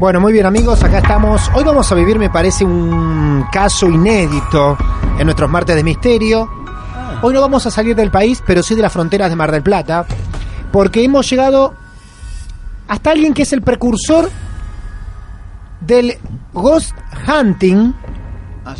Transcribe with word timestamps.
Bueno, 0.00 0.18
muy 0.18 0.32
bien 0.32 0.46
amigos, 0.46 0.82
acá 0.82 1.00
estamos. 1.00 1.50
Hoy 1.52 1.62
vamos 1.62 1.92
a 1.92 1.94
vivir, 1.94 2.18
me 2.18 2.30
parece, 2.30 2.64
un 2.64 3.44
caso 3.52 3.86
inédito 3.86 4.78
en 5.18 5.26
nuestros 5.26 5.50
martes 5.50 5.76
de 5.76 5.84
misterio. 5.84 6.48
Hoy 7.20 7.34
no 7.34 7.42
vamos 7.42 7.66
a 7.66 7.70
salir 7.70 7.94
del 7.94 8.10
país, 8.10 8.42
pero 8.46 8.62
sí 8.62 8.74
de 8.74 8.80
las 8.80 8.94
fronteras 8.94 9.28
de 9.28 9.36
Mar 9.36 9.52
del 9.52 9.62
Plata, 9.62 10.06
porque 10.72 11.04
hemos 11.04 11.28
llegado 11.28 11.74
hasta 12.88 13.10
alguien 13.10 13.34
que 13.34 13.42
es 13.42 13.52
el 13.52 13.60
precursor 13.60 14.30
del 15.82 16.16
ghost 16.54 16.96
hunting 17.28 17.92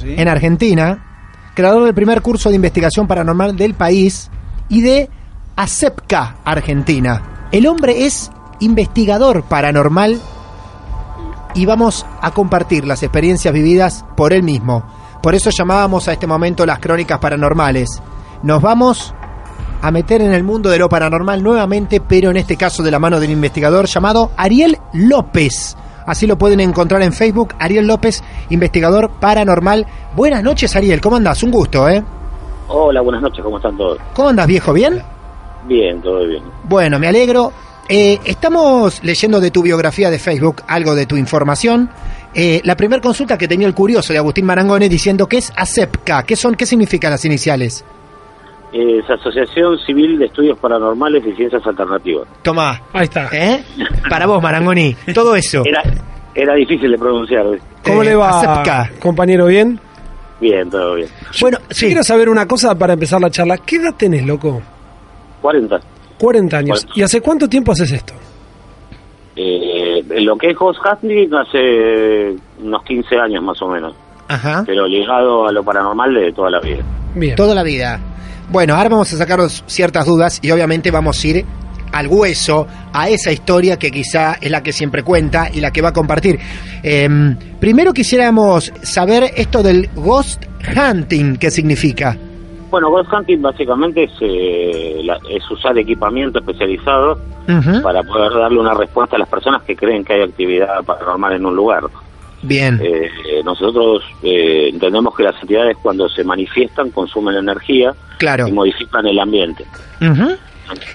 en 0.02 0.26
Argentina, 0.26 1.04
creador 1.52 1.84
del 1.84 1.92
primer 1.92 2.22
curso 2.22 2.48
de 2.48 2.56
investigación 2.56 3.06
paranormal 3.06 3.56
del 3.56 3.74
país 3.74 4.30
y 4.70 4.80
de 4.80 5.10
ASEPCA 5.54 6.36
Argentina. 6.46 7.48
El 7.52 7.66
hombre 7.66 8.06
es 8.06 8.30
investigador 8.60 9.42
paranormal 9.42 10.18
y 11.54 11.66
vamos 11.66 12.06
a 12.20 12.30
compartir 12.30 12.86
las 12.86 13.02
experiencias 13.02 13.52
vividas 13.52 14.04
por 14.16 14.32
él 14.32 14.42
mismo. 14.42 14.84
Por 15.22 15.34
eso 15.34 15.50
llamábamos 15.50 16.08
a 16.08 16.12
este 16.12 16.26
momento 16.26 16.64
las 16.64 16.78
crónicas 16.78 17.18
paranormales. 17.18 18.02
Nos 18.42 18.62
vamos 18.62 19.14
a 19.82 19.90
meter 19.90 20.22
en 20.22 20.32
el 20.32 20.44
mundo 20.44 20.70
de 20.70 20.78
lo 20.78 20.88
paranormal 20.88 21.42
nuevamente, 21.42 22.00
pero 22.00 22.30
en 22.30 22.36
este 22.36 22.56
caso 22.56 22.82
de 22.82 22.90
la 22.90 22.98
mano 22.98 23.20
del 23.20 23.30
investigador 23.30 23.86
llamado 23.86 24.30
Ariel 24.36 24.78
López. 24.92 25.76
Así 26.06 26.26
lo 26.26 26.38
pueden 26.38 26.60
encontrar 26.60 27.02
en 27.02 27.12
Facebook, 27.12 27.54
Ariel 27.58 27.86
López, 27.86 28.22
investigador 28.48 29.10
paranormal. 29.20 29.86
Buenas 30.16 30.42
noches, 30.42 30.74
Ariel, 30.74 31.00
¿cómo 31.00 31.16
andás? 31.16 31.42
Un 31.42 31.50
gusto, 31.50 31.88
¿eh? 31.88 32.02
Hola, 32.68 33.00
buenas 33.00 33.22
noches, 33.22 33.44
¿cómo 33.44 33.56
están 33.58 33.76
todos? 33.76 33.98
¿Cómo 34.14 34.28
andas, 34.28 34.46
viejo? 34.46 34.72
¿Bien? 34.72 35.02
Bien, 35.66 36.00
todo 36.00 36.26
bien. 36.26 36.42
Bueno, 36.64 36.98
me 36.98 37.08
alegro. 37.08 37.52
Eh, 37.92 38.20
estamos 38.24 39.02
leyendo 39.02 39.40
de 39.40 39.50
tu 39.50 39.62
biografía 39.62 40.10
de 40.10 40.18
Facebook 40.20 40.62
algo 40.68 40.94
de 40.94 41.06
tu 41.06 41.16
información. 41.16 41.90
Eh, 42.34 42.60
la 42.62 42.76
primera 42.76 43.02
consulta 43.02 43.36
que 43.36 43.48
tenía 43.48 43.66
el 43.66 43.74
curioso 43.74 44.12
de 44.12 44.20
Agustín 44.20 44.46
Marangone 44.46 44.88
diciendo 44.88 45.26
que 45.26 45.38
es 45.38 45.52
ASEPCA. 45.56 46.22
¿Qué 46.22 46.36
son? 46.36 46.54
¿Qué 46.54 46.66
significan 46.66 47.10
las 47.10 47.24
iniciales? 47.24 47.84
Es 48.72 49.10
Asociación 49.10 49.76
Civil 49.84 50.16
de 50.20 50.26
Estudios 50.26 50.56
Paranormales 50.60 51.26
y 51.26 51.32
Ciencias 51.32 51.66
Alternativas. 51.66 52.28
Tomá. 52.42 52.80
Ahí 52.92 53.02
está. 53.04 53.28
¿Eh? 53.32 53.64
Para 54.08 54.26
vos, 54.26 54.40
Marangoni. 54.40 54.94
Todo 55.12 55.34
eso. 55.34 55.64
Era, 55.66 55.82
era 56.36 56.54
difícil 56.54 56.92
de 56.92 56.96
pronunciar. 56.98 57.44
¿ves? 57.50 57.60
¿Cómo 57.84 58.02
Eh, 58.02 58.04
le 58.04 58.14
va, 58.14 58.38
ASEPCA. 58.38 58.90
compañero? 59.00 59.46
¿Bien? 59.46 59.80
Bien, 60.40 60.70
todo 60.70 60.94
bien. 60.94 61.08
Bueno, 61.40 61.58
Yo 61.58 61.64
sí. 61.74 61.86
quiero 61.86 62.04
saber 62.04 62.28
una 62.28 62.46
cosa 62.46 62.76
para 62.78 62.92
empezar 62.92 63.20
la 63.20 63.30
charla. 63.30 63.58
¿Qué 63.58 63.76
edad 63.76 63.94
tenés, 63.96 64.24
loco? 64.24 64.62
40. 65.42 65.80
40 66.20 66.56
años. 66.58 66.84
Bueno. 66.84 66.92
¿Y 66.96 67.02
hace 67.02 67.20
cuánto 67.20 67.48
tiempo 67.48 67.72
haces 67.72 67.90
esto? 67.92 68.12
Eh, 69.36 70.04
lo 70.20 70.36
que 70.36 70.50
es 70.50 70.56
Ghost 70.56 70.80
Hunting 70.84 71.30
hace 71.34 72.36
unos 72.62 72.84
15 72.84 73.16
años 73.16 73.42
más 73.42 73.60
o 73.62 73.68
menos, 73.68 73.94
Ajá. 74.28 74.64
pero 74.66 74.86
ligado 74.86 75.48
a 75.48 75.52
lo 75.52 75.64
paranormal 75.64 76.12
de 76.12 76.32
toda 76.32 76.50
la 76.50 76.60
vida. 76.60 76.82
Bien. 77.14 77.34
Toda 77.36 77.54
la 77.54 77.62
vida. 77.62 77.98
Bueno, 78.50 78.74
ahora 78.74 78.90
vamos 78.90 79.12
a 79.12 79.16
sacaros 79.16 79.64
ciertas 79.66 80.04
dudas 80.04 80.40
y 80.42 80.50
obviamente 80.50 80.90
vamos 80.90 81.22
a 81.24 81.26
ir 81.26 81.44
al 81.92 82.06
hueso, 82.06 82.66
a 82.92 83.08
esa 83.08 83.32
historia 83.32 83.78
que 83.78 83.90
quizá 83.90 84.34
es 84.40 84.50
la 84.50 84.62
que 84.62 84.72
siempre 84.72 85.02
cuenta 85.02 85.48
y 85.52 85.60
la 85.60 85.70
que 85.72 85.80
va 85.82 85.88
a 85.88 85.92
compartir. 85.92 86.38
Em, 86.82 87.36
primero 87.58 87.92
quisiéramos 87.92 88.72
saber 88.82 89.32
esto 89.36 89.62
del 89.62 89.88
ghost 89.94 90.44
hunting, 90.76 91.36
¿qué 91.36 91.50
significa? 91.50 92.16
Bueno, 92.70 92.90
Ghost 92.90 93.12
Hunting 93.12 93.42
básicamente 93.42 94.04
es, 94.04 94.12
eh, 94.20 95.00
la- 95.04 95.18
es 95.28 95.48
usar 95.50 95.76
equipamiento 95.78 96.38
especializado 96.38 97.18
para 97.82 98.02
poder 98.04 98.32
darle 98.32 98.60
una 98.60 98.74
respuesta 98.74 99.16
a 99.16 99.18
las 99.18 99.28
personas 99.28 99.62
que 99.62 99.74
creen 99.74 100.04
que 100.04 100.12
hay 100.12 100.22
actividad 100.22 100.84
paranormal 100.84 101.32
en 101.32 101.46
un 101.46 101.56
lugar. 101.56 101.82
Bien. 102.42 102.80
Eh, 102.82 103.10
nosotros 103.44 104.02
eh, 104.22 104.68
entendemos 104.72 105.14
que 105.16 105.24
las 105.24 105.34
entidades 105.42 105.76
cuando 105.82 106.08
se 106.08 106.22
manifiestan 106.24 106.90
consumen 106.90 107.34
energía 107.36 107.92
Claro. 108.18 108.46
y 108.46 108.52
modifican 108.52 109.04
el 109.06 109.18
ambiente. 109.18 109.64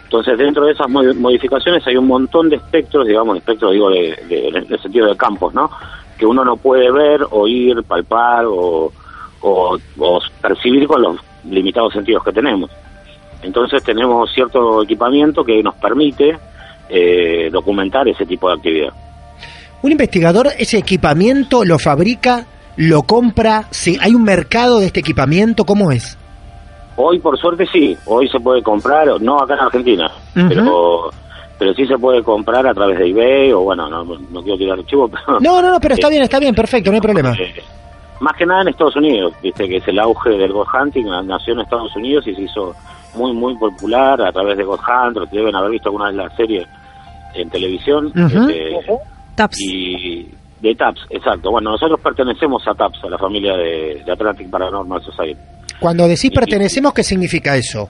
Entonces 0.06 0.38
dentro 0.38 0.66
de 0.66 0.72
esas 0.72 0.88
modi- 0.88 1.14
modificaciones 1.16 1.86
hay 1.86 1.98
un 1.98 2.08
montón 2.08 2.50
de 2.50 2.56
espectros, 2.56 3.06
digamos, 3.06 3.36
espectros 3.38 3.74
digo 3.74 3.90
de, 3.90 4.18
de- 4.30 4.48
en 4.48 4.56
el 4.56 4.80
sentido 4.82 5.08
de 5.08 5.18
campos, 5.18 5.54
¿no? 5.54 5.70
Que 6.18 6.26
uno 6.26 6.46
no 6.46 6.56
puede 6.56 6.90
ver, 6.92 7.22
oír, 7.32 7.84
palpar 7.84 8.46
o, 8.46 8.92
o- 9.42 9.78
o 10.00 10.20
percibir 10.42 10.88
con 10.88 11.02
los 11.02 11.18
limitados 11.50 11.94
sentidos 11.94 12.24
que 12.24 12.32
tenemos. 12.32 12.70
Entonces 13.42 13.84
tenemos 13.84 14.32
cierto 14.34 14.84
equipamiento 14.84 15.44
que 15.44 15.62
nos 15.62 15.76
permite 15.76 16.38
eh, 16.90 17.50
documentar 17.52 18.08
ese 18.08 18.26
tipo 18.26 18.48
de 18.50 18.56
actividad. 18.56 18.94
Un 19.82 19.92
investigador 19.92 20.48
ese 20.58 20.78
equipamiento 20.78 21.64
lo 21.64 21.78
fabrica, 21.78 22.46
lo 22.78 23.04
compra, 23.04 23.66
sí, 23.70 23.98
hay 24.02 24.16
un 24.16 24.24
mercado 24.24 24.80
de 24.80 24.88
este 24.88 25.02
equipamiento, 25.02 25.64
¿cómo 25.66 25.92
es? 25.92 26.18
Hoy, 26.98 27.20
por 27.20 27.38
suerte, 27.38 27.66
sí. 27.72 27.96
Hoy 28.06 28.28
se 28.30 28.40
puede 28.40 28.64
comprar, 28.64 29.08
no 29.22 29.38
acá 29.38 29.56
en 29.56 29.60
Argentina, 29.60 30.10
pero 30.34 31.12
pero 31.58 31.74
sí 31.74 31.86
se 31.86 31.98
puede 31.98 32.22
comprar 32.22 32.68
a 32.68 32.74
través 32.74 33.00
de 33.00 33.10
eBay 33.10 33.52
o, 33.54 33.62
bueno, 33.62 33.90
no, 33.90 34.04
no 34.04 34.42
quiero 34.42 34.58
tirar 34.58 34.78
el 34.78 34.86
chivo, 34.86 35.08
pero... 35.08 35.40
No, 35.40 35.62
no, 35.62 35.72
no, 35.72 35.80
pero 35.80 35.94
está 35.96 36.10
bien, 36.10 36.24
está 36.24 36.40
bien, 36.40 36.54
perfecto, 36.54 36.90
no 36.90 36.96
hay 36.96 37.02
problema. 37.02 37.32
eh, 37.40 37.54
más 38.20 38.34
que 38.38 38.46
nada 38.46 38.62
en 38.62 38.70
Estados 38.70 38.96
Unidos, 38.96 39.34
viste 39.42 39.68
que 39.68 39.78
es 39.78 39.88
el 39.88 40.00
auge 40.00 40.32
del 40.32 40.54
ghost 40.54 40.72
hunting, 40.74 41.06
nació 41.26 41.54
en 41.54 41.60
Estados 41.62 41.96
Unidos 41.96 42.26
y 42.28 42.36
se 42.36 42.42
hizo 42.42 42.76
muy, 43.16 43.34
muy 43.34 43.56
popular 43.56 44.22
a 44.22 44.32
través 44.32 44.58
de 44.58 44.64
Ghost 44.64 44.84
Hunters, 44.88 45.32
deben 45.32 45.56
haber 45.56 45.72
visto 45.72 45.90
alguna 45.90 46.08
vez 46.08 46.16
la 46.16 46.36
serie 46.36 46.66
en 47.34 47.50
televisión. 47.50 48.12
Este, 48.16 48.72
Taps. 49.36 49.62
y 49.62 50.30
de 50.62 50.76
TAPS, 50.76 51.02
exacto. 51.10 51.52
Bueno, 51.52 51.72
nosotros 51.72 52.00
pertenecemos 52.02 52.66
a 52.68 52.74
TAPS, 52.74 53.04
a 53.04 53.10
la 53.10 53.18
familia 53.18 53.54
de, 53.58 54.02
de 54.06 54.12
Atlantic 54.12 54.50
Paranormal 54.50 55.04
Society. 55.04 55.40
Cuando 55.80 56.08
decís 56.08 56.32
pertenecemos, 56.32 56.94
¿qué 56.94 57.04
significa 57.04 57.56
eso? 57.56 57.90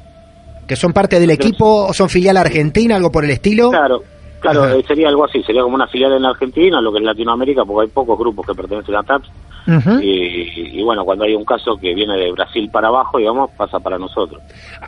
¿Que 0.68 0.76
son 0.76 0.92
parte 0.92 1.20
del 1.20 1.30
equipo 1.30 1.86
o 1.86 1.94
son 1.94 2.10
filial 2.10 2.38
argentina, 2.38 2.96
algo 2.96 3.12
por 3.12 3.24
el 3.24 3.32
estilo? 3.32 3.70
Claro, 3.70 4.04
claro, 4.52 4.76
eh, 4.76 4.84
sería 4.88 5.10
algo 5.10 5.26
así, 5.26 5.42
sería 5.44 5.62
como 5.62 5.76
una 5.76 5.88
filial 5.88 6.14
en 6.14 6.26
Argentina, 6.26 6.82
lo 6.82 6.92
que 6.92 7.00
es 7.00 7.04
Latinoamérica, 7.04 7.64
porque 7.66 7.88
hay 7.88 7.94
pocos 7.94 8.18
grupos 8.18 8.46
que 8.46 8.54
pertenecen 8.54 8.96
a 8.96 9.04
TAPS. 9.04 9.30
Ujú. 9.68 10.00
Y, 10.00 10.80
y 10.80 10.84
bueno, 10.84 11.04
cuando 11.04 11.26
hay 11.26 11.34
un 11.34 11.44
caso 11.44 11.76
que 11.78 11.94
viene 11.94 12.16
de 12.18 12.32
Brasil 12.32 12.70
para 12.72 12.90
abajo, 12.90 13.18
digamos, 13.18 13.50
pasa 13.58 13.80
para 13.80 13.98
nosotros. 13.98 14.42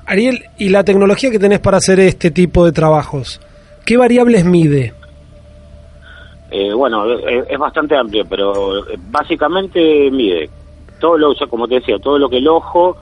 Ariel, 0.06 0.44
¿y 0.58 0.70
la 0.70 0.84
tecnología 0.84 1.32
que 1.32 1.40
tenés 1.40 1.60
para 1.60 1.78
hacer 1.78 2.00
este 2.00 2.32
tipo 2.32 2.64
de 2.64 2.72
trabajos? 2.72 3.42
¿Qué 3.86 3.98
variables 3.98 4.46
mide? 4.46 4.94
Eh, 6.52 6.74
bueno, 6.74 7.06
es, 7.12 7.46
es 7.50 7.58
bastante 7.58 7.98
amplio, 7.98 8.24
pero 8.30 8.88
eh, 8.88 8.98
básicamente 9.10 10.10
mide 10.12 10.50
todo 11.00 11.18
lo, 11.18 11.34
ya 11.34 11.48
como 11.48 11.68
te 11.68 11.76
decía, 11.76 11.98
todo 12.00 12.18
lo 12.18 12.30
que 12.30 12.38
el 12.38 12.48
ojo 12.48 12.98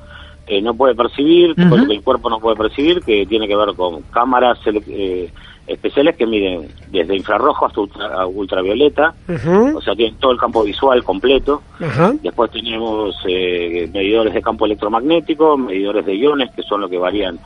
eh, 0.48 0.62
no 0.62 0.74
puede 0.74 0.96
percibir, 0.96 1.56
todo 1.56 1.78
lo 1.78 1.88
que 1.88 1.94
el 1.94 2.04
cuerpo 2.04 2.30
no 2.30 2.40
puede 2.40 2.56
percibir, 2.56 3.02
que 3.02 3.25
tiene 3.25 3.48
que 3.48 3.56
ver 3.56 3.75
con 3.75 4.02
cámaras 4.04 4.60
eh, 4.66 5.31
especiales 5.68 6.16
que 6.16 6.26
miden 6.26 6.70
desde 6.92 7.16
infrarrojo 7.16 7.66
hasta 7.66 7.82
ultra- 7.82 8.28
ultravioleta, 8.28 9.14
o 9.76 9.82
sea, 9.82 9.96
tienen 9.96 10.16
todo 10.18 10.32
el 10.32 10.38
campo 10.38 10.64
visual 10.64 11.04
completo. 11.04 11.62
Después 12.22 12.52
tenemos 12.52 13.16
eh, 13.28 13.90
medidores 13.94 14.34
de 14.34 14.42
campo 14.42 14.66
electromagnético, 14.66 15.58
medidores 15.58 16.06
de 16.06 16.16
iones, 16.16 16.52
que 16.56 16.64
son 16.64 16.82
los 16.82 16.90
que 16.90 16.98
varían 16.98 17.40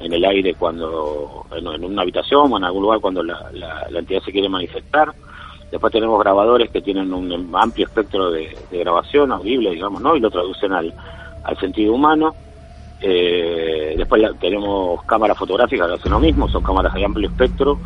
en 0.00 0.12
el 0.12 0.24
aire 0.24 0.54
cuando 0.54 1.46
en, 1.56 1.66
en 1.66 1.84
una 1.84 2.02
habitación 2.02 2.52
o 2.52 2.56
en 2.56 2.64
algún 2.64 2.82
lugar 2.82 3.00
cuando 3.00 3.22
la, 3.22 3.38
la- 3.52 3.86
la 3.90 3.98
entidad 3.98 4.22
se 4.22 4.32
quiere 4.32 4.48
manifestar. 4.48 5.12
Después 5.70 5.92
tenemos 5.92 6.20
grabadores 6.20 6.70
que 6.70 6.80
tienen 6.80 7.12
un 7.12 7.50
amplio 7.56 7.86
espectro 7.86 8.30
de, 8.30 8.56
de 8.70 8.78
grabación 8.78 9.32
audible, 9.32 9.70
digamos, 9.70 10.00
¿no? 10.00 10.14
Y 10.14 10.20
lo 10.20 10.30
traducen 10.30 10.72
al, 10.72 10.94
al 11.42 11.58
sentido 11.58 11.94
humano. 11.94 12.34
Eh, 13.06 13.94
después 13.98 14.22
la- 14.22 14.32
tenemos 14.34 15.02
cámaras 15.04 15.36
fotográficas 15.36 15.88
que 15.88 15.94
hacen 15.94 16.12
lo 16.12 16.20
mismo, 16.20 16.48
son 16.48 16.62
cámaras 16.62 16.94
de 16.94 17.04
amplio 17.04 17.28
espectro 17.28 17.78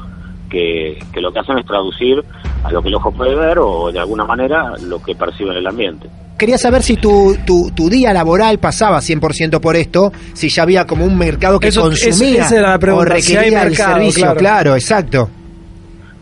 que, 0.49 0.99
que 1.13 1.21
lo 1.21 1.33
que 1.33 1.41
hacen 1.41 1.59
es 1.59 1.67
traducir 1.67 2.23
a 2.63 2.71
lo 2.71 2.81
que 2.81 2.89
el 2.89 2.95
ojo 2.95 3.11
puede 3.13 3.35
ver 3.35 3.59
o 3.59 3.91
de 3.91 3.99
alguna 3.99 4.25
manera 4.25 4.75
lo 4.87 5.03
que 5.03 5.15
percibe 5.17 5.51
en 5.51 5.57
el 5.57 5.67
ambiente. 5.67 6.09
Quería 6.39 6.57
saber 6.57 6.83
si 6.85 6.97
tu, 6.97 7.37
tu, 7.45 7.73
tu 7.75 7.89
día 7.91 8.13
laboral 8.13 8.59
pasaba 8.59 8.99
100% 9.01 9.61
por 9.61 9.75
esto, 9.75 10.13
si 10.35 10.49
ya 10.49 10.63
había 10.63 10.87
como 10.87 11.05
un 11.05 11.19
mercado 11.19 11.59
que 11.59 11.69
Eso- 11.69 11.83
consumía 11.83 12.47
era 12.49 12.79
la 12.79 12.95
o 12.95 13.05
requería 13.05 13.63
si 13.63 13.67
el 13.67 13.75
servicio. 13.77 14.23
claro. 14.23 14.39
claro, 14.39 14.75
exacto. 14.77 15.29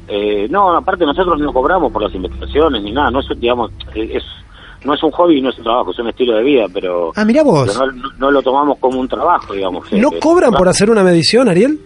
Eh, 0.08 0.46
no, 0.48 0.74
aparte 0.76 1.04
nosotros 1.04 1.38
no 1.38 1.52
cobramos 1.52 1.92
por 1.92 2.02
las 2.02 2.14
investigaciones 2.14 2.82
ni 2.82 2.92
nada, 2.92 3.10
no 3.10 3.20
es, 3.20 3.26
digamos, 3.38 3.72
es, 3.94 4.22
no 4.84 4.94
es 4.94 5.02
un 5.02 5.10
hobby, 5.10 5.40
no 5.40 5.50
es 5.50 5.58
un 5.58 5.64
trabajo, 5.64 5.90
es 5.90 5.98
un 5.98 6.08
estilo 6.08 6.36
de 6.36 6.42
vida, 6.42 6.66
pero, 6.72 7.12
Ah, 7.16 7.24
mira 7.24 7.42
vos. 7.42 7.76
pero 7.78 7.92
no, 8.18 8.30
lo 8.30 8.42
tomamos 8.42 8.78
como 8.78 9.00
un 9.00 9.08
trabajo, 9.08 9.54
digamos. 9.54 9.90
¿No 9.92 10.08
Eh, 10.12 10.18
cobran 10.20 10.54
eh, 10.54 10.56
por 10.56 10.68
hacer 10.68 10.90
una 10.90 11.02
medición, 11.02 11.48
Ariel? 11.48 11.78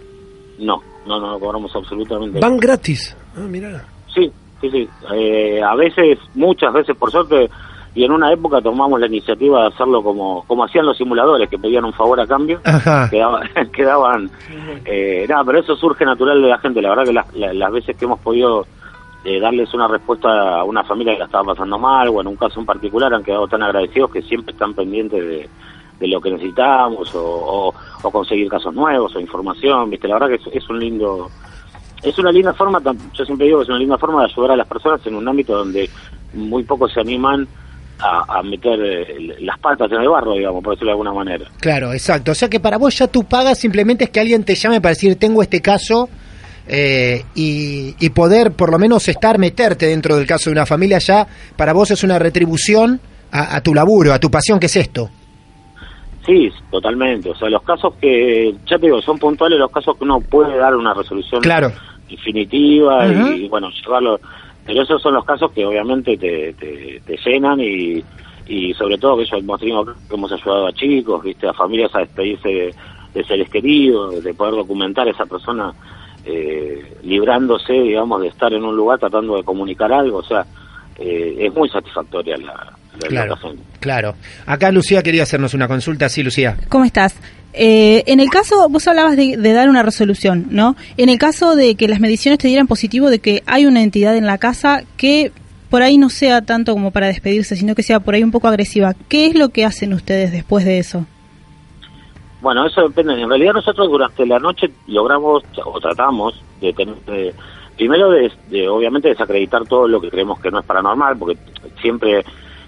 No, 0.58 0.82
no, 1.06 1.20
no, 1.20 1.30
no 1.32 1.38
cobramos 1.40 1.74
absolutamente 1.74 2.38
Van 2.40 2.56
gratis. 2.58 3.16
Ah, 3.36 3.46
mira. 3.48 3.84
Sí, 4.14 4.30
sí, 4.60 4.70
sí. 4.70 4.88
Eh, 5.14 5.62
a 5.62 5.74
veces, 5.74 6.18
muchas 6.34 6.72
veces, 6.72 6.96
por 6.96 7.10
suerte, 7.10 7.48
y 7.94 8.04
en 8.04 8.12
una 8.12 8.32
época 8.32 8.60
tomamos 8.60 9.00
la 9.00 9.06
iniciativa 9.06 9.62
de 9.62 9.68
hacerlo 9.68 10.02
como, 10.02 10.44
como 10.46 10.64
hacían 10.64 10.86
los 10.86 10.96
simuladores, 10.96 11.48
que 11.48 11.58
pedían 11.58 11.84
un 11.84 11.92
favor 11.92 12.20
a 12.20 12.26
cambio. 12.26 12.60
Quedaban, 13.10 13.48
quedaban 13.72 14.30
eh, 14.84 15.26
nada, 15.28 15.42
pero 15.44 15.58
eso 15.60 15.74
surge 15.76 16.04
natural 16.04 16.40
de 16.42 16.48
la 16.48 16.58
gente. 16.58 16.82
La 16.82 16.90
verdad 16.90 17.04
que 17.04 17.12
las, 17.12 17.34
la- 17.34 17.52
las 17.54 17.72
veces 17.72 17.96
que 17.96 18.04
hemos 18.04 18.20
podido 18.20 18.66
eh, 19.24 19.38
darles 19.40 19.72
una 19.74 19.86
respuesta 19.88 20.60
a 20.60 20.64
una 20.64 20.82
familia 20.84 21.12
que 21.14 21.18
la 21.20 21.24
estaba 21.26 21.52
pasando 21.54 21.78
mal, 21.78 22.08
o 22.08 22.20
en 22.20 22.26
un 22.26 22.36
caso 22.36 22.60
en 22.60 22.66
particular, 22.66 23.12
han 23.12 23.22
quedado 23.22 23.46
tan 23.48 23.62
agradecidos 23.62 24.10
que 24.10 24.22
siempre 24.22 24.52
están 24.52 24.72
pendientes 24.74 25.20
de, 25.22 25.48
de 26.00 26.08
lo 26.08 26.20
que 26.20 26.30
necesitamos, 26.30 27.14
o, 27.14 27.74
o- 28.02 28.10
conseguir 28.10 28.48
casos 28.48 28.74
nuevos, 28.74 29.14
o 29.14 29.20
información, 29.20 29.90
viste, 29.90 30.08
la 30.08 30.14
verdad 30.18 30.28
que 30.28 30.34
es, 30.36 30.62
es 30.62 30.68
un 30.70 30.78
lindo, 30.80 31.30
es 32.02 32.18
una 32.18 32.32
linda 32.32 32.54
forma, 32.54 32.80
yo 33.12 33.24
siempre 33.26 33.46
digo 33.46 33.58
que 33.58 33.64
es 33.64 33.68
una 33.68 33.78
linda 33.78 33.98
forma 33.98 34.20
de 34.24 34.32
ayudar 34.32 34.52
a 34.52 34.56
las 34.56 34.66
personas 34.66 35.06
en 35.06 35.14
un 35.14 35.28
ámbito 35.28 35.54
donde 35.56 35.88
muy 36.32 36.62
pocos 36.64 36.90
se 36.92 37.00
animan 37.00 37.46
a, 37.98 38.38
a 38.38 38.42
meter 38.42 38.80
eh, 38.82 39.36
las 39.40 39.58
patas 39.58 39.92
en 39.92 40.00
el 40.00 40.08
barro, 40.08 40.32
digamos, 40.32 40.64
por 40.64 40.72
decirlo 40.72 40.88
de 40.88 40.92
alguna 40.92 41.12
manera. 41.12 41.44
Claro, 41.60 41.92
exacto. 41.92 42.32
O 42.32 42.34
sea 42.34 42.48
que 42.48 42.58
para 42.58 42.78
vos 42.78 42.96
ya 42.96 43.06
tu 43.08 43.24
paga 43.24 43.54
simplemente 43.54 44.04
es 44.04 44.10
que 44.10 44.20
alguien 44.20 44.42
te 44.42 44.54
llame 44.54 44.80
para 44.80 44.92
decir 44.92 45.16
tengo 45.18 45.42
este 45.42 45.60
caso 45.60 46.08
eh, 46.68 47.24
y, 47.34 47.94
y 47.98 48.10
poder 48.10 48.52
por 48.52 48.70
lo 48.70 48.78
menos 48.78 49.08
estar, 49.08 49.38
meterte 49.38 49.86
dentro 49.86 50.16
del 50.16 50.26
caso 50.26 50.50
de 50.50 50.52
una 50.54 50.66
familia 50.66 50.98
ya, 50.98 51.26
para 51.56 51.72
vos 51.72 51.90
es 51.90 52.02
una 52.04 52.18
retribución 52.18 53.00
a, 53.32 53.56
a 53.56 53.60
tu 53.62 53.74
laburo, 53.74 54.12
a 54.12 54.18
tu 54.18 54.30
pasión 54.30 54.58
que 54.60 54.66
es 54.66 54.76
esto. 54.76 55.08
Sí, 56.26 56.50
totalmente. 56.70 57.30
O 57.30 57.34
sea, 57.34 57.48
los 57.48 57.62
casos 57.62 57.94
que, 58.00 58.54
ya 58.66 58.78
te 58.78 58.86
digo, 58.86 59.00
son 59.00 59.18
puntuales 59.18 59.58
los 59.58 59.70
casos 59.70 59.96
que 59.96 60.04
uno 60.04 60.20
puede 60.20 60.56
dar 60.58 60.76
una 60.76 60.92
resolución 60.94 61.40
Claro. 61.40 61.72
definitiva 62.08 63.06
y, 63.06 63.48
bueno, 63.48 63.68
llevarlo. 63.70 64.20
Pero 64.66 64.82
esos 64.82 65.00
son 65.02 65.14
los 65.14 65.24
casos 65.24 65.50
que 65.52 65.64
obviamente 65.64 66.16
te, 66.18 66.52
te, 66.52 67.00
te 67.06 67.16
llenan 67.24 67.58
y, 67.60 68.04
y 68.46 68.74
sobre 68.74 68.98
todo 68.98 69.16
que 69.16 69.24
yo 69.24 69.38
hemos 69.38 69.58
tenido, 69.58 69.84
que 69.86 70.14
hemos 70.14 70.30
ayudado 70.30 70.66
a 70.66 70.72
chicos, 70.72 71.22
viste, 71.24 71.48
a 71.48 71.54
familias 71.54 71.90
a 71.94 72.00
despedirse 72.00 72.48
de, 72.48 72.74
de 73.14 73.24
seres 73.24 73.48
queridos, 73.48 74.22
de 74.22 74.34
poder 74.34 74.54
documentar 74.54 75.08
a 75.08 75.12
esa 75.12 75.24
persona 75.24 75.72
eh, 76.24 76.96
librándose, 77.02 77.72
digamos, 77.72 78.20
de 78.22 78.28
estar 78.28 78.52
en 78.52 78.64
un 78.64 78.76
lugar 78.76 78.98
tratando 78.98 79.36
de 79.36 79.42
comunicar 79.42 79.92
algo. 79.92 80.18
O 80.18 80.24
sea, 80.24 80.44
eh, 80.98 81.36
es 81.38 81.54
muy 81.54 81.68
satisfactoria 81.68 82.36
la, 82.36 82.72
la 83.00 83.08
Claro, 83.08 83.36
claro. 83.80 84.14
Acá 84.46 84.70
Lucía 84.70 85.02
quería 85.02 85.22
hacernos 85.22 85.54
una 85.54 85.68
consulta. 85.68 86.08
Sí, 86.08 86.22
Lucía. 86.22 86.56
¿Cómo 86.68 86.84
estás? 86.84 87.16
Eh, 87.52 88.04
en 88.06 88.20
el 88.20 88.28
caso, 88.28 88.68
vos 88.68 88.86
hablabas 88.86 89.16
de, 89.16 89.36
de 89.36 89.52
dar 89.52 89.68
una 89.68 89.82
resolución, 89.82 90.46
¿no? 90.50 90.76
En 90.96 91.08
el 91.08 91.18
caso 91.18 91.56
de 91.56 91.74
que 91.74 91.88
las 91.88 92.00
mediciones 92.00 92.38
te 92.38 92.48
dieran 92.48 92.66
positivo 92.66 93.10
de 93.10 93.18
que 93.18 93.42
hay 93.46 93.66
una 93.66 93.82
entidad 93.82 94.16
en 94.16 94.26
la 94.26 94.38
casa 94.38 94.84
que 94.96 95.32
por 95.68 95.82
ahí 95.82 95.98
no 95.98 96.10
sea 96.10 96.42
tanto 96.42 96.72
como 96.72 96.90
para 96.90 97.06
despedirse, 97.06 97.56
sino 97.56 97.74
que 97.74 97.82
sea 97.82 98.00
por 98.00 98.14
ahí 98.14 98.22
un 98.22 98.32
poco 98.32 98.48
agresiva, 98.48 98.94
¿qué 99.08 99.26
es 99.26 99.34
lo 99.34 99.50
que 99.50 99.64
hacen 99.64 99.94
ustedes 99.94 100.32
después 100.32 100.64
de 100.64 100.78
eso? 100.78 101.06
Bueno, 102.40 102.66
eso 102.66 102.82
depende. 102.88 103.20
En 103.20 103.28
realidad 103.28 103.52
nosotros 103.54 103.88
durante 103.88 104.24
la 104.26 104.38
noche 104.38 104.70
logramos 104.86 105.42
o 105.64 105.80
tratamos 105.80 106.40
de 106.60 106.72
tener, 106.72 106.94
de- 107.06 107.34
primero 107.76 108.10
de, 108.10 108.30
de, 108.48 108.68
obviamente 108.68 109.08
desacreditar 109.08 109.64
todo 109.66 109.88
lo 109.88 110.00
que 110.00 110.10
creemos 110.10 110.38
que 110.40 110.50
no 110.50 110.60
es 110.60 110.64
paranormal, 110.66 111.16
porque 111.18 111.38
siempre 111.80 112.24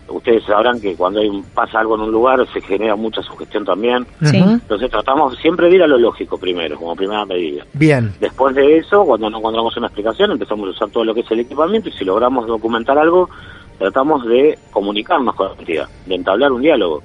ustedes 0.09 0.43
sabrán 0.45 0.81
que 0.81 0.95
cuando 0.95 1.21
hay 1.21 1.29
un- 1.29 1.43
pasa 1.43 1.81
algo 1.81 1.95
en 1.95 2.03
un 2.03 2.11
lugar 2.13 2.47
se 2.53 2.61
genera 2.61 2.97
mucha 2.97 3.23
sugestión 3.23 3.65
también. 3.65 4.07
Sí. 4.23 4.37
Entonces 4.39 4.91
tratamos 4.91 5.37
siempre 5.39 5.69
de 5.71 5.77
ir 5.77 5.83
a 5.83 5.87
lo 5.87 5.97
lógico 5.99 6.37
primero, 6.39 6.77
como 6.77 6.95
primera 6.97 7.25
medida. 7.25 7.65
Bien. 7.73 8.13
Después 8.21 8.55
de 8.55 8.79
eso, 8.79 9.05
cuando 9.05 9.31
no 9.31 9.39
encontramos 9.39 9.75
una 9.77 9.87
explicación, 9.87 10.33
empezamos 10.33 10.67
a 10.69 10.71
usar 10.73 10.91
todo 10.91 11.05
lo 11.05 11.15
que 11.15 11.21
es 11.21 11.31
el 11.31 11.41
equipamiento 11.41 11.89
y 11.89 11.93
si 11.93 12.05
logramos 12.05 12.47
documentar 12.47 12.99
algo, 12.99 13.31
tratamos 13.79 14.27
de 14.27 14.59
comunicarnos 14.71 15.35
con 15.35 15.49
la 15.49 15.55
entidad, 15.59 15.89
de 16.07 16.15
entablar 16.15 16.53
un 16.53 16.63
diálogo. 16.63 17.03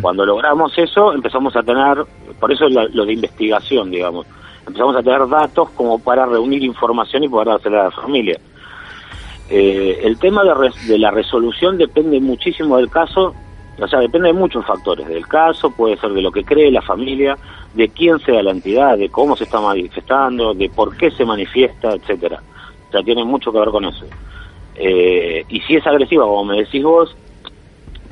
Cuando 0.00 0.26
logramos 0.26 0.76
eso, 0.76 1.12
empezamos 1.12 1.56
a 1.56 1.62
tener, 1.62 2.04
por 2.38 2.52
eso 2.52 2.68
lo, 2.68 2.86
lo 2.88 3.04
de 3.06 3.14
investigación, 3.14 3.90
digamos, 3.90 4.26
empezamos 4.66 4.96
a 4.96 5.02
tener 5.02 5.26
datos 5.28 5.70
como 5.70 5.98
para 5.98 6.26
reunir 6.26 6.62
información 6.62 7.24
y 7.24 7.28
poder 7.28 7.48
dársela 7.48 7.80
a 7.80 7.84
la 7.84 7.90
familia. 7.90 8.38
Eh, 9.50 10.00
el 10.04 10.18
tema 10.18 10.44
de, 10.44 10.54
res- 10.54 10.86
de 10.88 10.98
la 10.98 11.10
resolución 11.10 11.76
depende 11.76 12.20
muchísimo 12.20 12.76
del 12.76 12.88
caso, 12.88 13.34
o 13.78 13.88
sea, 13.88 13.98
depende 13.98 14.28
de 14.28 14.34
muchos 14.34 14.64
factores, 14.64 15.06
del 15.08 15.26
caso, 15.26 15.70
puede 15.70 15.96
ser 15.96 16.10
de 16.12 16.22
lo 16.22 16.30
que 16.30 16.44
cree 16.44 16.70
la 16.70 16.82
familia, 16.82 17.36
de 17.74 17.88
quién 17.88 18.18
sea 18.20 18.42
la 18.42 18.50
entidad, 18.52 18.96
de 18.96 19.08
cómo 19.08 19.36
se 19.36 19.44
está 19.44 19.60
manifestando, 19.60 20.54
de 20.54 20.68
por 20.70 20.96
qué 20.96 21.10
se 21.10 21.24
manifiesta, 21.24 21.92
etcétera. 21.94 22.42
O 22.88 22.92
sea, 22.92 23.02
tiene 23.02 23.24
mucho 23.24 23.50
que 23.52 23.58
ver 23.58 23.70
con 23.70 23.84
eso. 23.86 24.04
Eh, 24.74 25.44
y 25.48 25.60
si 25.62 25.76
es 25.76 25.86
agresiva, 25.86 26.24
como 26.24 26.44
me 26.44 26.58
decís 26.58 26.82
vos, 26.82 27.14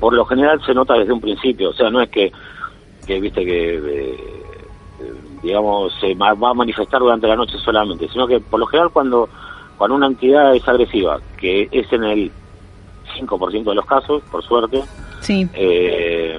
por 0.00 0.14
lo 0.14 0.24
general 0.24 0.60
se 0.64 0.74
nota 0.74 0.94
desde 0.94 1.12
un 1.12 1.20
principio, 1.20 1.70
o 1.70 1.72
sea, 1.74 1.90
no 1.90 2.00
es 2.00 2.08
que, 2.08 2.32
que 3.06 3.20
viste 3.20 3.44
que, 3.44 3.74
eh, 3.76 4.42
digamos, 5.42 5.92
se 6.00 6.14
va 6.14 6.30
a 6.30 6.54
manifestar 6.54 7.00
durante 7.00 7.26
la 7.28 7.36
noche 7.36 7.58
solamente, 7.58 8.08
sino 8.08 8.26
que 8.26 8.40
por 8.40 8.58
lo 8.58 8.66
general 8.66 8.90
cuando, 8.90 9.28
cuando 9.76 9.96
una 9.96 10.06
entidad 10.06 10.54
es 10.56 10.66
agresiva, 10.66 11.20
que 11.36 11.68
es 11.70 11.92
en 11.92 12.04
el 12.04 12.32
5% 13.16 13.70
de 13.70 13.76
los 13.76 13.86
casos, 13.86 14.22
por 14.30 14.42
suerte, 14.42 14.82
Sí. 15.20 15.46
eh, 15.52 16.38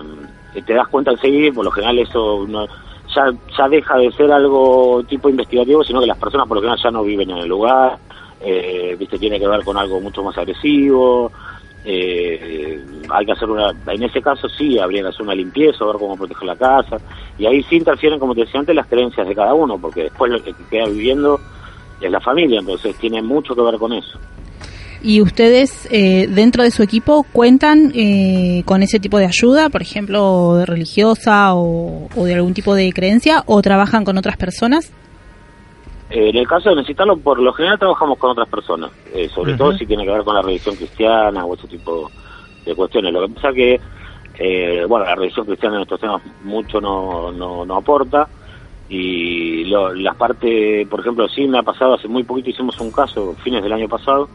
te 0.66 0.74
das 0.74 0.88
cuenta 0.88 1.12
enseguida 1.12 1.48
y 1.48 1.52
por 1.52 1.64
lo 1.66 1.72
general 1.72 2.00
eso 2.00 2.46
no- 2.48 2.68
ya, 3.16 3.32
ya 3.58 3.68
deja 3.70 3.98
de 3.98 4.12
ser 4.14 4.32
algo 4.32 5.04
tipo 5.08 5.30
investigativo, 5.30 5.84
sino 5.84 6.00
que 6.00 6.08
las 6.08 6.18
personas 6.18 6.48
por 6.48 6.56
lo 6.58 6.62
general 6.62 6.80
ya 6.82 6.92
no 6.92 7.04
viven 7.04 7.30
en 7.30 7.38
el 7.40 7.48
lugar, 7.48 8.00
eh, 8.40 8.96
viste, 8.98 9.20
tiene 9.20 9.40
que 9.40 9.48
ver 9.48 9.64
con 9.64 9.78
algo 9.78 10.00
mucho 10.00 10.24
más 10.24 10.38
agresivo, 10.38 11.32
eh, 11.84 12.80
hay 13.10 13.26
que 13.26 13.32
hacer 13.32 13.50
una, 13.50 13.72
en 13.88 14.04
ese 14.04 14.22
caso 14.22 14.48
sí, 14.50 14.78
habría 14.78 15.02
que 15.02 15.10
hacer 15.10 15.24
una 15.24 15.36
limpieza, 15.36 15.86
ver 15.86 15.96
cómo 15.98 16.16
proteger 16.16 16.44
la 16.44 16.56
casa, 16.56 16.98
y 17.38 17.46
ahí 17.46 17.64
sí 17.64 17.78
interfieren, 17.78 18.20
como 18.20 18.36
te 18.36 18.42
decía 18.42 18.60
antes, 18.60 18.76
las 18.76 18.88
creencias 18.88 19.28
de 19.28 19.36
cada 19.36 19.54
uno, 19.54 19.78
porque 19.78 20.04
después 20.04 20.32
lo 20.32 20.44
que 20.44 20.54
queda 20.70 20.88
viviendo 20.88 21.40
es 22.00 22.12
la 22.12 22.20
familia, 22.20 22.60
entonces 22.60 22.96
tiene 22.98 23.22
mucho 23.22 23.56
que 23.56 23.62
ver 23.62 23.76
con 23.78 23.94
eso. 23.94 24.20
¿Y 25.04 25.20
ustedes 25.22 25.88
eh, 25.90 26.28
dentro 26.30 26.64
de 26.64 26.70
su 26.70 26.84
equipo 26.84 27.26
cuentan 27.32 27.92
eh, 27.96 28.62
con 28.66 28.84
ese 28.84 29.00
tipo 29.00 29.18
de 29.18 29.26
ayuda, 29.26 29.70
por 29.70 29.82
ejemplo, 29.82 30.58
de 30.58 30.68
religiosa 30.68 31.56
o 31.56 32.08
de 32.16 32.36
algún 32.36 32.54
tipo 32.54 32.76
de 32.76 32.94
creencia, 32.94 33.44
o 33.48 33.64
trabajan 33.64 34.04
con 34.04 34.20
otras 34.20 34.38
personas? 34.38 34.92
Eh, 36.12 36.30
en 36.30 36.36
el 36.36 36.48
caso 36.48 36.70
de 36.70 36.76
necesitarlo, 36.76 37.18
por 37.18 37.40
lo 37.40 37.54
general 37.54 37.80
trabajamos 37.80 38.18
con 38.18 38.32
otras 38.32 38.50
personas, 38.50 38.92
eh, 39.14 39.30
sobre 39.30 39.56
todo 39.56 39.72
si 39.78 39.86
tiene 39.86 40.06
que 40.06 40.12
ver 40.12 40.24
con 40.24 40.36
la 40.36 40.42
religión 40.42 40.76
cristiana 40.76 41.46
o 41.46 41.54
ese 41.54 41.68
tipo 41.68 42.12
de 42.66 42.76
cuestiones. 42.76 43.14
Lo 43.14 43.28
que 43.28 43.34
pasa 43.34 43.54
que, 43.54 43.80
eh, 44.38 44.86
bueno, 44.88 45.06
la 45.06 45.16
religión 45.16 45.46
cristiana 45.46 45.78
en 45.78 45.84
estos 45.84 46.02
temas 46.02 46.22
mucho 46.44 46.82
no, 46.82 47.32
no, 47.32 47.66
no 47.66 47.76
aporta 47.76 48.28
y 48.90 49.64
lo, 49.66 49.94
la 49.94 50.14
parte, 50.14 50.86
por 50.90 51.00
ejemplo, 51.00 51.30
sí 51.30 51.48
me 51.48 51.60
ha 51.60 51.64
pasado 51.64 51.94
hace 51.94 52.10
muy 52.10 52.24
poquito, 52.24 52.50
hicimos 52.50 52.78
un 52.82 52.92
caso, 52.92 53.34
fines 53.42 53.64
del 53.64 53.72
año 53.72 53.88
pasado, 53.88 54.28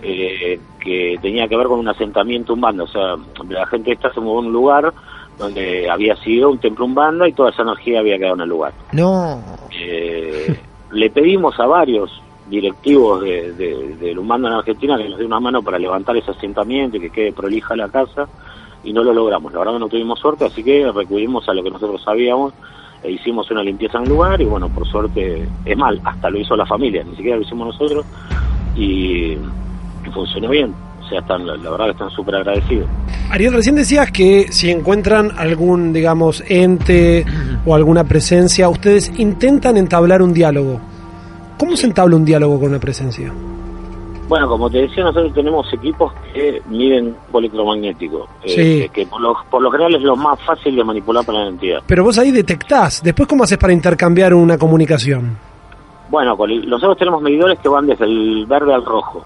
eh, 0.00 0.58
que 0.82 1.18
tenía 1.20 1.46
que 1.46 1.56
ver 1.56 1.66
con 1.66 1.80
un 1.80 1.88
asentamiento 1.88 2.54
umbanda, 2.54 2.84
o 2.84 2.88
sea, 2.88 3.16
la 3.46 3.66
gente 3.66 3.92
esta 3.92 4.10
se 4.14 4.20
mudó 4.20 4.38
a 4.38 4.40
un 4.40 4.52
lugar 4.52 4.90
donde 5.38 5.90
había 5.90 6.16
sido 6.16 6.48
un 6.48 6.58
templo 6.58 6.86
umbanda 6.86 7.28
y 7.28 7.34
toda 7.34 7.50
esa 7.50 7.60
energía 7.60 8.00
había 8.00 8.16
quedado 8.16 8.36
en 8.36 8.40
el 8.40 8.48
lugar. 8.48 8.72
No. 8.92 9.42
Eh, 9.70 10.58
le 10.92 11.10
pedimos 11.10 11.58
a 11.60 11.66
varios 11.66 12.22
directivos 12.48 13.22
de, 13.22 13.52
de, 13.52 13.96
del 13.96 14.18
Umbanda 14.18 14.48
en 14.48 14.54
Argentina 14.56 14.96
que 14.96 15.08
nos 15.08 15.18
dé 15.18 15.24
una 15.24 15.40
mano 15.40 15.62
para 15.62 15.78
levantar 15.78 16.16
ese 16.16 16.32
asentamiento 16.32 16.96
y 16.96 17.00
que 17.00 17.10
quede 17.10 17.32
prolija 17.32 17.76
la 17.76 17.88
casa 17.88 18.28
y 18.82 18.92
no 18.92 19.04
lo 19.04 19.12
logramos. 19.12 19.52
La 19.52 19.60
verdad 19.60 19.74
que 19.74 19.78
no 19.78 19.88
tuvimos 19.88 20.18
suerte, 20.18 20.44
así 20.44 20.64
que 20.64 20.90
recurrimos 20.90 21.48
a 21.48 21.54
lo 21.54 21.62
que 21.62 21.70
nosotros 21.70 22.02
sabíamos 22.02 22.52
e 23.02 23.12
hicimos 23.12 23.50
una 23.50 23.62
limpieza 23.62 23.98
en 23.98 24.04
el 24.04 24.10
lugar 24.10 24.40
y 24.40 24.44
bueno, 24.44 24.68
por 24.68 24.86
suerte, 24.86 25.48
es 25.64 25.76
mal, 25.76 26.00
hasta 26.04 26.28
lo 26.28 26.38
hizo 26.38 26.56
la 26.56 26.66
familia, 26.66 27.04
ni 27.04 27.16
siquiera 27.16 27.36
lo 27.36 27.42
hicimos 27.42 27.68
nosotros 27.68 28.04
y 28.76 29.36
funcionó 30.12 30.48
bien. 30.48 30.74
Sea, 31.10 31.20
están, 31.20 31.46
la, 31.46 31.56
verdad 31.70 31.86
que 31.86 31.90
están 31.90 32.10
súper 32.10 32.36
agradecidos. 32.36 32.88
Ariel, 33.30 33.52
recién 33.52 33.74
decías 33.74 34.10
que 34.12 34.46
si 34.50 34.70
encuentran 34.70 35.32
algún, 35.36 35.92
digamos, 35.92 36.42
ente 36.48 37.24
o 37.66 37.74
alguna 37.74 38.04
presencia, 38.04 38.68
ustedes 38.68 39.12
intentan 39.18 39.76
entablar 39.76 40.22
un 40.22 40.32
diálogo. 40.32 40.80
¿Cómo 41.58 41.76
se 41.76 41.86
entabla 41.86 42.16
un 42.16 42.24
diálogo 42.24 42.58
con 42.60 42.68
una 42.70 42.78
presencia? 42.78 43.32
Bueno, 44.28 44.48
como 44.48 44.70
te 44.70 44.78
decía, 44.82 45.02
nosotros 45.02 45.34
tenemos 45.34 45.66
equipos 45.72 46.12
que 46.32 46.62
miden 46.68 47.16
electromagnético, 47.34 48.28
eh, 48.44 48.48
Sí. 48.84 48.88
que 48.94 49.04
por 49.04 49.20
lo, 49.20 49.34
por 49.50 49.60
lo 49.60 49.70
general 49.72 49.96
es 49.96 50.02
lo 50.02 50.14
más 50.14 50.40
fácil 50.42 50.76
de 50.76 50.84
manipular 50.84 51.24
para 51.26 51.40
la 51.40 51.48
entidad. 51.48 51.82
Pero 51.84 52.04
vos 52.04 52.16
ahí 52.18 52.30
detectás. 52.30 53.02
Después, 53.02 53.28
¿cómo 53.28 53.42
haces 53.42 53.58
para 53.58 53.72
intercambiar 53.72 54.32
una 54.32 54.56
comunicación? 54.56 55.36
Bueno, 56.08 56.36
nosotros 56.66 56.96
tenemos 56.96 57.20
medidores 57.22 57.58
que 57.58 57.68
van 57.68 57.86
desde 57.88 58.04
el 58.04 58.46
verde 58.46 58.72
al 58.72 58.84
rojo. 58.84 59.24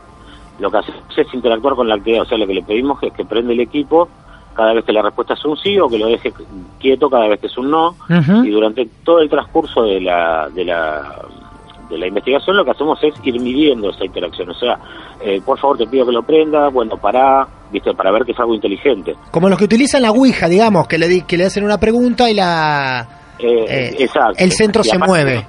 Lo 0.59 0.71
que 0.71 0.79
hacemos 0.79 1.03
es 1.17 1.35
interactuar 1.35 1.75
con 1.75 1.89
la 1.89 1.97
actividad, 1.97 2.23
o 2.23 2.27
sea, 2.27 2.39
lo 2.39 2.47
que 2.47 2.55
le 2.55 2.63
pedimos 2.63 3.03
es 3.03 3.13
que 3.13 3.25
prende 3.25 3.53
el 3.53 3.61
equipo 3.61 4.09
cada 4.55 4.73
vez 4.73 4.85
que 4.85 4.93
la 4.93 5.03
respuesta 5.03 5.35
es 5.35 5.45
un 5.45 5.57
sí 5.57 5.79
o 5.79 5.89
que 5.89 5.99
lo 5.99 6.07
deje 6.07 6.33
quieto 6.79 7.11
cada 7.11 7.29
vez 7.29 7.41
que 7.41 7.49
es 7.49 7.59
un 7.59 7.71
no. 7.71 7.97
Y 8.45 8.51
durante 8.51 8.89
todo 9.03 9.21
el 9.21 9.29
transcurso 9.29 9.83
de 9.83 10.01
la, 10.01 10.49
de 10.55 10.65
la 10.65 11.23
de 11.89 11.99
la 11.99 12.07
investigación 12.07 12.57
lo 12.57 12.65
que 12.65 12.71
hacemos 12.71 12.99
es 13.03 13.15
ir 13.25 13.39
midiendo 13.41 13.91
esa 13.91 14.05
interacción. 14.05 14.51
O 14.51 14.55
sea, 14.55 14.79
eh, 15.21 15.41
por 15.45 15.59
favor 15.59 15.79
te 15.79 15.87
pido 15.87 16.07
que 16.07 16.13
lo 16.13 16.23
prenda, 16.23 16.69
bueno, 16.69 16.97
para, 16.97 17.47
viste, 17.71 17.93
para 17.95 18.11
ver 18.11 18.25
que 18.25 18.33
es 18.33 18.39
algo 18.39 18.55
inteligente. 18.55 19.15
Como 19.31 19.49
los 19.49 19.59
que 19.59 19.65
utilizan 19.65 20.03
la 20.03 20.11
Ouija, 20.11 20.49
digamos, 20.49 20.87
que 20.87 20.99
le, 20.99 21.23
que 21.23 21.37
le 21.37 21.45
hacen 21.45 21.65
una 21.65 21.79
pregunta 21.79 22.31
y 22.31 22.35
la 22.35 23.07
Eh, 23.39 23.65
eh, 23.69 23.97
exacto. 23.99 24.37
el 24.39 24.53
centro 24.53 24.83
Y 24.85 24.89
se 24.89 24.99
mueve. 24.99 25.47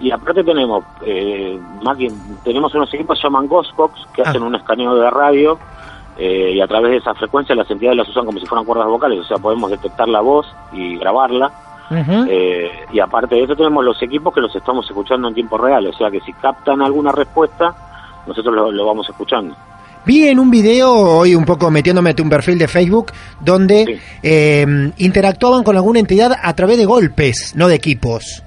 Y 0.00 0.10
aparte 0.10 0.42
tenemos 0.42 0.84
eh, 1.04 1.58
tenemos 2.42 2.74
unos 2.74 2.92
equipos 2.92 3.16
que 3.16 3.22
se 3.22 3.26
llaman 3.28 3.46
Ghostbox 3.46 4.06
que 4.14 4.22
Ah. 4.22 4.30
hacen 4.30 4.42
un 4.42 4.54
escaneo 4.54 4.94
de 4.96 5.08
radio 5.10 5.58
eh, 6.18 6.52
y 6.54 6.60
a 6.60 6.66
través 6.66 6.90
de 6.92 6.96
esa 6.98 7.14
frecuencia 7.14 7.54
las 7.54 7.70
entidades 7.70 7.98
las 7.98 8.08
usan 8.08 8.24
como 8.26 8.38
si 8.38 8.46
fueran 8.46 8.64
cuerdas 8.64 8.86
vocales, 8.88 9.20
o 9.20 9.24
sea, 9.24 9.38
podemos 9.38 9.70
detectar 9.70 10.08
la 10.08 10.20
voz 10.20 10.46
y 10.72 10.96
grabarla. 10.98 11.50
Eh, 11.90 12.70
y 12.92 12.98
aparte 12.98 13.34
de 13.36 13.42
eso 13.44 13.54
tenemos 13.54 13.84
los 13.84 14.00
equipos 14.02 14.32
que 14.34 14.40
los 14.40 14.54
estamos 14.56 14.86
escuchando 14.86 15.28
en 15.28 15.34
tiempo 15.34 15.58
real, 15.58 15.86
o 15.86 15.92
sea 15.92 16.10
que 16.10 16.20
si 16.22 16.32
captan 16.32 16.80
alguna 16.82 17.12
respuesta, 17.12 17.74
nosotros 18.26 18.54
lo, 18.54 18.72
lo 18.72 18.86
vamos 18.86 19.08
escuchando. 19.08 19.54
Vi 20.06 20.28
en 20.28 20.38
un 20.38 20.50
video, 20.50 20.92
hoy 20.92 21.34
un 21.34 21.44
poco 21.44 21.70
metiéndome 21.70 22.10
a 22.10 22.22
un 22.22 22.28
perfil 22.30 22.58
de 22.58 22.68
Facebook, 22.68 23.12
donde 23.40 23.84
Sí. 23.86 24.00
eh, 24.22 24.92
interactuaban 24.98 25.62
con 25.62 25.76
alguna 25.76 25.98
entidad 26.00 26.32
a 26.42 26.54
través 26.54 26.78
de 26.78 26.84
golpes, 26.84 27.54
no 27.56 27.68
de 27.68 27.74
equipos. 27.76 28.42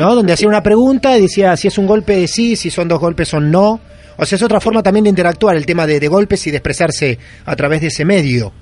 ¿No? 0.00 0.14
Donde 0.14 0.32
hacía 0.32 0.48
una 0.48 0.62
pregunta 0.62 1.16
y 1.16 1.22
decía 1.22 1.56
si 1.56 1.68
es 1.68 1.78
un 1.78 1.86
golpe 1.86 2.16
de 2.16 2.26
sí, 2.28 2.56
si 2.56 2.70
son 2.70 2.88
dos 2.88 3.00
golpes 3.00 3.28
son 3.28 3.50
no. 3.50 3.80
O 4.18 4.24
sea, 4.24 4.36
es 4.36 4.42
otra 4.42 4.60
forma 4.60 4.82
también 4.82 5.04
de 5.04 5.10
interactuar, 5.10 5.56
el 5.56 5.66
tema 5.66 5.86
de, 5.86 6.00
de 6.00 6.08
golpes 6.08 6.46
y 6.46 6.50
de 6.50 6.56
expresarse 6.56 7.18
a 7.44 7.54
través 7.54 7.82
de 7.82 7.88
ese 7.88 8.04
medio. 8.04 8.52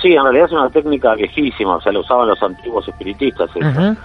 Sí, 0.00 0.12
en 0.12 0.22
realidad 0.22 0.46
es 0.46 0.52
una 0.52 0.70
técnica 0.70 1.14
viejísima, 1.14 1.76
o 1.76 1.80
sea, 1.80 1.90
la 1.92 2.00
usaban 2.00 2.28
los 2.28 2.40
antiguos 2.42 2.86
espiritistas. 2.88 3.50
Ujú. 3.56 3.96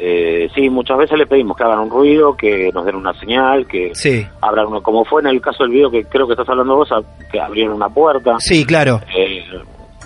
Eh, 0.00 0.48
sí, 0.54 0.70
muchas 0.70 0.96
veces 0.96 1.18
le 1.18 1.26
pedimos 1.26 1.56
que 1.56 1.64
hagan 1.64 1.80
un 1.80 1.90
ruido, 1.90 2.36
que 2.36 2.70
nos 2.72 2.86
den 2.86 2.94
una 2.94 3.12
señal, 3.18 3.66
que 3.66 3.90
Sí, 3.94 4.24
abran 4.40 4.68
uno, 4.68 4.80
como 4.80 5.04
fue 5.04 5.20
en 5.22 5.26
el 5.26 5.40
caso 5.40 5.64
del 5.64 5.72
video 5.72 5.90
que 5.90 6.04
creo 6.04 6.24
que 6.26 6.34
estás 6.34 6.48
hablando 6.48 6.76
vos, 6.76 6.88
que 7.32 7.40
abrieron 7.40 7.74
una 7.74 7.88
puerta. 7.88 8.36
sí, 8.38 8.64
claro. 8.64 9.00
Eh, 9.12 9.27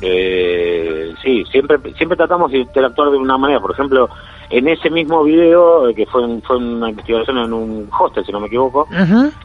eh, 0.04 1.14
sí, 1.23 1.44
siempre 1.50 1.78
siempre 1.97 2.16
tratamos 2.16 2.50
de 2.50 2.59
interactuar 2.59 3.11
de 3.11 3.18
una 3.18 3.38
manera. 3.38 3.61
Por 3.61 3.71
ejemplo, 3.73 4.11
en 4.50 4.66
ese 4.68 4.90
mismo 4.90 5.23
video, 5.23 5.88
eh, 5.88 5.94
que 5.94 6.06
fue, 6.06 6.25
en- 6.25 6.42
fue 6.42 6.56
una 6.56 6.90
investigación 6.90 7.38
en 7.38 7.52
un 7.52 7.88
hostel, 7.99 8.25
si 8.26 8.32
no 8.32 8.40
me 8.40 8.49
equivoco, 8.49 8.87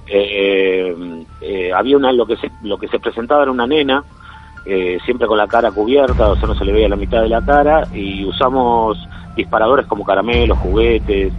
eh, 0.08 1.26
eh, 1.42 1.72
había 1.74 1.98
una 1.98 2.12
lo 2.12 2.26
que 2.26 2.38
se 2.38 2.52
lo 2.62 2.78
que 2.78 2.88
se 2.88 3.00
presentaba 3.00 3.44
era 3.44 3.52
una 3.52 3.68
nena 3.68 4.04
eh, 4.66 4.98
siempre 5.06 5.28
con 5.28 5.38
la 5.38 5.48
cara 5.48 5.72
cubierta 5.72 6.28
o 6.30 6.36
sea 6.36 6.48
no 6.48 6.56
se 6.56 6.66
le 6.66 6.72
veía 6.74 6.90
la 6.90 6.96
mitad 6.98 7.22
de 7.22 7.30
la 7.30 7.42
cara 7.42 7.88
y 7.92 8.26
usamos 8.26 8.98
disparadores 9.36 9.86
como 9.86 10.04
caramelos 10.04 10.58
juguetes 10.58 11.34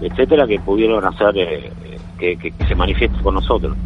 etcétera 0.00 0.46
que 0.46 0.60
pudieron 0.60 1.04
hacer 1.04 1.32
eh, 1.36 1.72
que, 2.18 2.36
que- 2.36 2.52
que 2.52 2.64
se 2.64 2.74
manifieste 2.74 3.18
con 3.22 3.34
nosotros 3.34 3.76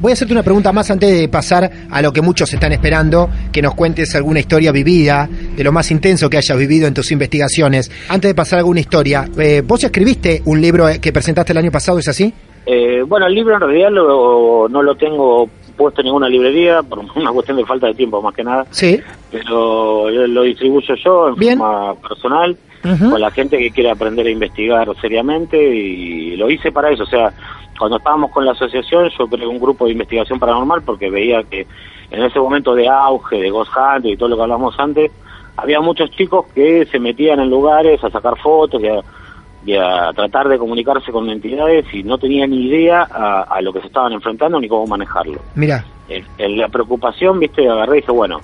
Voy 0.00 0.12
a 0.12 0.14
hacerte 0.14 0.32
una 0.32 0.42
pregunta 0.42 0.72
más 0.72 0.90
antes 0.90 1.10
de 1.20 1.28
pasar 1.28 1.70
a 1.90 2.00
lo 2.00 2.10
que 2.10 2.22
muchos 2.22 2.50
están 2.54 2.72
esperando, 2.72 3.28
que 3.52 3.60
nos 3.60 3.74
cuentes 3.74 4.14
alguna 4.14 4.40
historia 4.40 4.72
vivida, 4.72 5.28
de 5.28 5.62
lo 5.62 5.72
más 5.72 5.90
intenso 5.90 6.30
que 6.30 6.38
hayas 6.38 6.56
vivido 6.56 6.86
en 6.88 6.94
tus 6.94 7.12
investigaciones. 7.12 7.90
Antes 8.08 8.30
de 8.30 8.34
pasar 8.34 8.58
a 8.58 8.60
alguna 8.60 8.80
historia, 8.80 9.28
eh, 9.38 9.62
vos 9.66 9.84
escribiste 9.84 10.40
un 10.46 10.58
libro 10.58 10.88
eh, 10.88 11.00
que 11.00 11.12
presentaste 11.12 11.52
el 11.52 11.58
año 11.58 11.70
pasado, 11.70 11.98
¿es 11.98 12.08
así? 12.08 12.32
Eh, 12.64 13.02
bueno 13.06 13.26
el 13.26 13.34
libro 13.34 13.54
en 13.54 13.60
realidad 13.60 13.90
lo- 13.90 14.68
no 14.70 14.82
lo 14.82 14.94
tengo 14.94 15.48
puesto 15.76 16.00
en 16.02 16.06
ninguna 16.06 16.28
librería 16.28 16.82
por 16.82 16.98
una 17.16 17.30
cuestión 17.32 17.56
de 17.56 17.64
falta 17.64 17.86
de 17.86 17.94
tiempo 17.94 18.20
más 18.22 18.34
que 18.34 18.44
nada 18.44 18.66
Sí. 18.70 19.00
pero 19.30 20.10
lo 20.10 20.42
distribuyo 20.42 20.94
yo 21.02 21.28
en 21.30 21.34
Bien. 21.36 21.58
forma 21.58 21.94
personal 21.94 22.56
con 22.82 23.18
la 23.20 23.30
gente 23.30 23.56
que 23.58 23.70
quiere 23.70 23.90
aprender 23.90 24.26
a 24.26 24.30
investigar 24.30 24.86
seriamente 25.00 25.56
y 25.58 26.36
lo 26.36 26.50
hice 26.50 26.70
para 26.70 26.90
eso, 26.90 27.02
o 27.02 27.06
sea, 27.06 27.32
cuando 27.80 27.96
estábamos 27.96 28.30
con 28.30 28.44
la 28.44 28.52
asociación 28.52 29.10
yo 29.18 29.26
creé 29.26 29.46
un 29.46 29.58
grupo 29.58 29.86
de 29.86 29.92
investigación 29.92 30.38
paranormal 30.38 30.82
porque 30.82 31.10
veía 31.10 31.42
que 31.42 31.66
en 32.10 32.22
ese 32.22 32.38
momento 32.38 32.74
de 32.74 32.88
auge, 32.88 33.40
de 33.40 33.50
Ghost 33.50 33.72
Hunt 33.76 34.04
y 34.06 34.16
todo 34.16 34.28
lo 34.28 34.36
que 34.36 34.42
hablamos 34.42 34.74
antes, 34.78 35.10
había 35.56 35.80
muchos 35.80 36.10
chicos 36.10 36.46
que 36.54 36.86
se 36.86 36.98
metían 36.98 37.40
en 37.40 37.50
lugares 37.50 38.02
a 38.04 38.10
sacar 38.10 38.36
fotos 38.38 38.80
y 38.82 38.88
a, 38.88 39.00
y 39.64 39.74
a 39.76 40.12
tratar 40.14 40.48
de 40.48 40.58
comunicarse 40.58 41.10
con 41.12 41.28
entidades 41.30 41.86
y 41.92 42.02
no 42.02 42.18
tenían 42.18 42.50
ni 42.50 42.66
idea 42.66 43.06
a, 43.10 43.42
a 43.42 43.60
lo 43.60 43.72
que 43.72 43.80
se 43.80 43.86
estaban 43.88 44.12
enfrentando 44.12 44.58
ni 44.60 44.68
cómo 44.68 44.86
manejarlo. 44.86 45.40
Mira, 45.54 45.84
en, 46.08 46.24
en 46.38 46.58
la 46.58 46.68
preocupación, 46.68 47.38
viste, 47.38 47.68
agarré 47.68 47.98
y 47.98 48.00
dije, 48.00 48.12
bueno, 48.12 48.40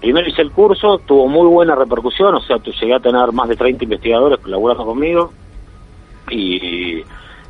primero 0.00 0.28
hice 0.28 0.42
el 0.42 0.50
curso, 0.50 0.98
tuvo 1.06 1.28
muy 1.28 1.46
buena 1.46 1.74
repercusión, 1.74 2.34
o 2.34 2.40
sea, 2.40 2.58
tu- 2.58 2.72
llegué 2.72 2.94
a 2.94 3.00
tener 3.00 3.32
más 3.32 3.48
de 3.48 3.56
30 3.56 3.84
investigadores 3.84 4.38
colaborando 4.40 4.84
conmigo, 4.84 5.32
y, 6.30 7.02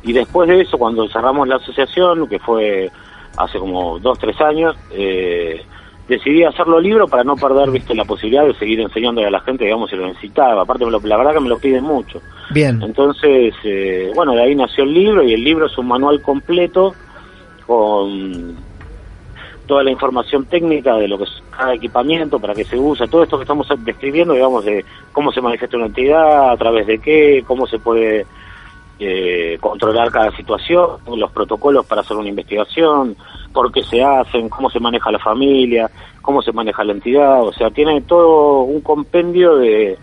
y 0.07 0.13
después 0.13 0.47
de 0.49 0.61
eso, 0.61 0.77
cuando 0.77 1.07
cerramos 1.09 1.47
la 1.47 1.57
asociación, 1.57 2.27
que 2.27 2.39
fue 2.39 2.89
hace 3.37 3.59
como 3.59 3.99
dos, 3.99 4.17
tres 4.17 4.39
años, 4.41 4.75
eh, 4.91 5.61
decidí 6.07 6.43
hacerlo 6.43 6.79
libro 6.79 7.07
para 7.07 7.23
no 7.25 7.35
perder, 7.35 7.69
viste, 7.69 7.93
la 7.93 8.05
posibilidad 8.05 8.45
de 8.45 8.53
seguir 8.55 8.79
enseñándole 8.79 9.27
a 9.27 9.31
la 9.31 9.41
gente, 9.41 9.65
digamos, 9.65 9.89
si 9.89 9.95
lo 9.97 10.07
necesitaba, 10.07 10.61
aparte 10.61 10.85
me 10.85 10.91
lo- 10.91 11.01
la 11.01 11.17
verdad 11.17 11.33
que 11.33 11.41
me 11.41 11.49
lo 11.49 11.59
piden 11.59 11.83
mucho. 11.83 12.21
bien. 12.51 12.81
Entonces, 12.81 13.53
eh, 13.65 14.11
bueno, 14.15 14.31
de 14.33 14.41
ahí 14.43 14.55
nació 14.55 14.85
el 14.85 14.93
libro 14.93 15.21
y 15.23 15.33
el 15.33 15.43
libro 15.43 15.65
es 15.67 15.77
un 15.77 15.87
manual 15.87 16.21
completo 16.21 16.95
con 17.65 18.55
toda 19.65 19.83
la 19.83 19.91
información 19.91 20.45
técnica 20.45 20.95
de 20.95 21.09
lo 21.09 21.17
que 21.17 21.25
es 21.25 21.43
cada 21.51 21.73
equipamiento, 21.73 22.39
para 22.39 22.53
qué 22.53 22.63
se 22.63 22.77
usa, 22.79 23.05
todo 23.07 23.23
esto 23.23 23.37
que 23.37 23.43
estamos 23.43 23.67
describiendo, 23.79 24.33
digamos, 24.33 24.63
de 24.63 24.85
cómo 25.11 25.31
se 25.33 25.41
manifiesta 25.41 25.75
una 25.75 25.87
entidad, 25.87 26.51
a 26.51 26.55
través 26.57 26.87
de 26.87 26.99
qué, 26.99 27.43
cómo 27.45 27.67
se 27.67 27.77
puede 27.79 28.25
eh, 28.99 29.57
controlar 29.61 30.11
cada 30.11 30.31
situación, 30.35 30.97
los 31.15 31.31
protocolos 31.31 31.85
para 31.85 32.01
hacer 32.01 32.17
una 32.17 32.29
investigación, 32.29 33.15
por 33.53 33.71
qué 33.71 33.83
se 33.83 34.03
hacen, 34.03 34.49
cómo 34.49 34.69
se 34.69 34.79
maneja 34.79 35.11
la 35.11 35.19
familia, 35.19 35.89
cómo 36.21 36.41
se 36.41 36.51
maneja 36.51 36.83
la 36.83 36.93
entidad, 36.93 37.41
o 37.43 37.53
sea, 37.53 37.69
tiene 37.69 38.01
todo 38.01 38.61
un 38.61 38.81
compendio 38.81 39.55
de, 39.57 39.97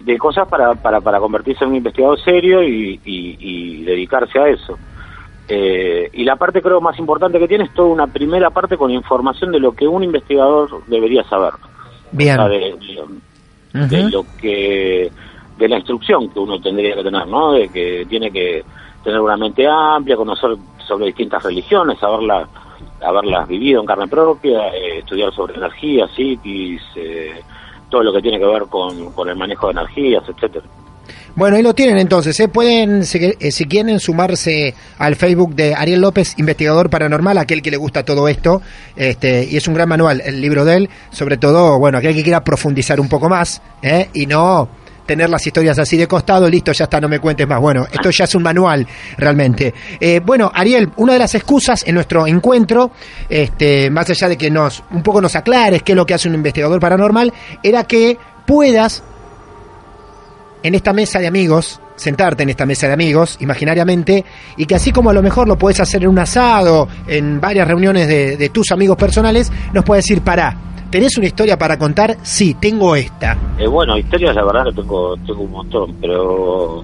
de 0.00 0.18
cosas 0.18 0.48
para, 0.48 0.74
para, 0.74 1.00
para 1.00 1.18
convertirse 1.20 1.64
en 1.64 1.70
un 1.70 1.76
investigador 1.76 2.18
serio 2.22 2.62
y, 2.62 3.00
y- 3.04 3.36
y 3.38 3.84
dedicarse 3.84 4.38
a 4.38 4.48
eso. 4.48 4.78
Eh, 5.50 6.10
y 6.12 6.24
la 6.24 6.36
parte 6.36 6.60
creo 6.60 6.80
más 6.80 6.98
importante 6.98 7.38
que 7.38 7.48
tiene 7.48 7.64
es 7.64 7.72
toda 7.74 7.88
una 7.88 8.06
primera 8.06 8.50
parte 8.50 8.76
con 8.76 8.90
información 8.90 9.50
de 9.50 9.58
lo 9.60 9.72
que 9.72 9.86
un 9.88 10.04
investigador 10.04 10.68
debería 10.86 11.24
saber. 11.24 11.52
Bien. 12.12 12.38
O 12.38 12.48
sea, 12.48 12.48
de, 12.48 12.58
de- 13.88 14.10
lo 14.10 14.24
que 14.40 15.10
de 15.58 15.68
la 15.68 15.76
instrucción 15.76 16.28
que 16.30 16.38
uno 16.38 16.60
tendría 16.60 16.94
que 16.94 17.02
tener, 17.02 17.26
¿no? 17.26 17.52
De 17.52 17.68
que 17.68 18.06
tiene 18.08 18.30
que 18.30 18.64
tener 19.02 19.20
una 19.20 19.36
mente 19.36 19.66
amplia, 19.66 20.16
conocer 20.16 20.50
sobre 20.86 21.06
distintas 21.06 21.42
religiones, 21.42 21.98
saberla, 21.98 22.48
haberlas 23.02 23.48
vivido 23.48 23.80
en 23.80 23.86
carne 23.86 24.08
propia, 24.08 24.68
eh, 24.68 24.98
estudiar 24.98 25.32
sobre 25.32 25.54
energía, 25.54 26.06
psiquis, 26.14 26.80
eh, 26.96 27.40
todo 27.90 28.02
lo 28.02 28.12
que 28.12 28.22
tiene 28.22 28.38
que 28.38 28.46
ver 28.46 28.62
con, 28.68 29.12
con 29.12 29.28
el 29.28 29.36
manejo 29.36 29.66
de 29.66 29.72
energías, 29.72 30.22
etcétera. 30.28 30.64
Bueno, 31.38 31.56
ahí 31.56 31.62
lo 31.62 31.72
tienen 31.72 31.98
entonces. 31.98 32.38
¿eh? 32.40 32.48
Pueden, 32.48 33.04
si, 33.04 33.18
eh, 33.18 33.52
si 33.52 33.66
quieren, 33.66 34.00
sumarse 34.00 34.74
al 34.98 35.14
Facebook 35.14 35.54
de 35.54 35.72
Ariel 35.72 36.00
López, 36.00 36.34
investigador 36.36 36.90
paranormal, 36.90 37.38
aquel 37.38 37.62
que 37.62 37.70
le 37.70 37.76
gusta 37.76 38.04
todo 38.04 38.26
esto. 38.26 38.60
Este, 38.96 39.46
y 39.48 39.56
es 39.56 39.68
un 39.68 39.74
gran 39.74 39.88
manual, 39.88 40.20
el 40.24 40.40
libro 40.40 40.64
de 40.64 40.76
él. 40.76 40.90
Sobre 41.12 41.36
todo, 41.36 41.78
bueno, 41.78 41.98
aquel 41.98 42.14
que 42.16 42.24
quiera 42.24 42.42
profundizar 42.42 42.98
un 42.98 43.08
poco 43.08 43.28
más 43.28 43.62
¿eh? 43.82 44.08
y 44.14 44.26
no 44.26 44.68
tener 45.08 45.30
las 45.30 45.44
historias 45.44 45.78
así 45.78 45.96
de 45.96 46.06
costado, 46.06 46.48
listo, 46.48 46.70
ya 46.70 46.84
está, 46.84 47.00
no 47.00 47.08
me 47.08 47.18
cuentes 47.18 47.48
más. 47.48 47.58
Bueno, 47.60 47.86
esto 47.90 48.10
ya 48.10 48.24
es 48.24 48.34
un 48.34 48.42
manual 48.42 48.86
realmente. 49.16 49.74
Eh, 49.98 50.20
bueno, 50.24 50.52
Ariel, 50.54 50.90
una 50.96 51.14
de 51.14 51.18
las 51.18 51.34
excusas 51.34 51.82
en 51.86 51.94
nuestro 51.94 52.26
encuentro, 52.26 52.92
este, 53.28 53.90
más 53.90 54.08
allá 54.10 54.28
de 54.28 54.36
que 54.36 54.50
nos 54.50 54.84
un 54.90 55.02
poco 55.02 55.22
nos 55.22 55.34
aclares 55.34 55.82
qué 55.82 55.92
es 55.92 55.96
lo 55.96 56.04
que 56.04 56.12
hace 56.12 56.28
un 56.28 56.34
investigador 56.34 56.78
paranormal, 56.78 57.32
era 57.62 57.84
que 57.84 58.18
puedas 58.46 59.02
en 60.62 60.74
esta 60.74 60.92
mesa 60.92 61.20
de 61.20 61.26
amigos, 61.26 61.80
sentarte 61.96 62.42
en 62.42 62.50
esta 62.50 62.66
mesa 62.66 62.86
de 62.86 62.92
amigos, 62.92 63.38
imaginariamente, 63.40 64.24
y 64.58 64.66
que 64.66 64.74
así 64.74 64.92
como 64.92 65.08
a 65.08 65.14
lo 65.14 65.22
mejor 65.22 65.48
lo 65.48 65.56
puedes 65.56 65.80
hacer 65.80 66.02
en 66.02 66.10
un 66.10 66.18
asado, 66.18 66.86
en 67.06 67.40
varias 67.40 67.66
reuniones 67.66 68.08
de, 68.08 68.36
de 68.36 68.48
tus 68.50 68.70
amigos 68.72 68.98
personales, 68.98 69.50
nos 69.72 69.84
puedes 69.84 70.04
decir, 70.04 70.20
pará, 70.20 70.54
¿Tenés 70.90 71.16
una 71.18 71.26
historia 71.26 71.56
para 71.58 71.78
contar? 71.78 72.16
Sí, 72.22 72.54
tengo 72.54 72.96
esta. 72.96 73.36
Eh, 73.58 73.66
bueno, 73.66 73.96
historias 73.98 74.34
la 74.34 74.44
verdad 74.44 74.72
tengo, 74.74 75.16
tengo 75.18 75.42
un 75.42 75.50
montón, 75.52 75.94
pero 76.00 76.82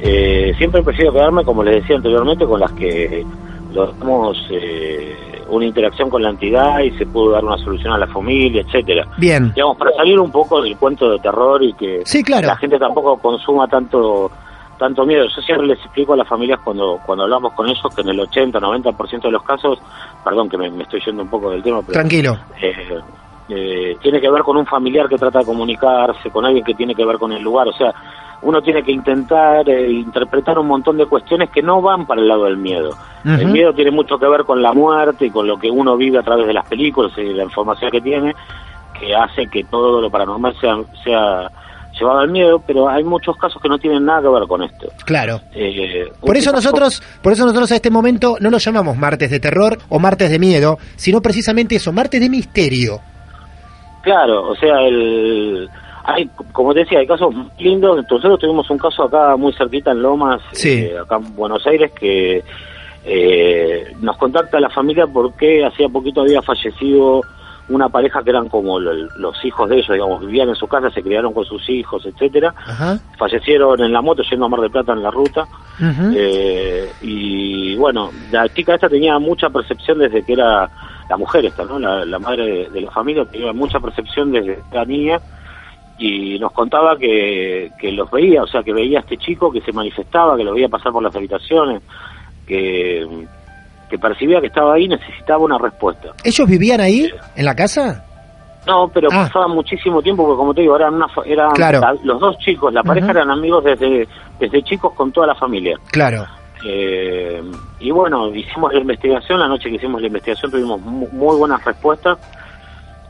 eh, 0.00 0.52
siempre 0.56 0.82
prefiero 0.82 1.12
quedarme, 1.12 1.44
como 1.44 1.62
les 1.62 1.82
decía 1.82 1.96
anteriormente, 1.96 2.46
con 2.46 2.60
las 2.60 2.72
que 2.72 3.24
logramos 3.72 4.36
eh, 4.50 5.14
una 5.50 5.66
interacción 5.66 6.08
con 6.08 6.22
la 6.22 6.30
entidad 6.30 6.80
y 6.80 6.90
se 6.92 7.04
pudo 7.06 7.32
dar 7.32 7.44
una 7.44 7.58
solución 7.58 7.92
a 7.92 7.98
la 7.98 8.06
familia, 8.06 8.62
etcétera. 8.62 9.06
Bien. 9.18 9.52
Digamos, 9.54 9.76
para 9.76 9.92
salir 9.92 10.18
un 10.18 10.30
poco 10.30 10.62
del 10.62 10.76
cuento 10.76 11.10
de 11.10 11.18
terror 11.18 11.62
y 11.62 11.74
que 11.74 12.02
Sí, 12.06 12.22
claro. 12.22 12.46
la 12.46 12.56
gente 12.56 12.78
tampoco 12.78 13.18
consuma 13.18 13.68
tanto 13.68 14.30
tanto 14.78 15.04
miedo. 15.06 15.24
Yo 15.26 15.42
siempre 15.42 15.66
les 15.68 15.78
explico 15.78 16.14
a 16.14 16.16
las 16.16 16.26
familias 16.26 16.58
cuando 16.64 16.98
cuando 17.04 17.24
hablamos 17.24 17.52
con 17.52 17.68
ellos 17.68 17.82
que 17.94 18.00
en 18.00 18.08
el 18.08 18.20
80, 18.20 18.58
90% 18.58 19.22
de 19.22 19.30
los 19.30 19.42
casos, 19.44 19.78
perdón 20.24 20.48
que 20.48 20.56
me, 20.56 20.70
me 20.70 20.82
estoy 20.84 21.00
yendo 21.04 21.22
un 21.22 21.28
poco 21.28 21.50
del 21.50 21.62
tema, 21.62 21.80
pero 21.82 21.92
Tranquilo. 21.92 22.36
eh, 22.60 22.98
eh, 23.48 23.96
tiene 24.00 24.20
que 24.20 24.30
ver 24.30 24.42
con 24.42 24.56
un 24.56 24.66
familiar 24.66 25.08
que 25.08 25.16
trata 25.16 25.40
de 25.40 25.44
comunicarse, 25.44 26.30
con 26.30 26.44
alguien 26.44 26.64
que 26.64 26.74
tiene 26.74 26.94
que 26.94 27.04
ver 27.04 27.18
con 27.18 27.32
el 27.32 27.42
lugar, 27.42 27.68
o 27.68 27.72
sea, 27.72 27.92
uno 28.42 28.60
tiene 28.62 28.82
que 28.82 28.92
intentar 28.92 29.68
eh, 29.68 29.90
interpretar 29.90 30.58
un 30.58 30.66
montón 30.66 30.96
de 30.98 31.06
cuestiones 31.06 31.50
que 31.50 31.62
no 31.62 31.80
van 31.80 32.06
para 32.06 32.20
el 32.20 32.28
lado 32.28 32.44
del 32.44 32.58
miedo. 32.58 32.90
El 33.24 33.46
miedo 33.46 33.72
tiene 33.72 33.90
mucho 33.90 34.18
que 34.18 34.28
ver 34.28 34.44
con 34.44 34.60
la 34.60 34.74
muerte 34.74 35.26
y 35.26 35.30
con 35.30 35.46
lo 35.46 35.56
que 35.56 35.70
uno 35.70 35.96
vive 35.96 36.18
a 36.18 36.22
través 36.22 36.46
de 36.46 36.52
las 36.52 36.66
películas 36.68 37.12
y 37.16 37.32
la 37.32 37.44
información 37.44 37.90
que 37.90 38.02
tiene, 38.02 38.34
que 38.98 39.14
hace 39.14 39.46
que 39.46 39.64
todo 39.64 40.00
lo 40.02 40.10
paranormal 40.10 40.54
sea, 40.60 40.76
sea 41.02 41.50
llevado 41.98 42.18
al 42.18 42.30
miedo, 42.30 42.62
pero 42.66 42.88
hay 42.88 43.02
muchos 43.02 43.36
casos 43.36 43.60
que 43.62 43.68
no 43.68 43.78
tienen 43.78 44.04
nada 44.04 44.22
que 44.22 44.28
ver 44.28 44.46
con 44.46 44.62
esto. 44.62 44.88
Claro. 45.06 45.40
Eh, 45.54 46.10
Por 46.20 46.36
eso 46.36 46.52
nosotros, 46.52 47.02
por 47.22 47.32
eso 47.32 47.44
nosotros 47.44 47.72
a 47.72 47.76
este 47.76 47.90
momento 47.90 48.36
no 48.40 48.50
lo 48.50 48.58
llamamos 48.58 48.96
martes 48.96 49.30
de 49.30 49.40
terror 49.40 49.78
o 49.88 49.98
martes 49.98 50.30
de 50.30 50.38
miedo, 50.38 50.78
sino 50.96 51.22
precisamente 51.22 51.76
eso, 51.76 51.92
martes 51.92 52.20
de 52.20 52.28
misterio. 52.28 53.00
Claro, 54.04 54.48
o 54.50 54.54
sea, 54.56 54.80
el, 54.82 55.68
hay, 56.04 56.28
como 56.52 56.72
te 56.74 56.80
decía, 56.80 56.98
hay 57.00 57.06
casos 57.06 57.34
lindos. 57.58 57.96
Nosotros 58.10 58.38
tuvimos 58.38 58.68
un 58.70 58.78
caso 58.78 59.04
acá 59.04 59.34
muy 59.36 59.52
cerquita 59.54 59.90
en 59.92 60.02
Lomas, 60.02 60.40
Sí. 60.52 60.84
eh, 60.84 60.98
acá 60.98 61.16
en 61.16 61.34
Buenos 61.34 61.66
Aires, 61.66 61.90
que 61.98 62.44
eh, 63.06 63.92
nos 64.00 64.16
contacta 64.16 64.60
la 64.60 64.70
familia 64.70 65.06
porque 65.06 65.64
hacía 65.64 65.88
poquito 65.88 66.22
había 66.22 66.40
fallecido 66.42 67.20
una 67.68 67.88
pareja 67.88 68.22
que 68.22 68.28
eran 68.30 68.48
como 68.50 68.78
lo- 68.78 68.92
los 68.92 69.42
hijos 69.44 69.68
de 69.70 69.76
ellos, 69.76 69.88
digamos, 69.90 70.20
vivían 70.20 70.50
en 70.50 70.54
su 70.54 70.66
casa, 70.66 70.90
se 70.90 71.02
criaron 71.02 71.32
con 71.32 71.46
sus 71.46 71.66
hijos, 71.70 72.04
etcétera. 72.04 72.54
Ajá. 72.66 72.98
Fallecieron 73.16 73.82
en 73.82 73.90
la 73.92 74.02
moto 74.02 74.22
yendo 74.22 74.44
a 74.44 74.48
Mar 74.50 74.60
del 74.60 74.70
Plata 74.70 74.92
en 74.92 75.02
la 75.02 75.10
ruta. 75.10 75.46
Eh, 76.14 76.90
y 77.02 77.74
bueno, 77.76 78.10
la 78.30 78.46
chica 78.50 78.74
esta 78.74 78.88
tenía 78.90 79.18
mucha 79.18 79.48
percepción 79.48 79.98
desde 79.98 80.22
que 80.22 80.34
era 80.34 80.68
la 81.08 81.16
mujer 81.16 81.44
esta, 81.46 81.64
¿no? 81.64 81.78
La, 81.78 82.04
la 82.04 82.18
madre 82.18 82.46
de, 82.46 82.70
de 82.70 82.80
la 82.80 82.90
familia 82.90 83.24
tenía 83.24 83.52
mucha 83.52 83.78
percepción 83.80 84.32
desde 84.32 84.58
era 84.72 84.84
niña 84.84 85.18
y 85.98 86.38
nos 86.38 86.52
contaba 86.52 86.96
que, 86.98 87.70
que 87.78 87.92
los 87.92 88.10
veía, 88.10 88.42
o 88.42 88.46
sea, 88.46 88.62
que 88.62 88.72
veía 88.72 88.98
a 88.98 89.02
este 89.02 89.16
chico 89.18 89.50
que 89.52 89.60
se 89.60 89.72
manifestaba, 89.72 90.36
que 90.36 90.44
lo 90.44 90.54
veía 90.54 90.68
pasar 90.68 90.92
por 90.92 91.02
las 91.02 91.14
habitaciones, 91.14 91.82
que, 92.46 93.06
que 93.88 93.98
percibía 93.98 94.40
que 94.40 94.48
estaba 94.48 94.74
ahí 94.74 94.84
y 94.84 94.88
necesitaba 94.88 95.44
una 95.44 95.58
respuesta. 95.58 96.08
¿Ellos 96.24 96.48
vivían 96.48 96.80
ahí, 96.80 97.08
en 97.36 97.44
la 97.44 97.54
casa? 97.54 98.04
No, 98.66 98.88
pero 98.88 99.08
Ah. 99.12 99.26
pasaba 99.26 99.46
muchísimo 99.46 100.00
tiempo, 100.02 100.24
porque 100.24 100.38
como 100.38 100.54
te 100.54 100.62
digo, 100.62 100.74
eran, 100.74 100.94
una, 100.94 101.06
eran 101.26 101.50
Claro. 101.52 101.80
la- 101.80 101.94
los 102.02 102.18
dos 102.18 102.38
chicos, 102.38 102.72
la 102.72 102.82
pareja 102.82 103.10
eran 103.10 103.30
amigos 103.30 103.62
desde, 103.62 104.08
desde 104.40 104.62
chicos 104.62 104.94
con 104.94 105.12
toda 105.12 105.26
la 105.28 105.34
familia. 105.34 105.76
Claro. 105.92 106.24
Eh, 106.66 107.42
y 107.80 107.90
bueno, 107.90 108.34
hicimos 108.34 108.72
la 108.72 108.80
investigación, 108.80 109.38
la 109.40 109.48
noche 109.48 109.68
que 109.68 109.76
hicimos 109.76 110.00
la 110.00 110.06
investigación 110.06 110.50
tuvimos 110.50 110.80
mu- 110.80 111.08
muy 111.12 111.36
buenas 111.36 111.62
respuestas 111.64 112.18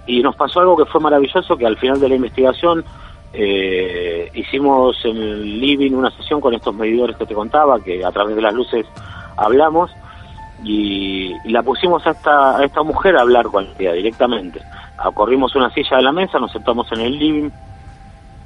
y 0.06 0.22
nos 0.22 0.34
pasó 0.36 0.60
algo 0.60 0.76
que 0.76 0.84
fue 0.86 1.00
maravilloso, 1.00 1.56
que 1.56 1.66
al 1.66 1.76
final 1.76 2.00
de 2.00 2.08
la 2.08 2.14
investigación 2.16 2.84
eh, 3.32 4.30
hicimos 4.34 4.96
en 5.04 5.16
el 5.16 5.60
living 5.60 5.92
una 5.92 6.10
sesión 6.10 6.40
con 6.40 6.52
estos 6.54 6.74
medidores 6.74 7.16
que 7.16 7.26
te 7.26 7.34
contaba, 7.34 7.78
que 7.80 8.04
a 8.04 8.10
través 8.10 8.34
de 8.36 8.42
las 8.42 8.52
luces 8.54 8.86
hablamos 9.36 9.90
y, 10.64 11.32
la 11.50 11.62
pusimos 11.62 12.06
a 12.06 12.10
esta, 12.10 12.56
a 12.58 12.64
esta 12.64 12.82
mujer 12.82 13.16
a 13.16 13.20
hablar 13.22 13.46
con 13.46 13.66
ella 13.78 13.92
directamente. 13.92 14.60
Corrimos 15.14 15.54
una 15.54 15.70
silla 15.70 15.98
de 15.98 16.02
la 16.02 16.12
mesa, 16.12 16.38
nos 16.38 16.52
sentamos 16.52 16.90
en 16.92 17.00
el 17.00 17.18
living 17.18 17.50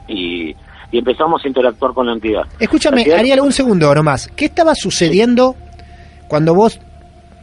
y, 0.09 0.55
y 0.91 0.99
empezamos 0.99 1.45
a 1.45 1.49
interactuar 1.49 1.93
con 1.93 2.07
la 2.07 2.13
entidad. 2.13 2.43
Escúchame, 2.59 3.05
La 3.07 3.19
Ariel, 3.19 3.41
un 3.41 3.53
segundo 3.53 3.95
nomás. 3.95 4.29
¿Qué 4.35 4.47
estaba 4.47 4.75
sucediendo 4.75 5.55
cuando 6.29 6.55
vos 6.55 6.81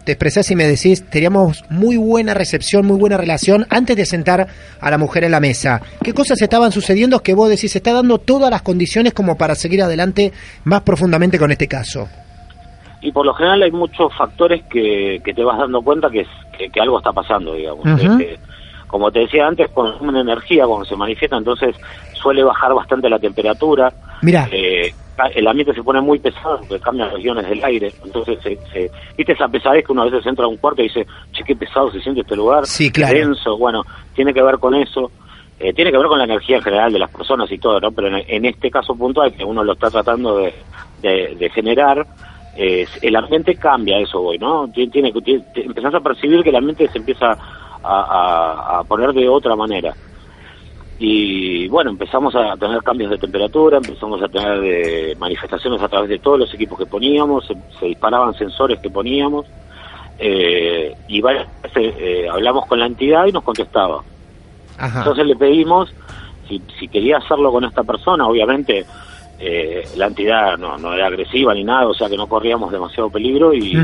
te 0.03 0.11
expresás 0.11 0.49
y 0.51 0.55
me 0.55 0.65
decís, 0.65 1.03
teníamos 1.09 1.63
muy 1.69 1.97
buena 1.97 2.33
recepción, 2.35 2.85
muy 2.85 2.97
buena 2.99 3.17
relación 3.17 3.65
antes 3.71 3.95
de 3.97 4.05
sentar 4.05 4.47
a 4.79 4.91
la 4.91 4.97
mujer 4.97 5.23
en 5.23 5.31
la 5.31 5.39
mesa? 5.39 5.81
¿Qué 6.03 6.13
cosas 6.13 6.41
estaban 6.41 6.71
sucediendo 6.71 7.21
que 7.21 7.33
vos 7.33 7.49
decís, 7.49 7.71
se 7.71 7.79
está 7.79 7.93
dando 7.93 8.19
todas 8.19 8.49
las 8.51 8.61
condiciones 8.61 9.13
como 9.13 9.35
para 9.37 9.55
seguir 9.55 9.81
adelante 9.81 10.31
más 10.63 10.81
profundamente 10.81 11.37
con 11.39 11.51
este 11.51 11.67
caso? 11.67 12.07
Y 13.01 13.11
por 13.11 13.25
lo 13.25 13.33
general 13.35 13.61
hay 13.61 13.71
muchos 13.71 14.11
factores 14.17 14.63
que, 14.69 15.21
que 15.23 15.33
te 15.33 15.43
vas 15.43 15.59
dando 15.59 15.81
cuenta 15.81 16.09
que, 16.09 16.21
es- 16.21 16.27
que, 16.57 16.69
que 16.69 16.79
algo 16.81 16.97
está 16.97 17.11
pasando, 17.11 17.53
digamos. 17.53 17.85
Este, 17.99 18.39
como 18.95 19.11
te 19.11 19.19
decía 19.19 19.45
antes, 19.45 19.67
consumen 19.73 20.15
energía 20.15 20.65
cuando 20.65 20.85
se 20.85 20.95
manifiesta, 20.95 21.35
entonces 21.35 21.75
suele 22.13 22.45
bajar 22.45 22.73
bastante 22.73 23.09
la 23.09 23.19
temperatura. 23.19 23.93
Mira, 24.21 24.47
Eh, 24.49 24.93
el 25.33 25.47
ambiente 25.47 25.73
se 25.73 25.83
pone 25.83 25.99
muy 25.99 26.19
pesado 26.19 26.59
porque 26.65 26.79
cambian 26.79 27.07
las 27.09 27.15
regiones 27.17 27.49
del 27.49 27.61
aire. 27.61 27.93
Entonces, 28.05 28.39
se, 28.41 28.57
se- 28.71 28.89
¿viste 29.17 29.33
esa 29.33 29.49
pesadez 29.49 29.83
que 29.85 29.91
uno 29.91 30.03
a 30.03 30.05
veces 30.05 30.25
entra 30.25 30.45
a 30.45 30.47
un 30.47 30.55
cuarto 30.55 30.81
y 30.81 30.85
dice, 30.85 31.05
che, 31.33 31.43
qué 31.43 31.57
pesado 31.57 31.91
se 31.91 31.99
siente 31.99 32.21
este 32.21 32.37
lugar? 32.37 32.65
Sí, 32.65 32.89
claro. 32.89 33.17
denso. 33.17 33.57
Bueno, 33.57 33.83
tiene 34.13 34.33
que 34.33 34.41
ver 34.41 34.57
con 34.59 34.73
eso. 34.75 35.11
Eh, 35.59 35.73
tiene 35.73 35.91
que 35.91 35.97
ver 35.97 36.07
con 36.07 36.17
la 36.17 36.23
energía 36.23 36.55
en 36.57 36.63
general 36.63 36.93
de 36.93 36.99
las 36.99 37.11
personas 37.11 37.51
y 37.51 37.57
todo, 37.57 37.81
¿no? 37.81 37.91
Pero 37.91 38.07
en, 38.15 38.23
en 38.27 38.45
este 38.45 38.71
caso 38.71 38.95
puntual, 38.95 39.33
que 39.35 39.43
uno 39.43 39.61
lo 39.61 39.73
está 39.73 39.89
tratando 39.91 40.37
de, 40.37 40.53
de- 41.01 41.35
de 41.35 41.49
generar, 41.49 42.05
eh, 42.57 42.85
el 43.01 43.15
ambiente 43.17 43.55
cambia, 43.57 43.99
eso 43.99 44.21
voy, 44.21 44.37
¿no? 44.37 44.69
Tiene, 44.69 44.89
tiene, 44.91 45.11
tiene- 45.21 45.43
empezás 45.55 45.93
a 45.95 45.99
percibir 45.99 46.41
que 46.43 46.49
el 46.49 46.55
ambiente 46.55 46.87
se 46.89 46.97
empieza 46.97 47.37
a, 47.85 48.01
a- 48.01 48.79
a 48.79 48.83
poner 48.83 49.13
de 49.13 49.27
otra 49.29 49.55
manera. 49.55 49.93
Y 50.97 51.67
bueno, 51.67 51.89
empezamos 51.89 52.33
a 52.35 52.55
tener 52.55 52.81
cambios 52.81 53.11
de 53.11 53.17
temperatura, 53.17 53.77
empezamos 53.77 54.21
a 54.23 54.29
tener 54.29 54.61
eh, 54.63 55.15
manifestaciones 55.19 55.81
a 55.81 55.89
través 55.89 56.09
de 56.09 56.19
todos 56.19 56.39
los 56.39 56.53
equipos 56.53 56.77
que 56.79 56.85
poníamos, 56.85 57.45
se, 57.45 57.55
se 57.79 57.87
disparaban 57.87 58.33
sensores 58.35 58.79
que 58.79 58.89
poníamos, 58.89 59.45
eh, 60.19 60.95
y 61.09 61.19
varias 61.19 61.47
veces 61.63 61.93
eh, 61.99 62.27
hablamos 62.31 62.65
con 62.67 62.79
la 62.79 62.85
entidad 62.85 63.25
y 63.25 63.33
nos 63.33 63.43
contestaba. 63.43 64.01
ajá. 64.77 64.99
Entonces 64.99 65.25
le 65.25 65.35
pedimos 65.35 65.93
si, 66.47 66.61
si 66.79 66.87
quería 66.87 67.17
hacerlo 67.17 67.51
con 67.51 67.65
esta 67.65 67.83
persona, 67.83 68.25
obviamente 68.25 68.85
eh, 69.39 69.83
la 69.97 70.07
entidad 70.07 70.57
no, 70.57 70.77
no 70.77 70.93
era 70.93 71.07
agresiva 71.07 71.53
ni 71.53 71.65
nada, 71.65 71.87
o 71.87 71.93
sea 71.93 72.07
que 72.07 72.15
no 72.15 72.27
corríamos 72.27 72.71
demasiado 72.71 73.09
peligro 73.09 73.53
y. 73.53 73.75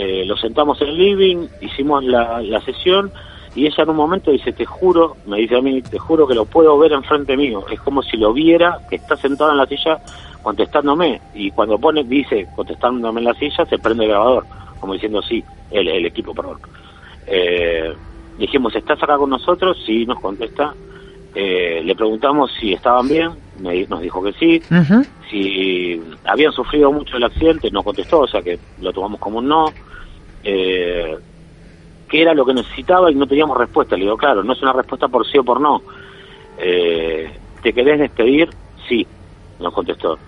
eh, 0.00 0.24
lo 0.24 0.36
sentamos 0.36 0.80
en 0.80 0.90
el 0.90 0.96
living, 0.96 1.48
hicimos 1.60 2.04
la, 2.04 2.40
la 2.40 2.60
sesión 2.60 3.10
y 3.56 3.66
ella 3.66 3.82
en 3.82 3.90
un 3.90 3.96
momento 3.96 4.30
dice, 4.30 4.52
te 4.52 4.64
juro, 4.64 5.16
me 5.26 5.38
dice 5.38 5.56
a 5.56 5.60
mí, 5.60 5.82
te 5.82 5.98
juro 5.98 6.28
que 6.28 6.36
lo 6.36 6.44
puedo 6.44 6.78
ver 6.78 6.92
enfrente 6.92 7.36
mío, 7.36 7.64
es 7.68 7.80
como 7.80 8.04
si 8.04 8.16
lo 8.16 8.32
viera, 8.32 8.78
que 8.88 8.94
está 8.94 9.16
sentado 9.16 9.50
en 9.50 9.56
la 9.56 9.66
silla 9.66 9.98
contestándome 10.40 11.20
y 11.34 11.50
cuando 11.50 11.80
pone, 11.80 12.04
dice, 12.04 12.46
contestándome 12.54 13.18
en 13.18 13.24
la 13.24 13.34
silla, 13.34 13.66
se 13.66 13.76
prende 13.78 14.04
el 14.04 14.10
grabador, 14.10 14.44
como 14.78 14.92
diciendo 14.92 15.20
sí, 15.20 15.42
el, 15.72 15.88
el 15.88 16.06
equipo, 16.06 16.32
perdón. 16.32 16.58
Eh, 17.26 17.92
dijimos, 18.38 18.76
¿estás 18.76 19.02
acá 19.02 19.16
con 19.16 19.30
nosotros? 19.30 19.82
Sí, 19.84 20.06
nos 20.06 20.20
contesta. 20.20 20.74
Eh, 21.34 21.82
le 21.84 21.96
preguntamos 21.96 22.52
si 22.60 22.72
estaban 22.72 23.08
bien, 23.08 23.30
me 23.58 23.84
nos 23.86 24.00
dijo 24.00 24.22
que 24.22 24.32
sí, 24.34 24.62
si 25.28 26.00
habían 26.24 26.52
sufrido 26.52 26.92
mucho 26.92 27.16
el 27.16 27.24
accidente, 27.24 27.68
no 27.72 27.82
contestó, 27.82 28.20
o 28.20 28.28
sea 28.28 28.42
que 28.42 28.58
lo 28.80 28.92
tomamos 28.92 29.18
como 29.18 29.38
un 29.38 29.48
no. 29.48 29.66
Eh, 30.44 31.16
¿Qué 32.08 32.22
era 32.22 32.34
lo 32.34 32.46
que 32.46 32.54
necesitaba? 32.54 33.10
Y 33.10 33.14
no 33.14 33.26
teníamos 33.26 33.56
respuesta. 33.58 33.96
Le 33.96 34.04
digo, 34.04 34.16
claro, 34.16 34.42
no 34.42 34.52
es 34.52 34.62
una 34.62 34.72
respuesta 34.72 35.08
por 35.08 35.26
sí 35.26 35.38
o 35.38 35.44
por 35.44 35.60
no. 35.60 35.82
Eh, 36.58 37.30
¿Te 37.62 37.72
querés 37.72 37.98
despedir? 37.98 38.48
Sí. 38.88 39.06
nos 39.60 39.74
contestó. 39.74 40.18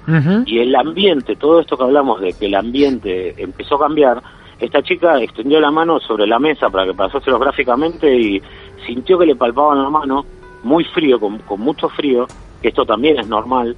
Y 0.45 0.59
el 0.59 0.75
ambiente, 0.75 1.37
todo 1.37 1.61
esto 1.61 1.77
que 1.77 1.85
hablamos 1.85 2.21
de 2.21 2.33
que 2.33 2.47
el 2.47 2.55
ambiente 2.55 3.35
empezó 3.39 3.77
a 3.77 3.87
cambiar, 3.87 4.23
esta 4.59 4.83
chica 4.83 5.19
extendió 5.21 5.61
la 5.61 5.71
mano 5.71 6.01
sobre 6.01 6.27
la 6.27 6.39
mesa 6.39 6.69
para 6.69 6.85
que 6.85 6.95
pasárselo 6.95 7.39
gráficamente 7.39 8.15
y 8.15 8.43
sintió 8.87 9.19
que 9.19 9.27
le 9.27 9.37
palpaban 9.37 9.83
la 9.83 9.89
mano, 9.89 10.27
muy 10.63 10.85
frío, 10.85 11.19
con, 11.19 11.39
con 11.39 11.61
mucho 11.61 11.89
frío, 11.89 12.27
que 12.61 12.69
esto 12.69 12.85
también 12.85 13.19
es 13.19 13.27
normal, 13.27 13.77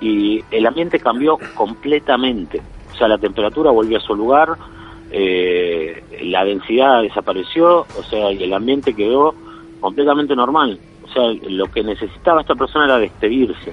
y 0.00 0.44
el 0.50 0.66
ambiente 0.66 0.98
cambió 0.98 1.38
completamente. 1.54 2.60
O 2.92 2.96
sea, 2.96 3.08
la 3.08 3.16
temperatura 3.16 3.70
volvió 3.70 3.96
a 3.96 4.02
su 4.02 4.14
lugar, 4.14 4.56
eh, 5.10 6.02
la 6.22 6.44
densidad 6.44 7.02
desapareció, 7.02 7.80
o 7.80 8.02
sea, 8.08 8.32
y 8.32 8.42
el 8.42 8.52
ambiente 8.52 8.94
quedó 8.94 9.34
completamente 9.80 10.34
normal. 10.36 10.78
O 11.02 11.08
sea, 11.12 11.22
lo 11.48 11.66
que 11.66 11.82
necesitaba 11.82 12.40
esta 12.42 12.54
persona 12.54 12.84
era 12.84 12.98
despedirse. 12.98 13.72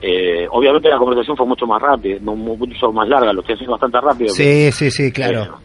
Eh, 0.00 0.46
obviamente 0.50 0.88
la 0.88 0.98
conversación 0.98 1.36
fue 1.36 1.46
mucho 1.46 1.66
más 1.66 1.82
rápida, 1.82 2.18
mu- 2.20 2.36
mu- 2.36 2.56
mucho 2.56 2.92
más 2.92 3.08
larga, 3.08 3.32
lo 3.32 3.40
estoy 3.40 3.54
haciendo 3.54 3.72
bastante 3.72 4.00
rápido. 4.00 4.30
Sí, 4.30 4.70
sí, 4.70 4.90
sí, 4.92 5.10
claro. 5.10 5.58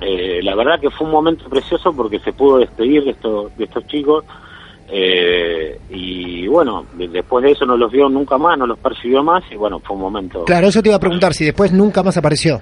Eh, 0.00 0.40
la 0.42 0.54
verdad 0.54 0.80
que 0.80 0.90
fue 0.90 1.06
un 1.06 1.12
momento 1.12 1.48
precioso 1.48 1.92
porque 1.94 2.18
se 2.20 2.32
pudo 2.32 2.58
despedir 2.58 3.04
de 3.04 3.10
estos, 3.12 3.54
de 3.56 3.64
estos 3.64 3.86
chicos 3.86 4.24
eh, 4.88 5.78
y 5.90 6.46
bueno, 6.48 6.86
de- 6.94 7.08
después 7.08 7.44
de 7.44 7.52
eso 7.52 7.66
no 7.66 7.76
los 7.76 7.90
vio 7.90 8.08
nunca 8.08 8.38
más, 8.38 8.56
no 8.58 8.66
los 8.66 8.78
percibió 8.78 9.22
más 9.22 9.42
y 9.50 9.56
bueno, 9.56 9.80
fue 9.80 9.96
un 9.96 10.02
momento... 10.02 10.44
Claro, 10.44 10.68
eso 10.68 10.82
te 10.82 10.88
iba 10.90 10.96
a 10.96 11.00
preguntar, 11.00 11.32
si 11.34 11.44
después 11.44 11.72
nunca 11.72 12.02
más 12.02 12.16
apareció. 12.16 12.60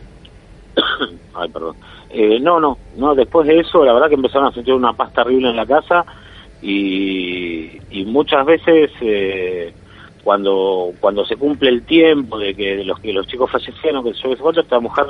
Ay, 1.35 1.49
perdón. 1.51 1.77
Eh, 2.11 2.39
no, 2.41 2.61
no, 2.61 2.79
no, 2.97 3.15
después 3.15 3.47
de 3.47 3.59
eso 3.61 3.85
la 3.85 3.93
verdad 3.93 4.09
que 4.09 4.15
empezaron 4.15 4.49
a 4.49 4.53
sentir 4.53 4.75
una 4.75 4.93
paz 4.93 5.13
terrible 5.13 5.51
en 5.51 5.57
la 5.57 5.67
casa 5.67 6.05
y, 6.63 7.79
y 7.91 8.05
muchas 8.05 8.47
veces 8.47 8.91
eh, 9.01 9.73
cuando 10.23 10.93
cuando 11.01 11.25
se 11.27 11.37
cumple 11.37 11.69
el 11.71 11.83
tiempo 11.85 12.39
de 12.39 12.55
que 12.55 12.77
de 12.77 12.85
los 12.85 12.99
que 13.01 13.13
los 13.13 13.27
chicos 13.27 13.51
fallecieron, 13.51 14.03
que 14.05 14.13
yo 14.13 14.35
sé, 14.35 14.61
esta 14.61 14.81
mujer 14.81 15.07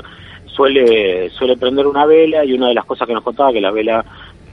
suele 0.47 1.31
suele 1.31 1.57
prender 1.57 1.87
una 1.87 2.07
vela 2.07 2.45
y 2.45 2.53
una 2.53 2.69
de 2.69 2.75
las 2.75 2.85
cosas 2.85 3.07
que 3.07 3.15
nos 3.15 3.23
contaba 3.23 3.53
que 3.53 3.61
la 3.61 3.71
vela 3.71 4.05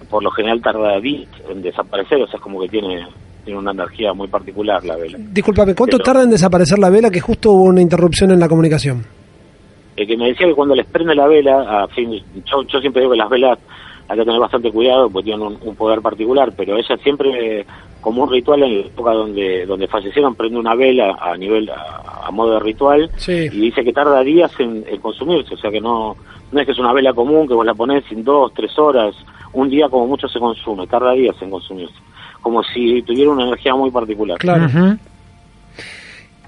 por 0.09 0.21
lo 0.23 0.29
general 0.31 0.61
tarda 0.61 0.99
días 0.99 1.29
en 1.49 1.61
desaparecer, 1.61 2.21
o 2.21 2.27
sea, 2.27 2.35
es 2.37 2.41
como 2.41 2.61
que 2.61 2.67
tiene 2.67 3.07
tiene 3.43 3.57
una 3.57 3.71
energía 3.71 4.13
muy 4.13 4.27
particular 4.27 4.83
la 4.85 4.95
vela. 4.97 5.17
Disculpame, 5.19 5.73
¿cuánto 5.73 5.97
Pero- 5.97 6.03
tarda 6.05 6.23
en 6.23 6.29
desaparecer 6.29 6.77
la 6.77 6.89
vela? 6.91 7.09
Que 7.09 7.21
justo 7.21 7.51
hubo 7.51 7.63
una 7.63 7.81
interrupción 7.81 8.29
en 8.31 8.39
la 8.39 8.47
comunicación. 8.47 9.03
El 9.95 10.07
que 10.07 10.17
me 10.17 10.27
decía 10.29 10.47
que 10.47 10.53
cuando 10.55 10.75
les 10.75 10.85
prende 10.85 11.15
la 11.15 11.27
vela, 11.27 11.83
a 11.83 11.87
fin, 11.87 12.11
yo, 12.45 12.63
yo 12.63 12.79
siempre 12.79 13.01
digo 13.01 13.11
que 13.11 13.17
las 13.17 13.29
velas 13.29 13.59
hay 14.07 14.17
que 14.17 14.25
tener 14.25 14.39
bastante 14.41 14.71
cuidado 14.71 15.09
porque 15.09 15.25
tienen 15.27 15.45
un, 15.47 15.57
un 15.63 15.75
poder 15.75 16.01
particular, 16.01 16.51
pero 16.55 16.75
ella 16.77 16.97
siempre, 16.97 17.65
como 18.01 18.23
un 18.23 18.31
ritual 18.31 18.63
en 18.63 18.81
la 18.81 18.87
época 18.87 19.11
donde 19.11 19.65
donde 19.65 19.87
fallecieron, 19.87 20.35
prende 20.35 20.57
una 20.59 20.75
vela 20.75 21.17
a 21.21 21.37
nivel, 21.37 21.69
a, 21.69 22.27
a 22.27 22.31
modo 22.31 22.53
de 22.55 22.59
ritual 22.59 23.09
Sí. 23.17 23.31
y 23.51 23.59
dice 23.61 23.83
que 23.83 23.93
tarda 23.93 24.21
días 24.23 24.51
en, 24.59 24.83
en 24.87 24.99
consumirse, 24.99 25.53
o 25.53 25.57
sea 25.57 25.71
que 25.71 25.79
no 25.79 26.15
no 26.51 26.59
es 26.59 26.65
que 26.65 26.73
es 26.73 26.79
una 26.79 26.91
vela 26.91 27.13
común 27.13 27.47
que 27.47 27.53
vos 27.53 27.65
la 27.65 27.73
ponés 27.73 28.03
en 28.11 28.23
dos, 28.25 28.53
tres 28.53 28.77
horas, 28.77 29.15
un 29.53 29.69
día 29.69 29.87
como 29.87 30.07
mucho 30.07 30.27
se 30.27 30.39
consume, 30.39 30.87
tarda 30.87 31.13
días 31.13 31.35
en 31.41 31.49
consumirse, 31.49 31.95
como 32.41 32.61
si 32.63 33.01
tuviera 33.03 33.31
una 33.31 33.43
energía 33.43 33.73
muy 33.75 33.91
particular. 33.91 34.37
Claro. 34.37 34.67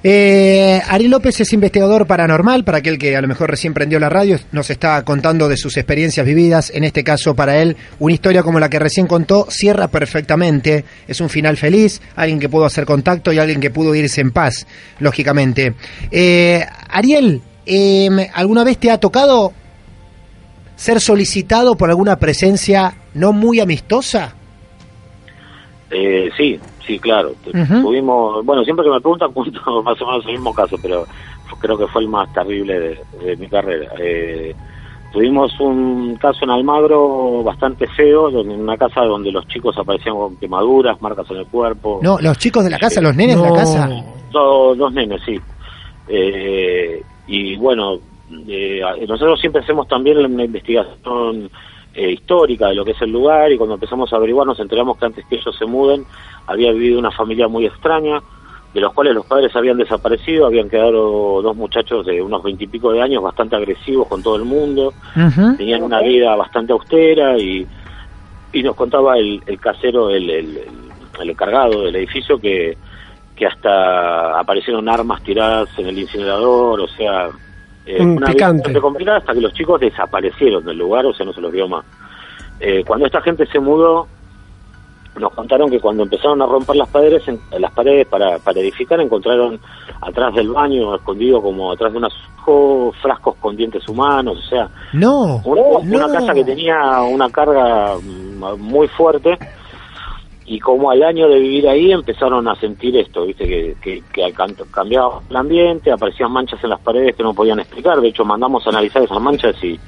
Eh, 0.05 0.81
Ari 0.85 1.07
López 1.07 1.39
es 1.39 1.53
investigador 1.53 2.05
paranormal, 2.05 2.65
para 2.65 2.79
aquel 2.79 2.97
que 2.97 3.15
a 3.15 3.21
lo 3.21 3.27
mejor 3.29 3.49
recién 3.49 3.73
prendió 3.73 3.99
la 3.99 4.09
radio, 4.09 4.37
nos 4.51 4.69
está 4.69 5.01
contando 5.05 5.47
de 5.47 5.55
sus 5.55 5.77
experiencias 5.77 6.25
vividas, 6.25 6.71
en 6.75 6.83
este 6.83 7.05
caso 7.05 7.35
para 7.35 7.61
él, 7.61 7.77
una 7.99 8.13
historia 8.13 8.43
como 8.43 8.59
la 8.59 8.69
que 8.69 8.79
recién 8.79 9.07
contó, 9.07 9.47
cierra 9.49 9.87
perfectamente, 9.87 10.83
es 11.07 11.21
un 11.21 11.29
final 11.29 11.55
feliz, 11.55 12.01
alguien 12.17 12.39
que 12.39 12.49
pudo 12.49 12.65
hacer 12.65 12.85
contacto 12.85 13.31
y 13.31 13.39
alguien 13.39 13.61
que 13.61 13.69
pudo 13.69 13.95
irse 13.95 14.19
en 14.19 14.31
paz, 14.31 14.67
lógicamente. 14.99 15.73
Eh, 16.11 16.65
Ariel, 16.89 17.41
eh, 17.65 18.29
¿alguna 18.33 18.65
vez 18.65 18.77
te 18.77 18.91
ha 18.91 18.99
tocado 18.99 19.53
ser 20.75 20.99
solicitado 20.99 21.75
por 21.75 21.89
alguna 21.89 22.17
presencia 22.17 22.93
no 23.13 23.31
muy 23.31 23.61
amistosa? 23.61 24.35
Eh, 25.89 26.29
sí, 26.35 26.59
sí, 26.85 26.99
claro. 26.99 27.31
Tuvimos, 27.81 28.45
bueno, 28.45 28.63
siempre 28.63 28.85
que 28.85 28.91
me 28.91 28.99
preguntan 29.01 29.31
cuento 29.33 29.83
más 29.83 30.01
o 30.01 30.05
menos 30.05 30.25
el 30.25 30.31
mismo 30.33 30.53
caso, 30.53 30.75
pero 30.81 31.05
creo 31.59 31.77
que 31.77 31.87
fue 31.87 32.01
el 32.01 32.07
más 32.09 32.31
terrible 32.33 32.79
de, 32.79 32.99
de 33.23 33.37
mi 33.37 33.47
carrera. 33.47 33.91
Eh, 33.99 34.53
tuvimos 35.11 35.57
un 35.59 36.15
caso 36.19 36.39
en 36.43 36.49
Almagro 36.49 37.43
bastante 37.43 37.87
feo, 37.87 38.29
donde- 38.31 38.53
en 38.55 38.61
una 38.61 38.77
casa 38.77 39.01
donde 39.01 39.31
los 39.31 39.47
chicos 39.47 39.77
aparecían 39.77 40.15
con 40.15 40.35
quemaduras, 40.37 41.01
marcas 41.01 41.29
en 41.31 41.37
el 41.37 41.45
cuerpo. 41.47 41.99
No, 42.01 42.17
los 42.19 42.37
chicos 42.37 42.63
de 42.63 42.69
la 42.71 42.79
casa, 42.79 42.99
los 43.01 43.15
nenes 43.15 43.37
de 43.41 43.43
la 43.49 43.53
casa. 43.55 43.89
Do- 44.31 44.75
dos 44.75 44.91
nenes, 44.93 45.21
sí. 45.25 45.39
Eh, 46.07 47.01
y 47.27 47.55
bueno, 47.55 47.97
eh, 48.47 48.81
nosotros 49.07 49.39
siempre 49.39 49.61
hacemos 49.61 49.87
también 49.87 50.17
una 50.17 50.43
investigación 50.43 51.49
eh, 51.93 52.11
histórica 52.11 52.67
de 52.67 52.75
lo 52.75 52.83
que 52.85 52.91
es 52.91 53.01
el 53.01 53.11
lugar 53.11 53.51
y 53.51 53.57
cuando 53.57 53.75
empezamos 53.75 54.11
a 54.11 54.15
averiguar 54.15 54.47
nos 54.47 54.59
enteramos 54.59 54.97
que 54.97 55.05
antes 55.05 55.25
que 55.25 55.35
ellos 55.35 55.55
se 55.57 55.65
muden 55.65 56.05
había 56.47 56.71
vivido 56.71 56.99
una 56.99 57.11
familia 57.11 57.47
muy 57.47 57.65
extraña, 57.65 58.21
de 58.73 58.81
los 58.81 58.91
cuales 58.93 59.13
los 59.13 59.25
padres 59.27 59.55
habían 59.55 59.77
desaparecido, 59.77 60.47
habían 60.47 60.67
quedado 60.69 61.41
dos 61.43 61.55
muchachos 61.55 62.05
de 62.05 62.21
unos 62.21 62.41
veintipico 62.41 62.91
de 62.91 63.01
años 63.01 63.21
bastante 63.21 63.55
agresivos 63.55 64.07
con 64.07 64.23
todo 64.23 64.35
el 64.35 64.43
mundo, 64.45 64.93
tenían 65.57 65.83
una 65.83 66.01
vida 66.01 66.35
bastante 66.35 66.73
austera 66.73 67.37
y, 67.37 67.67
y 68.51 68.63
nos 68.63 68.75
contaba 68.75 69.17
el, 69.17 69.41
el 69.45 69.59
casero, 69.59 70.09
el- 70.09 70.29
el 71.21 71.29
encargado 71.29 71.83
del 71.83 71.95
edificio 71.95 72.39
que, 72.39 72.75
que 73.35 73.45
hasta 73.45 74.39
aparecieron 74.39 74.89
armas 74.89 75.21
tiradas 75.21 75.69
en 75.77 75.85
el 75.85 75.99
incinerador, 75.99 76.81
o 76.81 76.87
sea, 76.87 77.29
eh, 77.85 78.03
Mm, 78.03 78.17
una 78.17 78.27
picante. 78.27 78.57
bastante 78.59 78.81
complicada 78.81 79.17
hasta 79.17 79.33
que 79.33 79.41
los 79.41 79.53
chicos 79.53 79.79
desaparecieron 79.81 80.63
del 80.65 80.77
lugar, 80.77 81.05
o 81.05 81.13
sea, 81.13 81.25
no 81.25 81.33
se 81.33 81.41
los 81.41 81.51
vio 81.51 81.67
más. 81.67 81.85
Eh, 82.59 82.83
cuando 82.87 83.05
esta 83.05 83.21
gente 83.21 83.45
se 83.47 83.59
mudó, 83.59 84.07
nos 85.19 85.31
contaron 85.33 85.69
que 85.69 85.79
cuando 85.79 86.03
empezaron 86.03 86.41
a 86.41 86.45
romper 86.45 86.75
las 86.75 86.89
paredes, 86.89 87.27
en- 87.27 87.39
las 87.59 87.71
paredes 87.73 88.07
para, 88.07 88.39
para 88.39 88.59
edificar, 88.61 88.99
encontraron 88.99 89.59
atrás 90.01 90.33
del 90.33 90.49
baño, 90.49 90.95
escondido 90.95 91.41
como 91.41 91.71
atrás 91.71 91.91
de 91.91 91.97
unos 91.99 92.13
frascos 93.01 93.35
con 93.35 93.55
dientes 93.55 93.87
humanos, 93.87 94.37
o 94.37 94.49
sea, 94.49 94.67
No, 94.91 95.41
una, 95.45 96.07
casa 96.11 96.33
que 96.33 96.43
tenía 96.43 97.01
una 97.01 97.29
carga 97.29 97.95
mm, 98.01 98.59
muy 98.59 98.87
fuerte 98.89 99.37
y 100.45 100.59
como 100.59 100.91
al 100.91 101.01
año 101.03 101.27
de 101.29 101.39
vivir 101.39 101.67
ahí 101.69 101.91
empezaron 101.91 102.47
a 102.47 102.55
sentir 102.55 102.97
esto, 102.97 103.25
viste 103.25 103.47
que, 103.47 103.75
que, 103.81 104.03
que 104.13 104.33
cambiaba 104.71 105.21
el 105.29 105.35
ambiente, 105.35 105.91
aparecían 105.91 106.31
manchas 106.31 106.61
en 106.63 106.69
las 106.71 106.81
paredes 106.81 107.15
que 107.15 107.23
no 107.23 107.33
podían 107.33 107.59
explicar, 107.59 107.99
de 108.01 108.09
hecho 108.09 108.25
mandamos 108.25 108.65
a 108.65 108.69
analizar 108.71 109.03
esas 109.03 109.21
manchas 109.21 109.55
y 109.63 109.79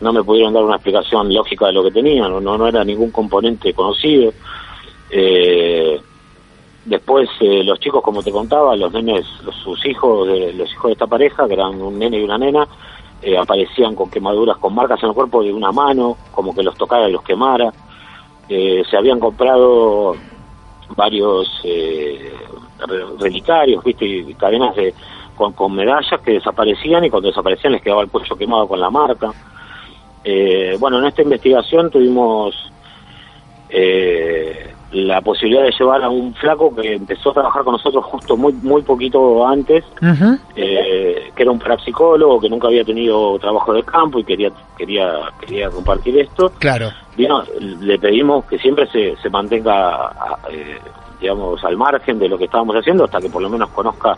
no 0.00 0.12
me 0.12 0.24
pudieron 0.24 0.52
dar 0.54 0.64
una 0.64 0.76
explicación 0.76 1.32
lógica 1.32 1.66
de 1.66 1.72
lo 1.74 1.84
que 1.84 1.90
tenían, 1.92 2.30
no, 2.42 2.58
no 2.58 2.66
era 2.66 2.82
ningún 2.84 3.10
componente 3.10 3.72
conocido. 3.74 4.32
Eh, 5.10 6.00
después 6.84 7.28
eh, 7.40 7.62
los 7.64 7.78
chicos, 7.80 8.02
como 8.02 8.22
te 8.22 8.30
contaba, 8.32 8.74
los 8.76 8.92
nenes, 8.92 9.26
los- 9.44 9.54
sus 9.56 9.84
hijos, 9.86 10.26
de, 10.28 10.52
los 10.54 10.70
hijos 10.72 10.86
de 10.88 10.92
esta 10.92 11.06
pareja, 11.06 11.46
que 11.46 11.54
eran 11.54 11.80
un 11.80 11.98
nene 11.98 12.18
y 12.18 12.22
una 12.24 12.38
nena, 12.38 12.66
eh, 13.22 13.36
aparecían 13.36 13.94
con 13.94 14.10
quemaduras, 14.10 14.56
con 14.58 14.74
marcas 14.74 15.02
en 15.02 15.10
el 15.10 15.14
cuerpo 15.14 15.42
de 15.42 15.52
una 15.52 15.70
mano, 15.72 16.16
como 16.32 16.54
que 16.54 16.62
los 16.62 16.76
tocara 16.76 17.08
y 17.08 17.12
los 17.12 17.22
quemara. 17.22 17.70
Eh, 18.52 18.82
se 18.90 18.96
habían 18.96 19.20
comprado 19.20 20.16
varios 20.96 21.48
eh, 21.62 22.32
re- 22.84 23.06
relicarios, 23.20 23.84
viste, 23.84 24.34
cadenas 24.36 24.74
de, 24.74 24.92
con, 25.36 25.52
con 25.52 25.72
medallas 25.72 26.20
que 26.20 26.32
desaparecían 26.32 27.04
y 27.04 27.10
cuando 27.10 27.28
desaparecían 27.28 27.74
les 27.74 27.82
quedaba 27.82 28.02
el 28.02 28.10
cuello 28.10 28.36
quemado 28.36 28.66
con 28.66 28.80
la 28.80 28.90
marca. 28.90 29.32
Eh, 30.24 30.76
bueno, 30.80 30.98
en 30.98 31.06
esta 31.06 31.22
investigación 31.22 31.90
tuvimos 31.90 32.54
eh, 33.68 34.74
la 34.92 35.20
posibilidad 35.20 35.62
de 35.62 35.70
llevar 35.78 36.02
a 36.02 36.08
un 36.08 36.34
flaco 36.34 36.74
que 36.74 36.94
empezó 36.94 37.30
a 37.30 37.34
trabajar 37.34 37.62
con 37.62 37.72
nosotros 37.74 38.04
justo 38.06 38.36
muy 38.36 38.52
muy 38.54 38.82
poquito 38.82 39.46
antes, 39.46 39.84
eh, 40.56 41.30
que 41.34 41.42
era 41.42 41.52
un 41.52 41.58
parapsicólogo 41.60 42.40
que 42.40 42.48
nunca 42.48 42.66
había 42.66 42.84
tenido 42.84 43.38
trabajo 43.38 43.72
de 43.72 43.82
campo 43.84 44.18
y 44.18 44.24
quería 44.24 44.50
quería 44.76 45.30
quería 45.40 45.70
compartir 45.70 46.18
esto. 46.18 46.50
Claro. 46.58 46.90
Vino, 47.16 47.42
le 47.60 47.98
pedimos 47.98 48.44
que 48.46 48.58
siempre 48.58 48.86
se, 48.88 49.16
se 49.16 49.30
mantenga, 49.30 50.06
a- 50.06 50.38
eh, 50.50 50.78
digamos, 51.20 51.62
al 51.64 51.76
margen 51.76 52.18
de 52.18 52.28
lo 52.28 52.36
que 52.38 52.44
estábamos 52.46 52.74
haciendo 52.74 53.04
hasta 53.04 53.20
que 53.20 53.28
por 53.30 53.42
lo 53.42 53.48
menos 53.50 53.68
conozca 53.70 54.16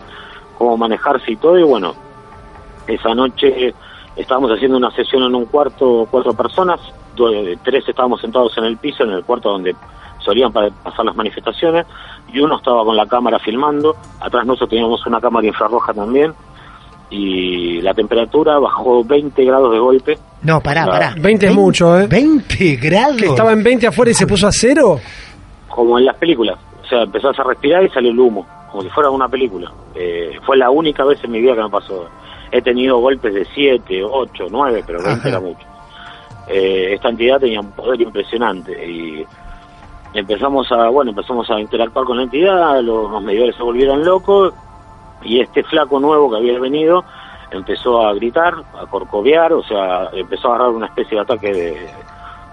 cómo 0.57 0.77
manejarse 0.77 1.33
y 1.33 1.37
todo. 1.37 1.59
Y 1.59 1.65
bueno, 1.65 1.95
esa 2.87 3.15
noche 3.15 3.75
estábamos 4.17 4.51
haciendo 4.53 4.77
una 4.79 4.91
sesión 4.93 5.23
en 5.25 5.35
un 5.35 5.47
cuarto, 5.47 6.07
cuatro 6.11 6.33
personas, 6.33 6.81
tres 7.63 7.89
estábamos 7.89 8.21
sentados 8.21 8.57
en 8.59 8.65
el 8.65 8.77
piso, 8.79 9.05
en 9.05 9.11
el 9.11 9.25
cuarto 9.25 9.51
donde 9.51 9.75
solían 10.23 10.53
pa- 10.53 10.71
pasar 10.83 11.05
las 11.05 11.15
manifestaciones, 11.17 11.87
y 12.33 12.41
uno 12.41 12.57
estaba 12.57 12.85
con 12.85 12.97
la 12.97 13.07
cámara 13.07 13.39
filmando, 13.39 13.95
atrás 14.21 14.47
nosotros 14.47 14.71
teníamos 14.71 15.05
una 15.07 15.21
cámara 15.21 15.47
infrarroja 15.47 15.93
también, 15.93 16.33
y 17.11 17.81
la 17.83 17.93
temperatura 17.93 18.59
bajó 18.59 19.05
20 19.05 19.45
grados 19.45 19.71
de 19.73 19.79
golpe, 19.79 20.19
No, 20.43 20.61
pará, 20.61 20.87
pará. 20.87 21.15
20 21.21 21.47
es 21.47 21.55
mucho, 21.55 21.99
¿eh? 22.01 22.07
20 22.07 22.77
grados. 22.77 23.17
Que 23.19 23.27
estaba 23.27 23.53
en 23.53 23.63
20 23.63 23.87
afuera 23.89 24.11
y 24.11 24.15
se 24.15 24.27
puso 24.27 24.47
a 24.47 24.53
cero. 24.53 24.99
como 25.69 25.99
en 25.99 26.05
las 26.07 26.17
películas. 26.17 26.59
O 26.83 26.87
sea, 26.87 27.03
empezás 27.03 27.39
a 27.39 27.45
respirar 27.45 27.85
y 27.85 27.89
sale 27.91 28.09
el 28.11 28.19
humo. 28.19 28.47
como 28.71 28.83
si 28.83 28.89
fuera 28.91 29.11
una 29.11 29.29
película. 29.29 29.71
Eh, 29.95 30.39
fue 30.47 30.57
la 30.57 30.71
única 30.71 31.05
vez 31.05 31.23
en 31.25 31.31
mi 31.33 31.41
vida 31.41 31.55
que 31.55 31.63
me 31.63 31.69
pasó. 31.71 32.07
He 32.51 32.63
tenido 32.63 32.99
golpes 32.99 33.35
de 33.35 33.47
7, 33.55 34.03
8, 34.03 34.45
9, 34.51 34.83
pero 34.87 35.03
20 35.03 35.29
era 35.29 35.41
mucho. 35.41 35.67
Eh, 36.49 36.95
esta 36.95 37.11
entidad 37.11 37.39
tenía 37.39 37.61
un 37.61 37.71
poder 37.73 38.01
impresionante 38.01 38.73
y 38.87 39.25
empezamos 40.15 40.71
a, 40.73 40.89
bueno, 40.89 41.11
empezamos 41.11 41.51
a 41.51 41.61
interactuar 41.61 42.05
con 42.05 42.17
la 42.17 42.25
entidad, 42.25 42.81
los, 42.83 43.11
los 43.11 43.23
medidores 43.23 43.57
se 43.57 43.63
volvieron 43.63 44.05
locos 44.05 44.53
y 45.23 45.41
este 45.41 45.63
flaco 45.63 46.01
nuevo 46.01 46.31
que 46.31 46.37
había 46.37 46.59
venido 46.59 47.05
empezó 47.51 48.07
a 48.07 48.15
gritar, 48.15 48.55
a 48.81 48.87
corcovear, 48.87 49.53
o 49.53 49.63
sea, 49.63 50.09
empezó 50.13 50.49
a 50.49 50.57
agarrar 50.57 50.75
una 50.75 50.87
especie 50.87 51.17
de 51.17 51.21
ataque 51.23 51.53
de, 51.53 51.91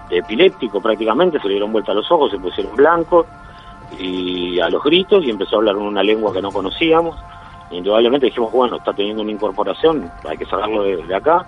epiléptico 0.10 0.82
prácticamente, 0.82 1.40
se 1.40 1.48
le 1.48 1.54
dieron 1.56 1.72
vuelta 1.72 1.94
los 1.94 2.12
ojos, 2.12 2.32
se 2.32 2.40
pusieron 2.40 2.76
blancos 2.76 3.26
y 3.98 4.60
a 4.60 4.70
los 4.70 4.84
gritos 4.84 5.24
y 5.24 5.30
empezó 5.30 5.56
a 5.56 5.60
hablar 5.60 5.76
en 5.76 5.84
una 5.84 6.04
lengua 6.04 6.34
que 6.34 6.42
no 6.42 6.52
conocíamos. 6.52 7.16
Indudablemente 7.72 8.28
dijimos, 8.28 8.52
bueno, 8.52 8.78
está 8.78 8.94
teniendo 8.94 9.22
una 9.22 9.32
incorporación, 9.32 10.12
hay 10.28 10.38
que 10.38 10.46
sacarlo 10.46 10.84
de 10.84 11.16
acá. 11.16 11.46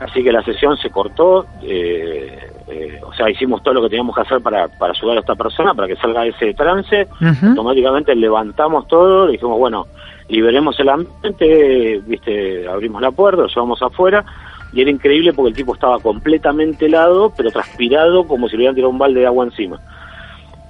Así 0.00 0.24
que 0.24 0.32
la 0.32 0.42
sesión 0.42 0.78
se 0.78 0.88
cortó, 0.88 1.44
eh, 1.62 2.38
eh, 2.68 3.00
o 3.04 3.12
sea, 3.12 3.28
hicimos 3.28 3.62
todo 3.62 3.74
lo 3.74 3.82
que 3.82 3.90
teníamos 3.90 4.14
que 4.14 4.22
hacer 4.22 4.40
para, 4.40 4.66
para 4.66 4.94
ayudar 4.94 5.18
a 5.18 5.20
esta 5.20 5.34
persona, 5.34 5.74
para 5.74 5.86
que 5.86 5.96
salga 5.96 6.22
de 6.22 6.30
ese 6.30 6.54
trance. 6.54 7.06
Ujú. 7.20 7.46
Automáticamente 7.48 8.14
levantamos 8.14 8.88
todo, 8.88 9.26
le 9.26 9.32
dijimos, 9.32 9.58
bueno, 9.58 9.86
liberemos 10.30 10.80
el 10.80 10.88
ambiente, 10.88 12.00
viste, 12.06 12.66
abrimos 12.66 13.02
la 13.02 13.10
puerta, 13.10 13.42
lo 13.42 13.48
llevamos 13.48 13.82
afuera, 13.82 14.24
y 14.72 14.80
era 14.80 14.90
increíble 14.90 15.34
porque 15.34 15.50
el 15.50 15.56
tipo 15.56 15.74
estaba 15.74 15.98
completamente 15.98 16.86
helado, 16.86 17.34
pero 17.36 17.50
transpirado 17.50 18.26
como 18.26 18.48
si 18.48 18.56
le 18.56 18.60
hubieran 18.60 18.76
tirado 18.76 18.90
un 18.90 18.98
balde 18.98 19.20
de 19.20 19.26
agua 19.26 19.44
encima. 19.44 19.80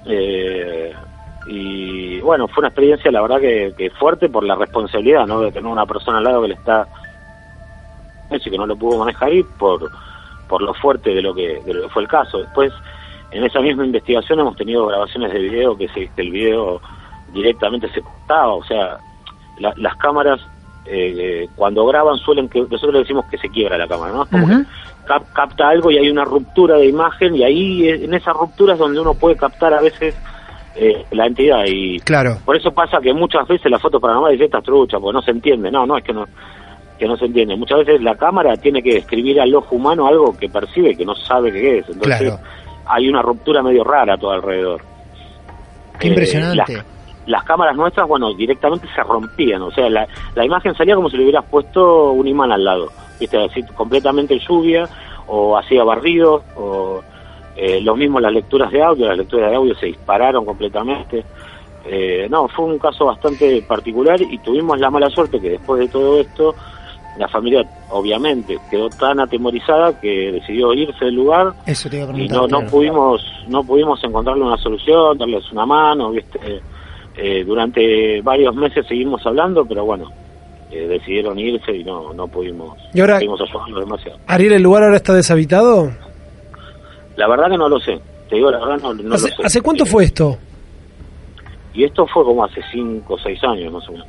Eh, 0.07 0.91
y 1.47 2.19
bueno, 2.19 2.49
fue 2.49 2.61
una 2.61 2.67
experiencia, 2.67 3.11
la 3.11 3.21
verdad, 3.21 3.39
que, 3.39 3.73
que 3.77 3.91
fuerte 3.91 4.27
por 4.27 4.43
la 4.43 4.55
responsabilidad, 4.55 5.25
¿no? 5.25 5.39
De 5.39 5.53
tener 5.53 5.71
una 5.71 5.85
persona 5.85 6.17
al 6.17 6.25
lado 6.25 6.41
que 6.41 6.49
le 6.49 6.55
está 6.55 6.85
y 8.45 8.49
que 8.49 8.57
no 8.57 8.65
lo 8.65 8.75
pudo 8.75 8.99
manejar 8.99 9.33
y 9.33 9.43
por, 9.43 9.89
por 10.47 10.61
lo 10.61 10.73
fuerte 10.75 11.13
de 11.13 11.21
lo 11.21 11.33
que 11.33 11.61
de 11.65 11.73
lo 11.73 11.83
que 11.83 11.89
fue 11.89 12.03
el 12.03 12.07
caso. 12.07 12.39
Después, 12.39 12.71
en 13.31 13.43
esa 13.43 13.59
misma 13.61 13.85
investigación 13.85 14.39
hemos 14.39 14.55
tenido 14.57 14.87
grabaciones 14.87 15.31
de 15.33 15.39
video 15.39 15.77
que, 15.77 15.87
se, 15.89 16.07
que 16.15 16.21
el 16.21 16.31
video 16.31 16.81
directamente 17.33 17.89
se 17.89 18.01
cortaba, 18.01 18.53
o 18.53 18.63
sea, 18.63 18.97
la- 19.59 19.73
las 19.77 19.95
cámaras 19.97 20.39
eh, 20.85 21.47
cuando 21.55 21.85
graban 21.85 22.17
suelen 22.17 22.49
que 22.49 22.59
nosotros 22.61 22.91
le 22.93 22.99
decimos 22.99 23.25
que 23.29 23.37
se 23.37 23.49
quiebra 23.49 23.77
la 23.77 23.87
cámara, 23.87 24.13
¿no? 24.13 24.23
Es 24.23 24.29
como 24.29 24.47
que 24.47 24.53
cap- 25.05 25.31
capta 25.33 25.69
algo 25.69 25.91
y 25.91 25.97
hay 25.97 26.09
una 26.09 26.25
ruptura 26.25 26.75
de 26.77 26.87
imagen 26.87 27.35
y 27.35 27.43
ahí 27.43 27.87
eh, 27.87 28.03
en 28.05 28.13
esa 28.13 28.33
ruptura 28.33 28.73
es 28.73 28.79
donde 28.79 28.99
uno 28.99 29.13
puede 29.13 29.35
captar 29.37 29.73
a 29.75 29.81
veces 29.81 30.15
eh, 30.75 31.05
la 31.11 31.27
entidad 31.27 31.63
y 31.67 31.99
Claro. 31.99 32.37
por 32.43 32.55
eso 32.57 32.71
pasa 32.71 32.99
que 32.99 33.13
muchas 33.13 33.47
veces 33.47 33.69
la 33.71 33.77
foto 33.79 33.99
paranormal 33.99 34.31
dice 34.31 34.45
esta 34.45 34.61
trucha, 34.61 34.99
porque 34.99 35.13
no 35.13 35.21
se 35.21 35.31
entiende. 35.31 35.69
No, 35.69 35.85
no, 35.85 35.97
es 35.97 36.03
que 36.03 36.13
no, 36.13 36.25
que 37.01 37.07
no 37.07 37.17
se 37.17 37.25
entiende. 37.25 37.55
Muchas 37.55 37.79
veces 37.79 37.99
la 38.03 38.15
cámara 38.15 38.55
tiene 38.57 38.83
que 38.83 38.93
describir 38.93 39.41
al 39.41 39.55
ojo 39.55 39.75
humano 39.75 40.05
algo 40.05 40.37
que 40.37 40.47
percibe 40.47 40.95
que 40.95 41.03
no 41.03 41.15
sabe 41.15 41.51
qué 41.51 41.79
es. 41.79 41.89
Entonces 41.89 42.17
Claro. 42.19 42.39
hay 42.85 43.09
una 43.09 43.23
ruptura 43.23 43.63
medio 43.63 43.83
rara 43.83 44.13
a 44.13 44.17
todo 44.19 44.29
alrededor. 44.29 44.81
Qué 45.99 46.07
Eh, 46.07 46.09
impresionante. 46.11 46.73
las, 46.73 46.85
las 47.25 47.43
cámaras 47.43 47.75
nuestras, 47.75 48.07
bueno, 48.07 48.31
directamente 48.35 48.87
se 48.93 49.01
rompían. 49.01 49.63
O 49.63 49.71
sea, 49.71 49.89
la, 49.89 50.07
la 50.35 50.45
imagen 50.45 50.75
salía 50.75 50.93
como 50.95 51.09
si 51.09 51.17
le 51.17 51.23
hubieras 51.23 51.43
puesto 51.49 52.11
un 52.11 52.27
imán 52.27 52.51
al 52.51 52.63
lado. 52.63 52.89
¿Viste? 53.19 53.43
Así, 53.43 53.63
completamente 53.75 54.37
lluvia, 54.47 54.87
o 55.25 55.57
hacía 55.57 55.83
barrido, 55.83 56.43
o 56.55 57.01
eh, 57.55 57.81
lo 57.81 57.95
mismo 57.95 58.19
las 58.19 58.31
lecturas 58.31 58.71
de 58.71 58.83
audio. 58.83 59.07
Las 59.07 59.17
lecturas 59.17 59.49
de 59.49 59.55
audio 59.55 59.73
se 59.73 59.87
dispararon 59.87 60.45
completamente. 60.45 61.25
Eh, 61.83 62.27
no, 62.29 62.47
fue 62.47 62.65
un 62.65 62.77
caso 62.77 63.05
bastante 63.05 63.59
particular 63.63 64.21
y 64.21 64.37
tuvimos 64.37 64.79
la 64.79 64.91
mala 64.91 65.09
suerte 65.09 65.39
que 65.39 65.49
después 65.49 65.79
de 65.79 65.87
todo 65.87 66.19
esto, 66.19 66.53
la 67.17 67.27
familia 67.27 67.63
obviamente 67.89 68.57
quedó 68.69 68.89
tan 68.89 69.19
atemorizada 69.19 69.99
que 69.99 70.31
decidió 70.31 70.73
irse 70.73 71.05
del 71.05 71.15
lugar 71.15 71.53
Eso 71.65 71.89
te 71.89 71.97
iba 72.01 72.11
a 72.11 72.17
y 72.17 72.27
no 72.27 72.47
no 72.47 72.61
pudimos 72.67 73.21
no 73.47 73.63
pudimos 73.63 74.01
encontrarle 74.03 74.43
una 74.43 74.57
solución 74.57 75.17
darles 75.17 75.51
una 75.51 75.65
mano 75.65 76.11
viste 76.11 76.39
Eh, 77.17 77.43
durante 77.43 78.21
varios 78.21 78.55
meses 78.55 78.85
seguimos 78.87 79.23
hablando 79.25 79.65
pero 79.65 79.83
bueno 79.83 80.09
eh, 80.71 80.87
decidieron 80.87 81.37
irse 81.37 81.75
y 81.75 81.83
no 81.83 82.13
no 82.13 82.25
pudimos 82.29 82.77
Y 82.93 83.01
ahora- 83.01 83.17
pudimos 83.17 83.41
ayudarlos 83.41 83.79
demasiado. 83.85 84.17
Ariel, 84.27 84.53
¿el 84.53 84.63
lugar 84.63 84.83
ahora 84.83 84.95
está 84.95 85.13
deshabitado? 85.13 85.91
la 87.17 87.27
verdad 87.27 87.49
que 87.49 87.57
no 87.57 87.67
lo 87.67 87.79
sé 87.81 87.99
te 88.29 88.37
digo 88.37 88.49
la 88.49 88.59
verdad 88.59 88.79
no, 88.81 88.93
no 88.93 89.15
¿Hace, 89.15 89.29
lo 89.31 89.35
sé. 89.35 89.43
hace 89.43 89.61
cuánto 89.61 89.85
fue 89.85 90.05
esto? 90.05 90.37
y 91.73 91.83
esto 91.83 92.07
fue 92.07 92.23
como 92.23 92.45
hace 92.45 92.61
cinco 92.71 93.15
o 93.15 93.19
seis 93.19 93.43
años 93.43 93.71
más 93.73 93.87
o 93.89 93.91
menos 93.91 94.07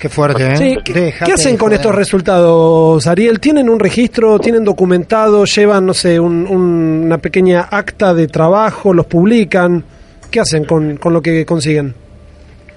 Qué 0.00 0.08
fuerte, 0.08 0.52
¿eh? 0.52 0.56
Sí, 0.56 0.76
¿qué, 0.84 1.12
qué 1.24 1.32
hacen 1.32 1.56
con 1.56 1.72
estos 1.72 1.94
resultados, 1.94 3.06
Ariel? 3.06 3.40
¿Tienen 3.40 3.68
un 3.68 3.80
registro? 3.80 4.38
¿Tienen 4.38 4.64
documentado? 4.64 5.44
¿Llevan, 5.44 5.86
no 5.86 5.94
sé, 5.94 6.20
un- 6.20 6.46
un- 6.48 7.02
una 7.06 7.18
pequeña 7.18 7.62
acta 7.70 8.14
de 8.14 8.28
trabajo? 8.28 8.92
¿Los 8.92 9.06
publican? 9.06 9.82
¿Qué 10.30 10.40
hacen 10.40 10.64
con, 10.66 10.96
con 10.98 11.12
lo 11.12 11.20
que 11.22 11.44
consiguen? 11.46 11.94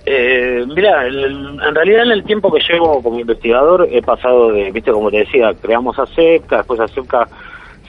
Eh, 0.05 0.63
mira, 0.75 1.05
el- 1.05 1.59
en 1.61 1.75
realidad 1.75 2.03
en 2.05 2.11
el 2.11 2.23
tiempo 2.23 2.51
que 2.51 2.59
llevo 2.71 3.03
como 3.03 3.19
investigador 3.19 3.87
he 3.91 4.01
pasado 4.01 4.51
de, 4.51 4.71
viste, 4.71 4.91
como 4.91 5.11
te 5.11 5.17
decía, 5.17 5.51
creamos 5.61 5.99
ASEPCA, 5.99 6.57
después 6.57 6.79
ASEPCA 6.79 7.27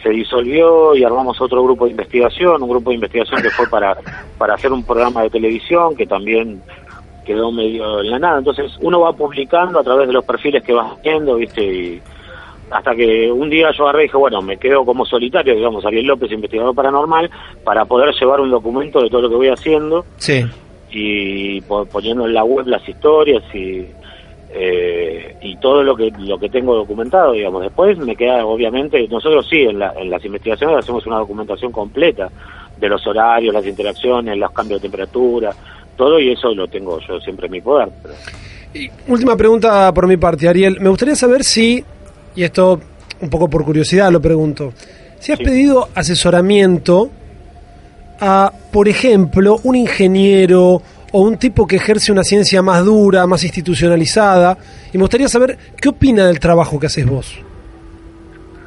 se 0.02 0.10
disolvió 0.10 0.94
y 0.94 1.04
armamos 1.04 1.40
otro 1.40 1.62
grupo 1.62 1.84
de 1.86 1.92
investigación, 1.92 2.60
un 2.62 2.68
grupo 2.68 2.90
de 2.90 2.96
investigación 2.96 3.40
que 3.40 3.50
fue 3.50 3.66
para, 3.68 3.96
para 4.36 4.54
hacer 4.54 4.72
un 4.72 4.82
programa 4.84 5.22
de 5.22 5.30
televisión 5.30 5.94
que 5.96 6.06
también 6.06 6.60
quedó 7.24 7.50
medio 7.52 8.00
en 8.00 8.10
la 8.10 8.18
nada. 8.18 8.38
Entonces 8.38 8.72
uno 8.80 9.00
va 9.00 9.12
publicando 9.12 9.78
a 9.78 9.82
través 9.84 10.06
de 10.08 10.12
los 10.14 10.24
perfiles 10.24 10.62
que 10.62 10.72
vas 10.72 11.00
viendo, 11.02 11.36
viste, 11.36 11.62
y 11.64 12.00
hasta 12.70 12.94
que 12.94 13.30
un 13.30 13.50
día 13.50 13.70
yo 13.76 13.84
agarré 13.84 14.04
y 14.04 14.06
dije, 14.06 14.16
bueno, 14.16 14.40
me 14.42 14.56
quedo 14.56 14.84
como 14.84 15.04
solitario, 15.04 15.54
digamos, 15.54 15.84
Ariel 15.84 16.06
López, 16.06 16.32
investigador 16.32 16.74
paranormal, 16.74 17.30
para 17.64 17.84
poder 17.84 18.14
llevar 18.18 18.40
un 18.40 18.50
documento 18.50 19.02
de 19.02 19.10
todo 19.10 19.20
lo 19.22 19.28
que 19.28 19.36
voy 19.36 19.48
haciendo 19.48 20.04
Sí. 20.16 20.44
y 20.90 21.60
po- 21.62 21.84
poniendo 21.86 22.24
en 22.26 22.32
la 22.34 22.44
web 22.44 22.66
las 22.66 22.86
historias 22.88 23.42
y 23.54 23.86
eh, 24.54 25.34
y 25.40 25.56
todo 25.56 25.82
lo 25.82 25.96
que 25.96 26.12
lo 26.18 26.38
que 26.38 26.50
tengo 26.50 26.74
documentado 26.74 27.32
digamos 27.32 27.62
después 27.62 27.96
me 27.96 28.14
queda 28.14 28.44
obviamente 28.44 29.06
nosotros 29.08 29.46
sí 29.48 29.62
en, 29.62 29.78
la- 29.78 29.94
en 29.96 30.10
las 30.10 30.22
investigaciones 30.26 30.76
hacemos 30.76 31.06
una 31.06 31.16
documentación 31.18 31.72
completa 31.72 32.28
de 32.76 32.88
los 32.90 33.06
horarios 33.06 33.54
las 33.54 33.66
interacciones 33.66 34.36
los 34.36 34.50
cambios 34.50 34.82
de 34.82 34.88
temperatura 34.90 35.52
todo 35.96 36.18
y 36.20 36.32
eso 36.32 36.54
lo 36.54 36.66
tengo 36.68 36.98
yo 37.06 37.20
siempre 37.20 37.46
en 37.46 37.52
mi 37.52 37.60
poder 37.60 37.88
pero- 38.02 38.14
Y 38.74 38.90
última 39.08 39.36
pregunta 39.36 39.92
por 39.92 40.06
mi 40.06 40.16
parte, 40.16 40.48
Ariel. 40.48 40.80
Me 40.80 40.88
gustaría 40.88 41.14
saber 41.14 41.44
si, 41.44 41.84
y 42.34 42.42
esto 42.42 42.80
un 43.20 43.28
poco 43.28 43.48
por 43.48 43.64
curiosidad 43.64 44.10
lo 44.10 44.20
pregunto, 44.20 44.72
si 45.20 45.30
has 45.32 45.38
Sí. 45.38 45.44
pedido 45.44 45.88
asesoramiento 45.94 47.10
a, 48.20 48.50
por 48.72 48.88
ejemplo, 48.88 49.60
un 49.64 49.76
ingeniero 49.76 50.80
o 51.14 51.20
un 51.20 51.36
tipo 51.36 51.66
que 51.66 51.76
ejerce 51.76 52.10
una 52.12 52.24
ciencia 52.24 52.62
más 52.62 52.82
dura, 52.84 53.26
más 53.26 53.44
institucionalizada, 53.44 54.56
y 54.92 54.96
me 54.96 55.02
gustaría 55.02 55.28
saber 55.28 55.58
qué 55.80 55.90
opina 55.90 56.26
del 56.26 56.40
trabajo 56.40 56.80
que 56.80 56.86
haces 56.86 57.04
vos. 57.06 57.34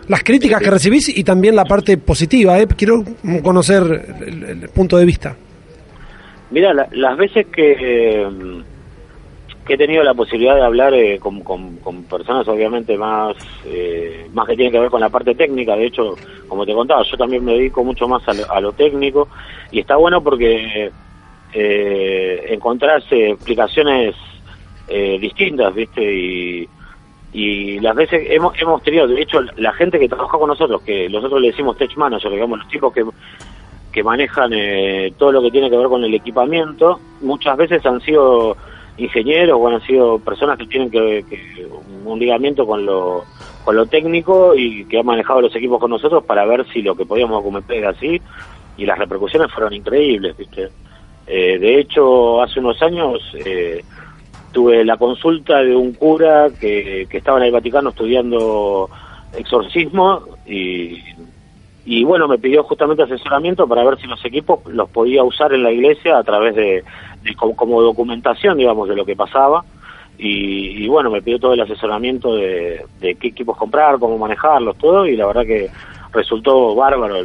Las 0.07 0.21
críticas 0.23 0.61
que 0.61 0.69
recibís 0.69 1.09
y 1.17 1.23
también 1.23 1.55
la 1.55 1.65
parte 1.65 1.97
positiva, 1.97 2.59
¿eh? 2.59 2.67
quiero 2.67 3.03
conocer 3.41 3.81
el, 4.27 4.43
el 4.43 4.69
punto 4.69 4.97
de 4.97 5.05
vista. 5.05 5.35
Mira, 6.55 6.73
la- 6.73 6.87
las 6.91 7.17
veces 7.17 7.47
que, 7.51 8.63
he 9.67 9.77
tenido 9.77 10.03
la 10.05 10.13
posibilidad 10.13 10.55
de 10.55 10.63
hablar 10.63 10.93
eh, 10.93 11.19
con, 11.19 11.43
con- 11.43 12.05
personas 12.07 12.47
obviamente 12.47 12.97
más, 12.97 13.35
eh, 13.65 14.29
más 14.31 14.47
que 14.47 14.55
tienen 14.55 14.71
que 14.71 14.79
ver 14.79 14.89
con 14.89 15.01
la 15.01 15.09
parte 15.09 15.35
técnica, 15.35 15.75
de 15.75 15.87
hecho, 15.87 16.21
como 16.47 16.65
te 16.65 16.73
contaba, 16.73 17.03
yo 17.03 17.17
también 17.17 17.43
me 17.43 17.55
dedico 17.55 17.83
mucho 17.83 18.07
más 18.07 18.25
a 18.29 18.33
lo, 18.33 18.49
a 18.49 18.61
lo 18.61 18.71
técnico 18.71 19.27
y 19.69 19.81
está 19.81 19.97
bueno 19.97 20.23
porque 20.23 20.93
eh, 21.51 22.45
encontrás 22.51 23.03
eh, 23.11 23.31
explicaciones 23.31 24.15
distintas, 25.19 25.73
¿viste? 25.75 26.01
Y, 26.01 26.69
y 27.31 27.79
las 27.81 27.95
veces 27.95 28.27
hemos, 28.29 28.53
hemos 28.61 28.81
tenido, 28.81 29.07
de 29.07 29.21
hecho, 29.21 29.41
la 29.57 29.73
gente 29.73 29.99
que 29.99 30.07
trabaja 30.07 30.37
con 30.37 30.47
nosotros, 30.47 30.81
que 30.83 31.09
nosotros 31.09 31.41
le 31.41 31.47
decimos 31.49 31.75
tech 31.75 31.91
manager, 31.97 32.31
digamos, 32.31 32.59
los 32.59 32.67
tipos 32.69 32.93
que 32.93 33.03
que 33.95 34.03
manejan 34.03 34.51
eh, 34.51 35.13
todo 35.17 35.31
lo 35.31 35.41
que 35.41 35.51
tiene 35.51 35.69
que 35.69 35.77
ver 35.77 35.87
con 35.87 36.03
el 36.03 36.13
equipamiento, 36.13 36.99
muchas 37.21 37.55
veces 37.55 37.85
han 37.85 38.01
sido 38.01 38.57
ingenieros 38.97 39.57
o 39.57 39.69
han 39.69 39.79
sido 39.83 40.19
personas 40.19 40.57
que 40.57 40.67
tienen 40.67 40.91
que, 40.91 41.23
un 42.03 42.19
ligamiento 42.19 42.67
con 42.67 42.85
lo, 42.85 43.23
con 43.63 43.77
lo 43.77 43.85
técnico 43.85 44.53
y 44.53 44.83
que 44.83 44.99
han 44.99 45.05
manejado 45.05 45.39
los 45.39 45.55
equipos 45.55 45.79
con 45.79 45.91
nosotros 45.91 46.25
para 46.25 46.43
ver 46.43 46.65
si 46.73 46.81
lo 46.81 46.93
que 46.93 47.05
podíamos 47.05 47.37
documentar 47.37 47.77
era 47.77 47.91
así 47.91 48.21
y 48.75 48.85
las 48.85 48.99
repercusiones 48.99 49.49
fueron 49.49 49.71
increíbles, 49.71 50.35
¿viste? 50.35 50.67
Eh, 51.25 51.57
de 51.57 51.79
hecho, 51.79 52.41
hace 52.41 52.59
unos 52.59 52.81
años 52.81 53.21
eh, 53.45 53.81
tuve 54.51 54.83
la 54.83 54.97
consulta 54.97 55.63
de 55.63 55.73
un 55.73 55.93
cura 55.93 56.49
que, 56.59 57.07
que 57.09 57.17
estaba 57.17 57.37
en 57.37 57.45
el 57.45 57.53
Vaticano 57.53 57.91
estudiando 57.91 58.89
exorcismo 59.37 60.21
y 60.45 60.99
y 61.85 62.03
bueno, 62.03 62.27
me 62.27 62.39
pidió 62.39 62.63
justamente 62.63 63.03
asesoramiento 63.03 63.67
para 63.67 63.83
ver 63.83 63.99
si 63.99 64.07
los 64.07 64.23
equipos 64.25 64.59
los 64.65 64.89
podía 64.89 65.23
usar 65.23 65.53
en 65.53 65.61
la 65.61 65.71
iglesia 65.71 66.17
a 66.17 66.23
través 66.23 66.55
de, 66.55 66.83
como, 67.37 67.55
como 67.55 67.81
documentación, 67.81 68.57
digamos, 68.57 68.89
de 68.89 68.95
lo 68.95 69.05
que 69.05 69.15
pasaba. 69.15 69.63
Y, 70.17 70.83
y 70.83 70.87
bueno, 70.87 71.11
me 71.11 71.21
pidió 71.21 71.39
todo 71.39 71.53
el 71.53 71.61
asesoramiento 71.61 72.35
de, 72.35 72.85
de 72.99 73.15
qué 73.15 73.27
equipos 73.27 73.57
comprar, 73.57 73.99
cómo 73.99 74.17
manejarlos, 74.17 74.77
todo, 74.77 75.05
y 75.05 75.15
la 75.15 75.27
verdad 75.27 75.45
que 75.45 75.69
resultó 76.13 76.73
bárbaro, 76.73 77.17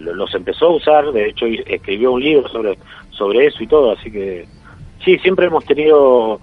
los 0.00 0.34
empezó 0.34 0.66
a 0.66 0.76
usar, 0.76 1.12
de 1.12 1.28
hecho 1.28 1.44
escribió 1.46 2.12
un 2.12 2.22
libro 2.22 2.48
sobre, 2.48 2.78
sobre 3.10 3.46
eso 3.46 3.62
y 3.62 3.66
todo, 3.66 3.92
así 3.92 4.10
que 4.10 4.46
sí, 5.04 5.18
siempre 5.18 5.46
hemos 5.46 5.66
tenido 5.66 6.40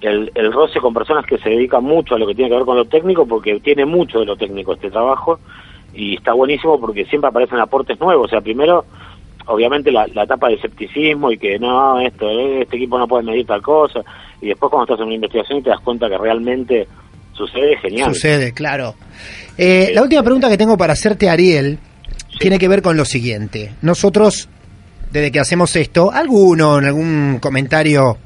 el, 0.00 0.32
el 0.34 0.50
roce 0.50 0.80
con 0.80 0.94
personas 0.94 1.26
que 1.26 1.36
se 1.36 1.50
dedican 1.50 1.84
mucho 1.84 2.14
a 2.14 2.18
lo 2.18 2.26
que 2.26 2.34
tiene 2.34 2.48
que 2.48 2.56
ver 2.56 2.64
con 2.64 2.78
lo 2.78 2.86
técnico, 2.86 3.26
porque 3.26 3.60
tiene 3.60 3.84
mucho 3.84 4.20
de 4.20 4.24
lo 4.24 4.36
técnico 4.36 4.72
este 4.72 4.90
trabajo, 4.90 5.38
y 5.94 6.16
está 6.16 6.32
buenísimo 6.32 6.80
porque 6.80 7.04
siempre 7.06 7.28
aparecen 7.28 7.58
aportes 7.58 8.00
nuevos, 8.00 8.26
o 8.26 8.28
sea, 8.28 8.40
primero, 8.40 8.84
obviamente 9.46 9.90
la, 9.90 10.06
la 10.14 10.24
etapa 10.24 10.48
de 10.48 10.54
escepticismo 10.54 11.30
y 11.30 11.38
que 11.38 11.58
no, 11.58 12.00
esto, 12.00 12.28
este 12.30 12.76
equipo 12.76 12.98
no 12.98 13.06
puede 13.06 13.24
medir 13.24 13.46
tal 13.46 13.62
cosa, 13.62 14.00
y 14.40 14.48
después 14.48 14.70
cuando 14.70 14.84
estás 14.84 15.00
en 15.00 15.06
una 15.06 15.14
investigación 15.14 15.58
y 15.58 15.62
te 15.62 15.70
das 15.70 15.80
cuenta 15.80 16.08
que 16.08 16.18
realmente 16.18 16.88
sucede, 17.32 17.76
genial. 17.78 18.14
Sucede, 18.14 18.52
claro. 18.52 18.94
Eh, 19.56 19.90
la 19.94 20.02
última 20.02 20.22
pregunta 20.22 20.48
que 20.48 20.58
tengo 20.58 20.76
para 20.76 20.94
hacerte, 20.94 21.28
Ariel, 21.28 21.78
tiene 22.38 22.58
que 22.58 22.68
ver 22.68 22.82
con 22.82 22.96
lo 22.96 23.04
siguiente. 23.04 23.72
Nosotros, 23.82 24.48
desde 25.10 25.30
que 25.30 25.40
hacemos 25.40 25.74
esto, 25.76 26.10
alguno 26.10 26.78
en 26.78 26.86
algún 26.86 27.38
comentario 27.40 28.16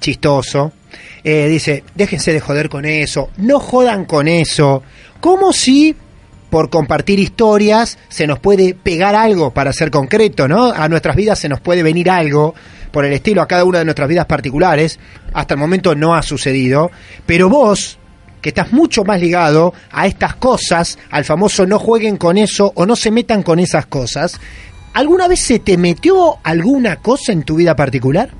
chistoso, 0.00 0.72
eh, 1.24 1.48
dice, 1.48 1.84
déjense 1.94 2.32
de 2.32 2.40
joder 2.40 2.68
con 2.68 2.84
eso, 2.84 3.30
no 3.38 3.58
jodan 3.58 4.04
con 4.04 4.28
eso, 4.28 4.82
como 5.20 5.52
si 5.52 5.96
por 6.50 6.70
compartir 6.70 7.18
historias 7.18 7.98
se 8.08 8.26
nos 8.26 8.38
puede 8.38 8.74
pegar 8.74 9.14
algo 9.14 9.52
para 9.52 9.72
ser 9.72 9.90
concreto, 9.90 10.48
¿no? 10.48 10.72
A 10.72 10.88
nuestras 10.88 11.16
vidas 11.16 11.38
se 11.38 11.48
nos 11.48 11.60
puede 11.60 11.82
venir 11.82 12.10
algo 12.10 12.54
por 12.90 13.04
el 13.04 13.12
estilo 13.12 13.42
a 13.42 13.48
cada 13.48 13.64
una 13.64 13.80
de 13.80 13.84
nuestras 13.84 14.08
vidas 14.08 14.26
particulares. 14.26 14.98
Hasta 15.32 15.54
el 15.54 15.60
momento 15.60 15.94
no 15.94 16.14
ha 16.14 16.22
sucedido, 16.22 16.90
pero 17.26 17.48
vos 17.48 17.98
que 18.40 18.50
estás 18.50 18.72
mucho 18.72 19.04
más 19.04 19.20
ligado 19.20 19.74
a 19.90 20.06
estas 20.06 20.36
cosas, 20.36 20.98
al 21.10 21.24
famoso 21.24 21.66
no 21.66 21.78
jueguen 21.78 22.16
con 22.16 22.38
eso 22.38 22.72
o 22.76 22.86
no 22.86 22.94
se 22.94 23.10
metan 23.10 23.42
con 23.42 23.58
esas 23.58 23.86
cosas. 23.86 24.40
¿Alguna 24.94 25.28
vez 25.28 25.40
se 25.40 25.58
te 25.58 25.76
metió 25.76 26.36
alguna 26.42 26.96
cosa 26.96 27.32
en 27.32 27.42
tu 27.42 27.56
vida 27.56 27.74
particular? 27.74 28.30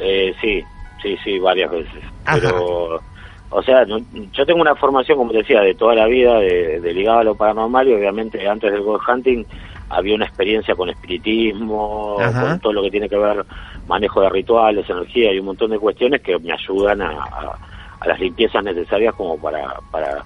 Eh, 0.00 0.32
sí, 0.40 0.62
sí, 1.02 1.16
sí, 1.22 1.38
varias 1.38 1.70
veces. 1.70 2.02
Ajá. 2.24 2.40
Pero, 2.40 3.02
o 3.50 3.62
sea, 3.62 3.84
no- 3.86 4.00
yo 4.32 4.46
tengo 4.46 4.60
una 4.60 4.76
formación, 4.76 5.16
como 5.18 5.32
te 5.32 5.38
decía, 5.38 5.60
de 5.60 5.74
toda 5.74 5.94
la 5.94 6.06
vida, 6.06 6.38
de, 6.38 6.80
de 6.80 6.92
ligado 6.94 7.20
a 7.20 7.24
lo 7.24 7.34
paranormal 7.36 7.88
y 7.88 7.94
obviamente 7.94 8.46
antes 8.46 8.70
del 8.72 8.82
ghost 8.82 9.08
hunting 9.08 9.44
había 9.90 10.14
una 10.14 10.26
experiencia 10.26 10.74
con 10.76 10.90
espiritismo, 10.90 12.18
Ajá. 12.20 12.40
con 12.40 12.60
todo 12.60 12.72
lo 12.74 12.82
que 12.82 12.90
tiene 12.90 13.08
que 13.08 13.16
ver 13.16 13.46
manejo 13.86 14.20
de 14.20 14.28
rituales, 14.28 14.88
energía 14.90 15.32
y 15.32 15.38
un 15.38 15.46
montón 15.46 15.70
de 15.70 15.78
cuestiones 15.78 16.20
que 16.20 16.38
me 16.38 16.52
ayudan 16.52 17.00
a, 17.02 17.10
a- 17.10 17.58
a 18.00 18.06
las 18.08 18.20
limpiezas 18.20 18.62
necesarias 18.62 19.14
como 19.14 19.40
para, 19.40 19.74
para, 19.90 20.24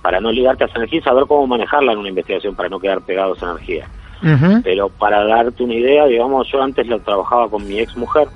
para 0.00 0.18
no 0.20 0.32
ligarte 0.32 0.64
a 0.64 0.66
esa 0.66 0.78
energía 0.78 0.98
y 1.00 1.02
saber 1.02 1.26
cómo 1.26 1.46
manejarla 1.46 1.92
en 1.92 1.98
una 1.98 2.08
investigación 2.08 2.56
para 2.56 2.68
no 2.68 2.80
quedar 2.80 3.02
pegado 3.02 3.32
a 3.34 3.36
esa 3.36 3.46
energía. 3.50 3.88
Pero 4.64 4.88
para 4.88 5.24
darte 5.24 5.62
una 5.62 5.74
idea, 5.74 6.06
digamos, 6.06 6.48
yo 6.50 6.62
antes 6.62 6.86
lo 6.86 7.00
trabajaba 7.00 7.48
con 7.50 7.66
mi 7.66 7.78
ex 7.78 7.94
mujer 7.96 8.28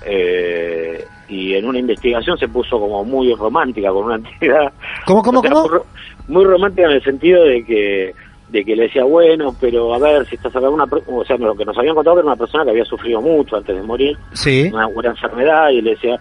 eh, 0.00 1.08
y 1.28 1.54
en 1.54 1.66
una 1.66 1.78
investigación 1.78 2.36
se 2.38 2.48
puso 2.48 2.78
como 2.78 3.04
muy 3.04 3.34
romántica 3.34 3.90
con 3.90 4.04
una 4.04 4.16
entidad. 4.16 4.72
¿Cómo, 5.06 5.22
cómo, 5.22 5.40
O 5.40 5.42
sea, 5.42 5.50
cómo? 5.50 5.62
Muy, 5.62 5.70
ro- 5.70 5.86
muy 6.28 6.44
romántica 6.44 6.86
en 6.88 6.92
el 6.96 7.02
sentido 7.02 7.44
de 7.44 7.64
que 7.64 8.14
de 8.48 8.64
que 8.64 8.76
le 8.76 8.84
decía, 8.84 9.02
bueno, 9.02 9.56
pero 9.60 9.92
a 9.92 9.98
ver, 9.98 10.24
si 10.26 10.36
estás 10.36 10.54
acá, 10.54 10.70
una, 10.70 10.84
o 10.84 11.24
sea, 11.24 11.36
lo 11.36 11.56
que 11.56 11.64
nos 11.64 11.76
habían 11.76 11.96
contado 11.96 12.18
era 12.20 12.26
una 12.28 12.36
persona 12.36 12.62
que 12.62 12.70
había 12.70 12.84
sufrido 12.84 13.20
mucho 13.20 13.56
antes 13.56 13.74
de 13.74 13.82
morir, 13.82 14.16
Sí. 14.34 14.70
una, 14.72 14.86
una 14.86 15.08
enfermedad, 15.10 15.70
y 15.70 15.82
le 15.82 15.90
decía, 15.90 16.14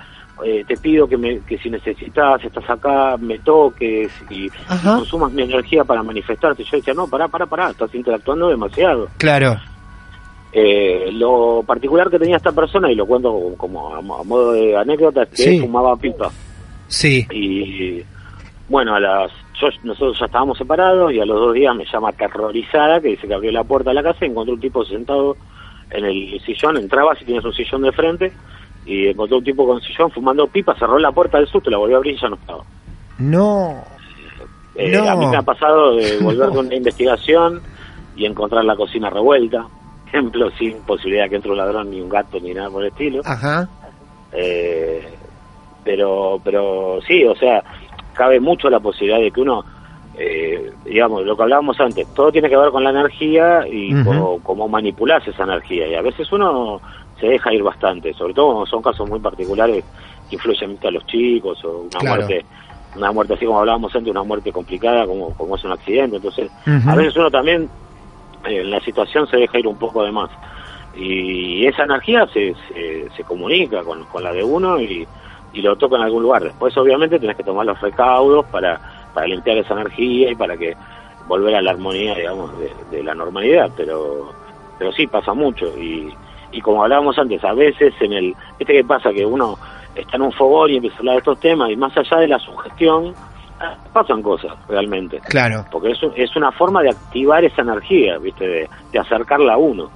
eh, 0.43 0.63
te 0.67 0.75
pido 0.77 1.07
que, 1.07 1.17
me, 1.17 1.41
que 1.41 1.59
si 1.59 1.69
necesitas, 1.69 2.43
estás 2.43 2.67
acá, 2.67 3.15
me 3.19 3.37
toques 3.37 4.11
y, 4.31 4.45
y 4.47 4.49
consumas 4.83 5.31
mi 5.33 5.43
energía 5.43 5.83
para 5.83 6.01
manifestarte. 6.01 6.63
Yo 6.63 6.77
decía, 6.77 6.95
no, 6.95 7.07
pará, 7.07 7.27
pará, 7.27 7.45
pará, 7.45 7.69
estás 7.69 7.93
interactuando 7.93 8.49
demasiado. 8.49 9.07
Claro. 9.19 9.57
Eh, 10.57 11.09
lo 11.11 11.63
particular 11.67 12.09
que 12.09 12.17
tenía 12.17 12.37
esta 12.37 12.53
persona, 12.53 12.89
y 12.89 12.95
lo 12.95 13.05
cuento 13.05 13.53
como, 13.57 13.93
a, 13.93 14.01
mo- 14.01 14.15
a 14.19 14.23
modo 14.23 14.53
de 14.53 14.77
anécdota, 14.77 15.23
es 15.23 15.29
que 15.29 15.35
Sí. 15.43 15.59
fumaba 15.59 15.97
pipa. 15.97 16.31
Sí. 16.87 17.27
Y 17.29 18.01
bueno, 18.69 18.95
a 18.95 18.99
las 19.01 19.31
yo- 19.59 19.67
nosotros 19.83 20.17
ya 20.17 20.27
estábamos 20.27 20.57
separados 20.57 21.11
y 21.11 21.19
a 21.19 21.25
los 21.25 21.37
dos 21.39 21.53
días 21.53 21.75
me 21.75 21.83
llama 21.85 22.09
aterrorizada 22.09 23.01
que 23.01 23.09
dice 23.09 23.27
que 23.27 23.33
abrió 23.33 23.51
la 23.51 23.65
puerta 23.65 23.89
de 23.89 23.95
la 23.95 24.03
casa 24.03 24.25
y 24.25 24.29
encontró 24.29 24.53
un 24.53 24.61
tipo 24.61 24.85
sentado 24.85 25.35
en 25.91 26.05
el 26.05 26.41
sillón, 26.45 26.77
entraba 26.77 27.15
si 27.15 27.25
tienes 27.25 27.43
un 27.43 27.53
sillón 27.53 27.81
de 27.81 27.91
frente 27.91 28.31
y 28.85 29.07
encontró 29.07 29.39
un 29.39 29.43
tipo 29.43 29.67
con 29.67 29.81
sillón 29.81 30.09
fumando 30.11 30.47
pipa, 30.47 30.73
cerró 30.79 30.97
la 30.99 31.11
puerta 31.11 31.37
del 31.37 31.47
susto, 31.47 31.69
la 31.69 31.77
volvió 31.77 31.95
a 31.95 31.99
abrir 31.99 32.15
y 32.15 32.19
ya 32.21 32.29
no 32.29 32.35
estaba. 32.35 32.63
No. 33.17 33.83
Eh, 34.75 34.91
No. 34.97 35.09
A 35.09 35.15
mí 35.17 35.25
me 35.27 35.35
ha 35.37 35.41
pasado 35.41 35.95
de 35.97 36.17
volver 36.19 36.49
con 36.49 36.67
una 36.67 36.75
investigación 36.75 37.61
y 38.15 38.25
encontrar 38.25 38.63
la 38.63 38.75
cocina 38.77 39.09
revuelta, 39.09 39.67
ejemplo, 40.15 40.49
sin 40.51 40.77
posibilidad 40.81 41.29
que 41.29 41.35
entre 41.35 41.51
un 41.51 41.57
ladrón 41.57 41.89
ni 41.91 41.99
un 42.01 42.09
gato 42.09 42.39
ni 42.39 42.53
nada 42.53 42.69
por 42.69 42.83
el 42.83 42.89
estilo. 42.89 43.21
Ajá. 43.25 43.67
Eh, 44.31 45.07
pero, 45.83 46.39
pero 46.43 46.99
sí, 47.07 47.23
o 47.25 47.35
sea, 47.35 47.63
cabe 48.13 48.39
mucho 48.39 48.69
la 48.69 48.79
posibilidad 48.79 49.19
de 49.19 49.31
que 49.31 49.41
uno, 49.41 49.63
eh, 50.17 50.71
digamos, 50.85 51.25
lo 51.25 51.35
que 51.35 51.43
hablábamos 51.43 51.79
antes, 51.79 52.07
todo 52.13 52.31
tiene 52.31 52.49
que 52.49 52.57
ver 52.57 52.71
con 52.71 52.83
la 52.83 52.89
energía 52.89 53.67
y 53.67 53.93
Ujú. 53.93 54.03
cómo, 54.05 54.39
cómo 54.43 54.67
manipularse 54.67 55.31
esa 55.31 55.43
energía. 55.43 55.87
Y 55.87 55.95
a 55.95 56.01
veces 56.01 56.31
uno 56.31 56.81
se 57.19 57.27
deja 57.27 57.53
ir 57.53 57.63
bastante, 57.63 58.13
sobre 58.13 58.33
todo 58.33 58.47
cuando 58.47 58.65
son 58.65 58.81
casos 58.81 59.07
muy 59.09 59.19
particulares 59.19 59.83
que 60.29 60.35
influyen 60.35 60.77
a 60.83 60.91
los 60.91 61.05
chicos 61.05 61.63
o 61.63 61.81
una 61.81 61.99
Claro. 61.99 62.15
muerte 62.15 62.45
una 62.97 63.11
muerte 63.11 63.33
así 63.33 63.45
como 63.45 63.59
hablábamos 63.59 63.93
antes, 63.93 64.09
una 64.09 64.23
muerte 64.23 64.53
complicada 64.53 65.05
como, 65.05 65.33
como 65.35 65.57
es 65.57 65.63
un 65.65 65.73
accidente. 65.73 66.15
Entonces, 66.15 66.49
a 66.87 66.95
veces 66.95 67.13
uno 67.17 67.29
también 67.29 67.69
eh, 68.47 68.63
la 68.63 68.79
situación 68.81 69.27
se 69.27 69.37
deja 69.37 69.59
ir 69.59 69.67
un 69.67 69.77
poco 69.77 70.03
de 70.03 70.11
más. 70.11 70.29
Y 70.95 71.65
esa 71.65 71.83
energía 71.83 72.25
se, 72.27 72.55
se, 73.15 73.23
comunica 73.25 73.83
con, 73.83 74.05
con 74.05 74.23
la 74.23 74.31
de 74.31 74.43
uno 74.43 74.79
y, 74.79 75.05
y 75.53 75.61
lo 75.61 75.75
toca 75.75 75.97
en 75.97 76.03
algún 76.03 76.23
lugar. 76.23 76.43
Después, 76.43 76.75
obviamente, 76.77 77.19
tenés 77.19 77.35
que 77.35 77.43
tomar 77.43 77.65
los 77.65 77.79
recaudos 77.81 78.45
para, 78.45 78.79
para 79.13 79.27
limpiar 79.27 79.57
esa 79.57 79.73
energía 79.73 80.31
y 80.31 80.35
para 80.35 80.55
que 80.55 80.75
volver 81.27 81.55
a 81.55 81.61
la 81.61 81.71
armonía, 81.71 82.15
digamos, 82.15 82.51
de, 82.91 83.03
la 83.03 83.13
normalidad. 83.13 83.69
Pero, 83.75 84.33
pero 84.79 84.91
sí, 84.93 85.05
pasa 85.07 85.33
mucho. 85.33 85.67
Y, 85.77 86.13
y 86.51 86.61
como 86.61 86.83
hablábamos 86.83 87.17
antes, 87.17 87.43
a 87.43 87.53
veces 87.53 87.93
en 87.99 88.13
el... 88.13 88.35
¿Viste 88.57 88.73
qué 88.73 88.83
pasa? 88.83 89.11
Que 89.11 89.25
uno 89.25 89.57
está 89.95 90.15
en 90.15 90.23
un 90.23 90.31
fogón 90.31 90.71
y 90.71 90.75
empieza 90.77 90.97
a 90.97 90.99
hablar 90.99 91.15
de 91.15 91.19
estos 91.19 91.39
temas 91.39 91.69
y 91.71 91.75
más 91.75 91.95
allá 91.97 92.17
de 92.17 92.27
la 92.27 92.39
sugestión, 92.39 93.13
pasan 93.93 94.21
cosas 94.21 94.51
realmente. 94.67 95.19
Claro. 95.27 95.65
Porque 95.71 95.91
es, 95.91 96.03
un- 96.03 96.13
es 96.15 96.35
una 96.35 96.51
forma 96.51 96.81
de 96.81 96.89
activar 96.89 97.43
esa 97.45 97.61
energía, 97.61 98.17
¿viste? 98.17 98.45
De, 98.47 98.69
de 98.91 98.99
acercarla 98.99 99.53
a 99.53 99.57
uno. 99.57 99.89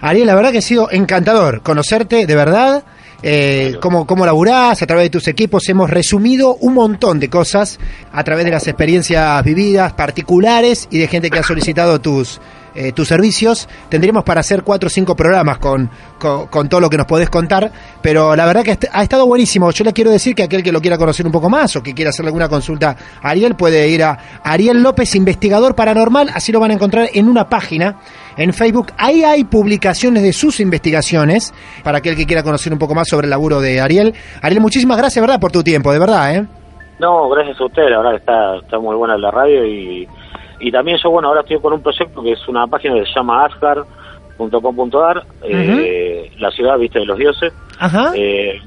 Ariel, 0.00 0.26
la 0.26 0.34
verdad 0.34 0.52
que 0.52 0.58
ha 0.58 0.62
sido 0.62 0.90
encantador 0.90 1.62
conocerte, 1.62 2.26
de 2.26 2.34
verdad. 2.34 2.84
Eh, 3.22 3.76
cómo, 3.80 4.06
cómo 4.06 4.26
laburás 4.26 4.82
a 4.82 4.86
través 4.86 5.04
de 5.06 5.10
tus 5.10 5.26
equipos. 5.26 5.66
Hemos 5.70 5.88
resumido 5.90 6.54
un 6.56 6.74
montón 6.74 7.18
de 7.18 7.30
cosas 7.30 7.80
a 8.12 8.22
través 8.22 8.44
de 8.44 8.50
las 8.50 8.66
experiencias 8.68 9.42
vividas, 9.42 9.94
particulares 9.94 10.86
y 10.90 10.98
de 10.98 11.08
gente 11.08 11.30
que 11.30 11.38
ha 11.38 11.42
solicitado 11.42 11.98
tus, 11.98 12.40
eh, 12.76 12.92
tus 12.92 13.08
servicios. 13.08 13.68
Tendríamos 13.88 14.24
para 14.24 14.40
hacer 14.40 14.62
cuatro 14.62 14.88
o 14.88 14.90
cinco 14.90 15.16
programas 15.16 15.58
con, 15.58 15.90
con, 16.18 16.68
todo 16.68 16.80
lo 16.80 16.90
que 16.90 16.96
nos 16.96 17.06
podés 17.06 17.30
contar, 17.30 17.70
pero 18.02 18.36
la 18.36 18.44
verdad 18.46 18.62
que 18.62 18.78
ha 18.92 19.02
estado 19.02 19.26
buenísimo. 19.26 19.70
Yo 19.70 19.84
le 19.84 19.92
quiero 19.92 20.10
decir 20.10 20.34
que 20.34 20.42
aquel 20.42 20.62
que 20.62 20.72
lo 20.72 20.80
quiera 20.80 20.98
conocer 20.98 21.24
un 21.26 21.32
poco 21.32 21.48
más 21.48 21.74
o 21.76 21.82
que 21.82 21.94
quiera 21.94 22.10
hacerle 22.10 22.28
alguna 22.28 22.48
consulta 22.48 22.96
a 23.22 23.30
Ariel 23.30 23.54
puede 23.54 23.88
ir 23.88 24.02
a 24.02 24.18
Ariel 24.42 24.82
López, 24.82 25.14
investigador 25.14 25.74
paranormal, 25.74 26.30
así 26.34 26.52
lo 26.52 26.60
van 26.60 26.70
a 26.70 26.74
encontrar 26.74 27.08
en 27.12 27.28
una 27.28 27.48
página 27.48 27.96
en 28.36 28.52
Facebook. 28.52 28.88
Ahí 28.98 29.24
hay 29.24 29.44
publicaciones 29.44 30.22
de 30.22 30.32
sus 30.32 30.60
investigaciones 30.60 31.54
para 31.82 31.98
aquel 31.98 32.16
que 32.16 32.26
quiera 32.26 32.42
conocer 32.42 32.72
un 32.72 32.78
poco 32.78 32.94
más 32.94 33.08
sobre 33.08 33.26
el 33.26 33.30
laburo 33.30 33.60
de 33.60 33.80
Ariel. 33.80 34.14
Ariel, 34.42 34.60
muchísimas 34.60 34.98
gracias, 34.98 35.22
¿verdad? 35.22 35.40
Por 35.40 35.52
tu 35.52 35.62
tiempo, 35.62 35.92
de 35.92 35.98
verdad, 35.98 36.34
¿eh? 36.34 36.46
No, 36.98 37.28
gracias 37.28 37.60
a 37.60 37.64
usted, 37.66 37.82
la 37.90 37.98
verdad 37.98 38.10
que 38.12 38.16
está, 38.16 38.56
está 38.56 38.78
muy 38.78 38.96
buena 38.96 39.18
la 39.18 39.30
radio 39.30 39.66
y, 39.66 40.08
y 40.60 40.70
también 40.70 40.98
yo, 41.02 41.10
bueno, 41.10 41.28
ahora 41.28 41.40
estoy 41.40 41.58
con 41.60 41.72
un 41.72 41.82
proyecto 41.82 42.22
que 42.22 42.32
es 42.32 42.48
una 42.48 42.66
página 42.66 42.94
que 42.94 43.06
se 43.06 43.14
llama 43.14 43.44
asgard.com.ar, 43.44 45.24
eh, 45.42 46.32
la 46.38 46.50
ciudad, 46.50 46.78
viste, 46.78 47.00
de 47.00 47.06
los 47.06 47.18
dioses. 47.18 47.52
Ajá. 47.78 48.12
Eh, 48.14 48.60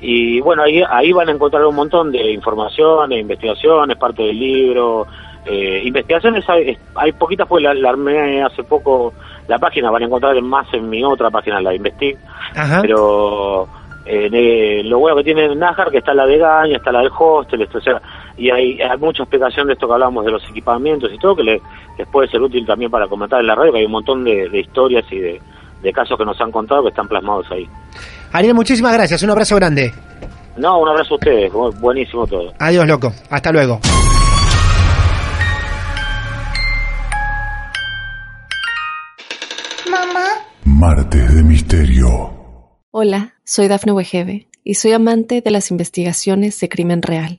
y 0.00 0.40
bueno, 0.40 0.64
ahí, 0.64 0.82
ahí 0.88 1.12
van 1.12 1.28
a 1.28 1.32
encontrar 1.32 1.64
un 1.64 1.76
montón 1.76 2.10
de 2.10 2.32
informaciones, 2.32 3.20
investigaciones, 3.20 3.96
parte 3.96 4.22
del 4.22 4.38
libro. 4.38 5.06
Eh, 5.46 5.82
investigaciones 5.84 6.48
hay, 6.48 6.76
hay 6.94 7.12
poquitas, 7.12 7.46
pues 7.48 7.62
la, 7.62 7.74
la 7.74 7.90
armé 7.90 8.42
hace 8.42 8.62
poco 8.64 9.12
la 9.48 9.58
página, 9.58 9.90
van 9.90 10.02
a 10.02 10.06
encontrar 10.06 10.40
más 10.42 10.66
en 10.72 10.88
mi 10.88 11.04
otra 11.04 11.30
página, 11.30 11.60
la 11.60 11.74
Investig. 11.74 12.16
Ajá. 12.54 12.80
Pero 12.82 13.68
eh, 14.04 14.82
lo 14.84 14.98
bueno 14.98 15.16
que 15.16 15.24
tiene 15.24 15.54
Nájar 15.54 15.90
que 15.90 15.98
está 15.98 16.12
la 16.14 16.26
de 16.26 16.38
Gaña, 16.38 16.76
está 16.76 16.90
la 16.90 17.00
del 17.00 17.10
hostel, 17.16 17.62
esto, 17.62 17.78
o 17.78 17.80
sea, 17.80 18.02
y 18.36 18.50
hay, 18.50 18.80
hay 18.80 18.98
mucha 18.98 19.22
explicación 19.22 19.66
de 19.66 19.74
esto 19.74 19.86
que 19.86 19.92
hablamos 19.92 20.24
de 20.24 20.30
los 20.32 20.42
equipamientos 20.48 21.10
y 21.12 21.18
todo 21.18 21.36
que 21.36 21.42
le, 21.42 21.60
les 21.98 22.08
puede 22.08 22.28
ser 22.28 22.40
útil 22.40 22.64
también 22.66 22.90
para 22.90 23.06
comentar 23.08 23.40
en 23.40 23.46
la 23.46 23.54
radio, 23.54 23.72
que 23.72 23.78
hay 23.80 23.84
un 23.86 23.92
montón 23.92 24.24
de, 24.24 24.48
de 24.48 24.60
historias 24.60 25.04
y 25.10 25.18
de, 25.18 25.40
de 25.82 25.92
casos 25.92 26.16
que 26.18 26.24
nos 26.24 26.40
han 26.40 26.50
contado 26.50 26.82
que 26.82 26.88
están 26.90 27.08
plasmados 27.08 27.46
ahí. 27.50 27.66
Ariel, 28.32 28.54
muchísimas 28.54 28.92
gracias. 28.94 29.22
Un 29.22 29.30
abrazo 29.30 29.56
grande. 29.56 29.92
No, 30.56 30.80
un 30.80 30.88
abrazo 30.88 31.14
a 31.14 31.16
ustedes, 31.16 31.52
bu- 31.52 31.78
buenísimo 31.80 32.26
todo. 32.26 32.52
Adiós, 32.58 32.86
loco. 32.86 33.12
Hasta 33.30 33.52
luego. 33.52 33.80
Mamá. 39.90 40.24
Martes 40.64 41.34
de 41.34 41.42
Misterio. 41.42 42.08
Hola, 42.90 43.34
soy 43.44 43.68
Dafne 43.68 43.92
Wegebe 43.92 44.48
y 44.64 44.74
soy 44.74 44.92
amante 44.92 45.40
de 45.40 45.50
las 45.50 45.70
investigaciones 45.70 46.58
de 46.60 46.68
crimen 46.68 47.02
real. 47.02 47.38